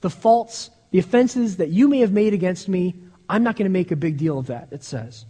the 0.02 0.10
faults, 0.10 0.70
the 0.92 1.00
offenses 1.00 1.56
that 1.56 1.70
you 1.70 1.88
may 1.88 1.98
have 1.98 2.12
made 2.12 2.32
against 2.32 2.68
me. 2.68 2.94
I'm 3.30 3.44
not 3.44 3.54
going 3.54 3.66
to 3.66 3.70
make 3.70 3.92
a 3.92 3.96
big 3.96 4.16
deal 4.16 4.40
of 4.40 4.48
that, 4.48 4.68
it 4.72 4.82
says. 4.82 5.24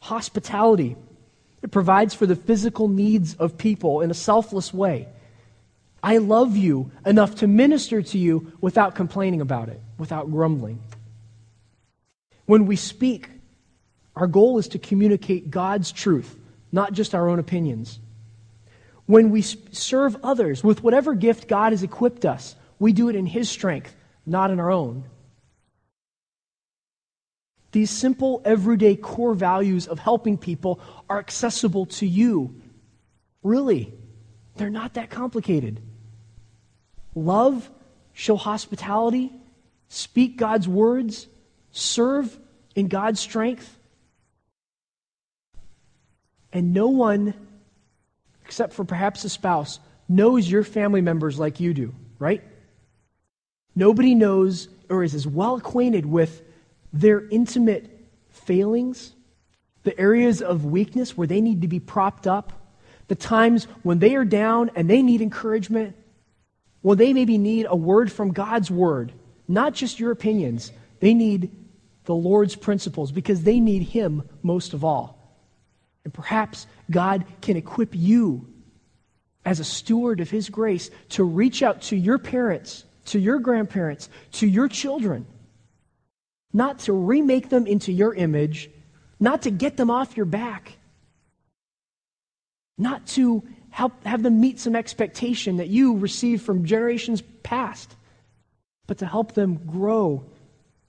Hospitality. 0.00 0.96
It 1.62 1.70
provides 1.70 2.14
for 2.14 2.26
the 2.26 2.34
physical 2.34 2.88
needs 2.88 3.34
of 3.34 3.56
people 3.56 4.00
in 4.00 4.10
a 4.10 4.14
selfless 4.14 4.74
way. 4.74 5.06
I 6.02 6.16
love 6.16 6.56
you 6.56 6.90
enough 7.06 7.36
to 7.36 7.46
minister 7.46 8.02
to 8.02 8.18
you 8.18 8.52
without 8.60 8.96
complaining 8.96 9.40
about 9.40 9.68
it, 9.68 9.80
without 9.98 10.32
grumbling. 10.32 10.82
When 12.46 12.66
we 12.66 12.74
speak, 12.74 13.30
our 14.16 14.26
goal 14.26 14.58
is 14.58 14.66
to 14.68 14.80
communicate 14.80 15.48
God's 15.48 15.92
truth, 15.92 16.36
not 16.72 16.92
just 16.92 17.14
our 17.14 17.28
own 17.28 17.38
opinions. 17.38 18.00
When 19.06 19.30
we 19.30 19.42
serve 19.42 20.16
others 20.24 20.64
with 20.64 20.82
whatever 20.82 21.14
gift 21.14 21.46
God 21.46 21.70
has 21.72 21.84
equipped 21.84 22.24
us, 22.24 22.56
we 22.80 22.92
do 22.92 23.08
it 23.08 23.14
in 23.14 23.26
His 23.26 23.48
strength, 23.48 23.94
not 24.26 24.50
in 24.50 24.58
our 24.58 24.72
own. 24.72 25.04
These 27.72 27.90
simple, 27.90 28.42
everyday 28.44 28.96
core 28.96 29.34
values 29.34 29.86
of 29.86 29.98
helping 29.98 30.36
people 30.36 30.80
are 31.08 31.18
accessible 31.18 31.86
to 31.86 32.06
you. 32.06 32.60
Really, 33.42 33.92
they're 34.56 34.70
not 34.70 34.94
that 34.94 35.10
complicated. 35.10 35.80
Love, 37.14 37.70
show 38.12 38.36
hospitality, 38.36 39.32
speak 39.88 40.36
God's 40.36 40.68
words, 40.68 41.26
serve 41.70 42.38
in 42.74 42.88
God's 42.88 43.20
strength. 43.20 43.78
And 46.52 46.72
no 46.72 46.88
one 46.88 47.34
except 48.50 48.72
for 48.72 48.84
perhaps 48.84 49.22
a 49.22 49.28
spouse, 49.28 49.78
knows 50.08 50.50
your 50.50 50.64
family 50.64 51.00
members 51.00 51.38
like 51.38 51.60
you 51.60 51.72
do, 51.72 51.94
right? 52.18 52.42
Nobody 53.76 54.12
knows 54.16 54.68
or 54.88 55.04
is 55.04 55.14
as 55.14 55.24
well 55.24 55.54
acquainted 55.54 56.04
with 56.04 56.42
their 56.92 57.28
intimate 57.28 58.08
failings, 58.28 59.12
the 59.82 59.98
areas 59.98 60.42
of 60.42 60.64
weakness 60.64 61.16
where 61.16 61.26
they 61.26 61.40
need 61.40 61.62
to 61.62 61.68
be 61.68 61.80
propped 61.80 62.26
up, 62.26 62.52
the 63.08 63.14
times 63.14 63.64
when 63.82 63.98
they 63.98 64.14
are 64.14 64.24
down 64.24 64.70
and 64.74 64.88
they 64.88 65.02
need 65.02 65.20
encouragement, 65.20 65.96
well, 66.82 66.96
they 66.96 67.12
maybe 67.12 67.38
need 67.38 67.66
a 67.68 67.76
word 67.76 68.10
from 68.10 68.32
God's 68.32 68.70
word, 68.70 69.12
not 69.48 69.74
just 69.74 70.00
your 70.00 70.12
opinions. 70.12 70.72
They 71.00 71.14
need 71.14 71.50
the 72.04 72.14
Lord's 72.14 72.56
principles 72.56 73.12
because 73.12 73.42
they 73.42 73.60
need 73.60 73.82
Him 73.82 74.28
most 74.42 74.72
of 74.72 74.84
all. 74.84 75.18
And 76.04 76.14
perhaps 76.14 76.66
God 76.90 77.24
can 77.42 77.56
equip 77.56 77.90
you 77.94 78.48
as 79.44 79.60
a 79.60 79.64
steward 79.64 80.20
of 80.20 80.30
His 80.30 80.48
grace 80.48 80.90
to 81.10 81.24
reach 81.24 81.62
out 81.62 81.82
to 81.82 81.96
your 81.96 82.18
parents, 82.18 82.84
to 83.06 83.18
your 83.18 83.38
grandparents, 83.38 84.08
to 84.32 84.46
your 84.46 84.68
children, 84.68 85.26
not 86.52 86.80
to 86.80 86.92
remake 86.92 87.48
them 87.48 87.66
into 87.66 87.92
your 87.92 88.14
image, 88.14 88.70
not 89.18 89.42
to 89.42 89.50
get 89.50 89.76
them 89.76 89.90
off 89.90 90.16
your 90.16 90.26
back, 90.26 90.78
not 92.78 93.06
to 93.06 93.42
help 93.70 94.04
have 94.04 94.22
them 94.22 94.40
meet 94.40 94.58
some 94.58 94.74
expectation 94.74 95.58
that 95.58 95.68
you 95.68 95.96
received 95.98 96.42
from 96.42 96.64
generations 96.64 97.22
past, 97.42 97.94
but 98.86 98.98
to 98.98 99.06
help 99.06 99.32
them 99.34 99.60
grow 99.66 100.24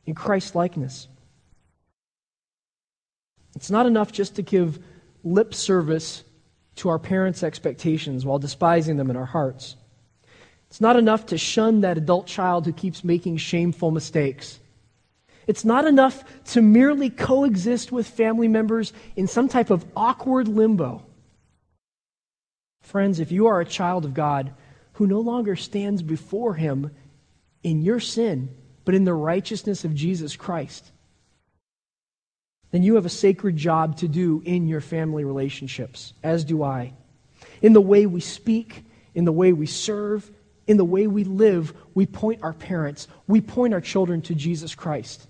in 0.06 0.16
Christ 0.16 0.56
likeness. 0.56 1.08
It's 3.56 3.70
not 3.70 3.86
enough 3.86 4.12
just 4.12 4.36
to 4.38 4.42
give 4.42 4.80
lip 5.24 5.54
service 5.54 6.24
to 6.78 6.90
our 6.90 6.98
parents' 6.98 7.44
expectations 7.44 8.26
while 8.26 8.40
despising 8.40 8.98
them 8.98 9.10
in 9.10 9.16
our 9.16 9.26
hearts. 9.26 9.76
It's 10.70 10.82
not 10.82 10.96
enough 10.96 11.28
to 11.28 11.38
shun 11.38 11.82
that 11.82 11.98
adult 11.98 12.28
child 12.28 12.66
who 12.66 12.72
keeps 12.72 13.04
making 13.04 13.38
shameful 13.38 13.92
mistakes. 13.92 14.58
It's 15.52 15.66
not 15.66 15.86
enough 15.86 16.24
to 16.54 16.62
merely 16.62 17.10
coexist 17.10 17.92
with 17.92 18.08
family 18.08 18.48
members 18.48 18.94
in 19.18 19.28
some 19.28 19.50
type 19.50 19.70
of 19.70 19.86
awkward 19.98 20.48
limbo. 20.48 21.06
Friends, 22.80 23.20
if 23.20 23.34
you 23.34 23.48
are 23.48 23.60
a 23.60 23.66
child 23.66 24.06
of 24.06 24.14
God 24.14 24.54
who 24.94 25.08
no 25.08 25.20
longer 25.20 25.58
stands 25.58 26.02
before 26.02 26.54
Him 26.54 26.92
in 27.64 27.82
your 27.82 28.00
sin, 28.00 28.56
but 28.86 28.96
in 28.96 29.04
the 29.04 29.14
righteousness 29.14 29.84
of 29.84 29.94
Jesus 29.94 30.38
Christ, 30.38 30.90
then 32.72 32.82
you 32.82 32.96
have 32.96 33.06
a 33.06 33.10
sacred 33.10 33.58
job 33.58 33.98
to 33.98 34.08
do 34.08 34.42
in 34.46 34.70
your 34.70 34.80
family 34.80 35.26
relationships, 35.26 36.14
as 36.24 36.46
do 36.46 36.64
I. 36.64 36.94
In 37.62 37.74
the 37.74 37.82
way 37.82 38.06
we 38.06 38.22
speak, 38.22 38.86
in 39.14 39.26
the 39.26 39.34
way 39.34 39.52
we 39.52 39.66
serve, 39.66 40.32
in 40.66 40.78
the 40.78 40.86
way 40.86 41.08
we 41.08 41.26
live, 41.26 41.74
we 41.94 42.06
point 42.06 42.42
our 42.42 42.54
parents, 42.54 43.10
we 43.28 43.42
point 43.42 43.74
our 43.74 43.82
children 43.82 44.22
to 44.22 44.34
Jesus 44.34 44.76
Christ. 44.76 45.28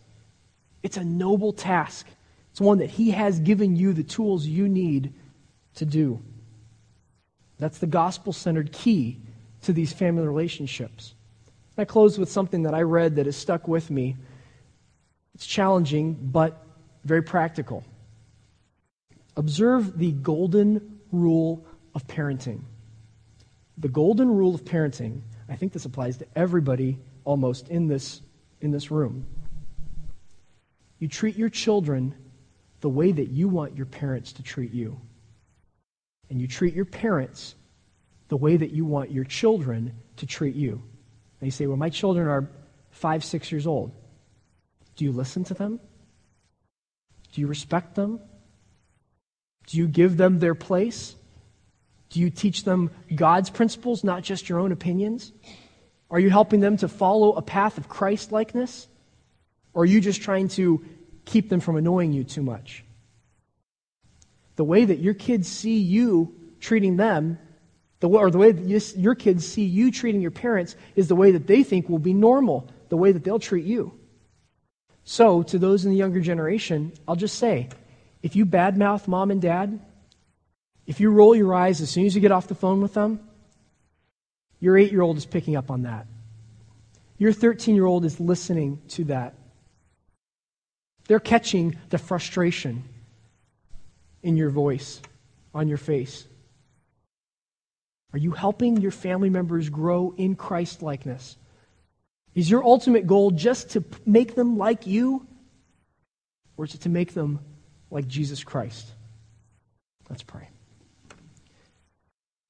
It's 0.83 0.97
a 0.97 1.03
noble 1.03 1.53
task. 1.53 2.07
It's 2.51 2.61
one 2.61 2.79
that 2.79 2.89
He 2.89 3.11
has 3.11 3.39
given 3.39 3.75
you 3.75 3.93
the 3.93 4.03
tools 4.03 4.45
you 4.45 4.67
need 4.67 5.13
to 5.75 5.85
do. 5.85 6.21
That's 7.59 7.77
the 7.77 7.87
gospel 7.87 8.33
centered 8.33 8.71
key 8.71 9.19
to 9.63 9.73
these 9.73 9.93
family 9.93 10.25
relationships. 10.25 11.13
I 11.77 11.85
close 11.85 12.17
with 12.17 12.29
something 12.29 12.63
that 12.63 12.73
I 12.73 12.81
read 12.81 13.15
that 13.15 13.25
has 13.25 13.37
stuck 13.37 13.67
with 13.67 13.89
me. 13.89 14.17
It's 15.33 15.45
challenging, 15.45 16.13
but 16.13 16.65
very 17.05 17.23
practical. 17.23 17.83
Observe 19.37 19.97
the 19.97 20.11
golden 20.11 20.99
rule 21.11 21.65
of 21.95 22.05
parenting. 22.07 22.61
The 23.77 23.87
golden 23.87 24.29
rule 24.29 24.53
of 24.53 24.65
parenting, 24.65 25.21
I 25.49 25.55
think 25.55 25.71
this 25.71 25.85
applies 25.85 26.17
to 26.17 26.27
everybody 26.35 26.99
almost 27.23 27.69
in 27.69 27.87
this, 27.87 28.21
in 28.59 28.71
this 28.71 28.91
room. 28.91 29.25
You 31.01 31.07
treat 31.07 31.35
your 31.35 31.49
children 31.49 32.13
the 32.81 32.89
way 32.89 33.11
that 33.11 33.29
you 33.29 33.49
want 33.49 33.75
your 33.75 33.87
parents 33.87 34.33
to 34.33 34.43
treat 34.43 34.71
you. 34.71 35.01
And 36.29 36.39
you 36.39 36.47
treat 36.47 36.75
your 36.75 36.85
parents 36.85 37.55
the 38.27 38.37
way 38.37 38.55
that 38.55 38.69
you 38.69 38.85
want 38.85 39.11
your 39.11 39.23
children 39.23 39.95
to 40.17 40.27
treat 40.27 40.55
you. 40.55 40.73
And 41.39 41.47
you 41.47 41.51
say, 41.51 41.65
Well, 41.65 41.75
my 41.75 41.89
children 41.89 42.27
are 42.27 42.47
five, 42.91 43.23
six 43.23 43.51
years 43.51 43.65
old. 43.65 43.91
Do 44.95 45.03
you 45.03 45.11
listen 45.11 45.43
to 45.45 45.55
them? 45.55 45.79
Do 47.33 47.41
you 47.41 47.47
respect 47.47 47.95
them? 47.95 48.19
Do 49.65 49.77
you 49.77 49.87
give 49.87 50.17
them 50.17 50.37
their 50.37 50.55
place? 50.55 51.15
Do 52.11 52.19
you 52.19 52.29
teach 52.29 52.63
them 52.63 52.91
God's 53.13 53.49
principles, 53.49 54.03
not 54.03 54.21
just 54.21 54.49
your 54.49 54.59
own 54.59 54.71
opinions? 54.71 55.31
Are 56.11 56.19
you 56.19 56.29
helping 56.29 56.59
them 56.59 56.77
to 56.77 56.87
follow 56.87 57.33
a 57.33 57.41
path 57.41 57.79
of 57.79 57.89
Christ 57.89 58.31
likeness? 58.31 58.87
Or 59.73 59.83
are 59.83 59.85
you 59.85 60.01
just 60.01 60.21
trying 60.21 60.49
to 60.49 60.83
keep 61.25 61.49
them 61.49 61.59
from 61.59 61.77
annoying 61.77 62.13
you 62.13 62.23
too 62.23 62.41
much? 62.41 62.83
The 64.55 64.63
way 64.63 64.85
that 64.85 64.99
your 64.99 65.13
kids 65.13 65.47
see 65.47 65.77
you 65.77 66.35
treating 66.59 66.97
them, 66.97 67.39
the 67.99 68.07
way, 68.07 68.21
or 68.21 68.31
the 68.31 68.37
way 68.37 68.51
that 68.51 68.63
you, 68.63 68.79
your 68.95 69.15
kids 69.15 69.47
see 69.47 69.63
you 69.63 69.91
treating 69.91 70.21
your 70.21 70.31
parents, 70.31 70.75
is 70.95 71.07
the 71.07 71.15
way 71.15 71.31
that 71.31 71.47
they 71.47 71.63
think 71.63 71.89
will 71.89 71.99
be 71.99 72.13
normal, 72.13 72.69
the 72.89 72.97
way 72.97 73.11
that 73.11 73.23
they'll 73.23 73.39
treat 73.39 73.65
you. 73.65 73.93
So, 75.03 75.41
to 75.43 75.57
those 75.57 75.85
in 75.85 75.91
the 75.91 75.97
younger 75.97 76.19
generation, 76.19 76.93
I'll 77.07 77.15
just 77.15 77.39
say 77.39 77.69
if 78.21 78.35
you 78.35 78.45
badmouth 78.45 79.07
mom 79.07 79.31
and 79.31 79.41
dad, 79.41 79.79
if 80.85 80.99
you 80.99 81.09
roll 81.09 81.35
your 81.35 81.53
eyes 81.53 81.81
as 81.81 81.89
soon 81.89 82.05
as 82.05 82.13
you 82.13 82.21
get 82.21 82.31
off 82.31 82.47
the 82.47 82.55
phone 82.55 82.81
with 82.81 82.93
them, 82.93 83.19
your 84.59 84.77
eight 84.77 84.91
year 84.91 85.01
old 85.01 85.17
is 85.17 85.25
picking 85.25 85.55
up 85.55 85.71
on 85.71 85.83
that. 85.83 86.05
Your 87.17 87.33
13 87.33 87.75
year 87.75 87.85
old 87.85 88.05
is 88.05 88.19
listening 88.19 88.81
to 88.89 89.05
that. 89.05 89.35
They're 91.11 91.19
catching 91.19 91.75
the 91.89 91.97
frustration 91.97 92.85
in 94.23 94.37
your 94.37 94.49
voice, 94.49 95.01
on 95.53 95.67
your 95.67 95.77
face. 95.77 96.25
Are 98.13 98.17
you 98.17 98.31
helping 98.31 98.77
your 98.77 98.91
family 98.91 99.29
members 99.29 99.67
grow 99.67 100.13
in 100.15 100.35
Christ 100.35 100.81
likeness? 100.81 101.35
Is 102.33 102.49
your 102.49 102.63
ultimate 102.63 103.07
goal 103.07 103.31
just 103.31 103.71
to 103.71 103.83
make 104.05 104.35
them 104.35 104.57
like 104.57 104.87
you? 104.87 105.27
Or 106.55 106.63
is 106.63 106.75
it 106.75 106.81
to 106.83 106.89
make 106.89 107.13
them 107.13 107.41
like 107.89 108.07
Jesus 108.07 108.45
Christ? 108.45 108.87
Let's 110.09 110.23
pray. 110.23 110.47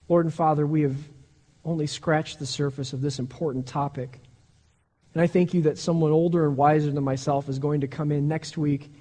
Lord 0.07 0.27
and 0.27 0.33
Father, 0.35 0.67
we 0.67 0.83
have 0.83 0.97
only 1.65 1.87
scratched 1.87 2.37
the 2.37 2.45
surface 2.45 2.93
of 2.93 3.01
this 3.01 3.17
important 3.17 3.65
topic. 3.65 4.19
And 5.13 5.21
I 5.21 5.27
thank 5.27 5.53
you 5.53 5.63
that 5.63 5.77
someone 5.77 6.11
older 6.11 6.45
and 6.45 6.55
wiser 6.55 6.91
than 6.91 7.03
myself 7.03 7.49
is 7.49 7.59
going 7.59 7.81
to 7.81 7.87
come 7.87 8.11
in 8.11 8.27
next 8.27 8.57
week 8.57 8.91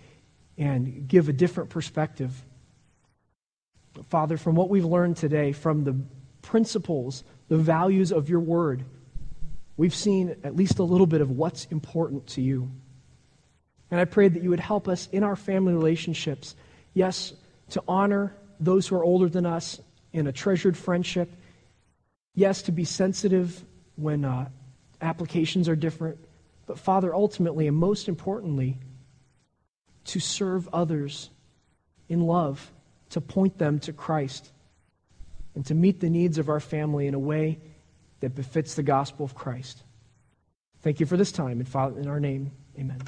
and 0.58 1.06
give 1.06 1.28
a 1.28 1.32
different 1.32 1.70
perspective. 1.70 2.44
Father, 4.08 4.36
from 4.36 4.54
what 4.54 4.68
we've 4.68 4.84
learned 4.84 5.16
today, 5.16 5.52
from 5.52 5.84
the 5.84 5.96
principles, 6.42 7.24
the 7.48 7.56
values 7.56 8.12
of 8.12 8.28
your 8.28 8.40
word, 8.40 8.84
we've 9.76 9.94
seen 9.94 10.36
at 10.44 10.56
least 10.56 10.78
a 10.78 10.82
little 10.82 11.06
bit 11.06 11.20
of 11.20 11.30
what's 11.30 11.66
important 11.66 12.26
to 12.28 12.42
you. 12.42 12.70
And 13.90 14.00
I 14.00 14.04
pray 14.04 14.28
that 14.28 14.42
you 14.42 14.50
would 14.50 14.60
help 14.60 14.88
us 14.88 15.08
in 15.12 15.24
our 15.24 15.36
family 15.36 15.72
relationships, 15.72 16.54
yes, 16.94 17.32
to 17.70 17.82
honor 17.88 18.34
those 18.58 18.86
who 18.86 18.96
are 18.96 19.04
older 19.04 19.28
than 19.28 19.46
us 19.46 19.80
in 20.12 20.26
a 20.26 20.32
treasured 20.32 20.76
friendship, 20.76 21.32
yes, 22.34 22.62
to 22.62 22.72
be 22.72 22.84
sensitive 22.84 23.64
when 23.96 24.24
uh, 24.24 24.48
applications 25.00 25.68
are 25.68 25.76
different, 25.76 26.18
but 26.66 26.78
Father, 26.78 27.14
ultimately 27.14 27.66
and 27.66 27.76
most 27.76 28.08
importantly, 28.08 28.78
to 30.04 30.20
serve 30.20 30.68
others 30.72 31.30
in 32.08 32.26
love, 32.26 32.70
to 33.10 33.20
point 33.20 33.58
them 33.58 33.78
to 33.80 33.92
Christ, 33.92 34.50
and 35.54 35.64
to 35.66 35.74
meet 35.74 36.00
the 36.00 36.10
needs 36.10 36.38
of 36.38 36.48
our 36.48 36.60
family 36.60 37.06
in 37.06 37.14
a 37.14 37.18
way 37.18 37.58
that 38.20 38.34
befits 38.34 38.74
the 38.74 38.82
gospel 38.82 39.24
of 39.24 39.34
Christ. 39.34 39.82
Thank 40.82 41.00
you 41.00 41.06
for 41.06 41.16
this 41.16 41.32
time. 41.32 41.60
In, 41.60 41.66
Father, 41.66 42.00
in 42.00 42.08
our 42.08 42.20
name, 42.20 42.52
amen. 42.78 43.00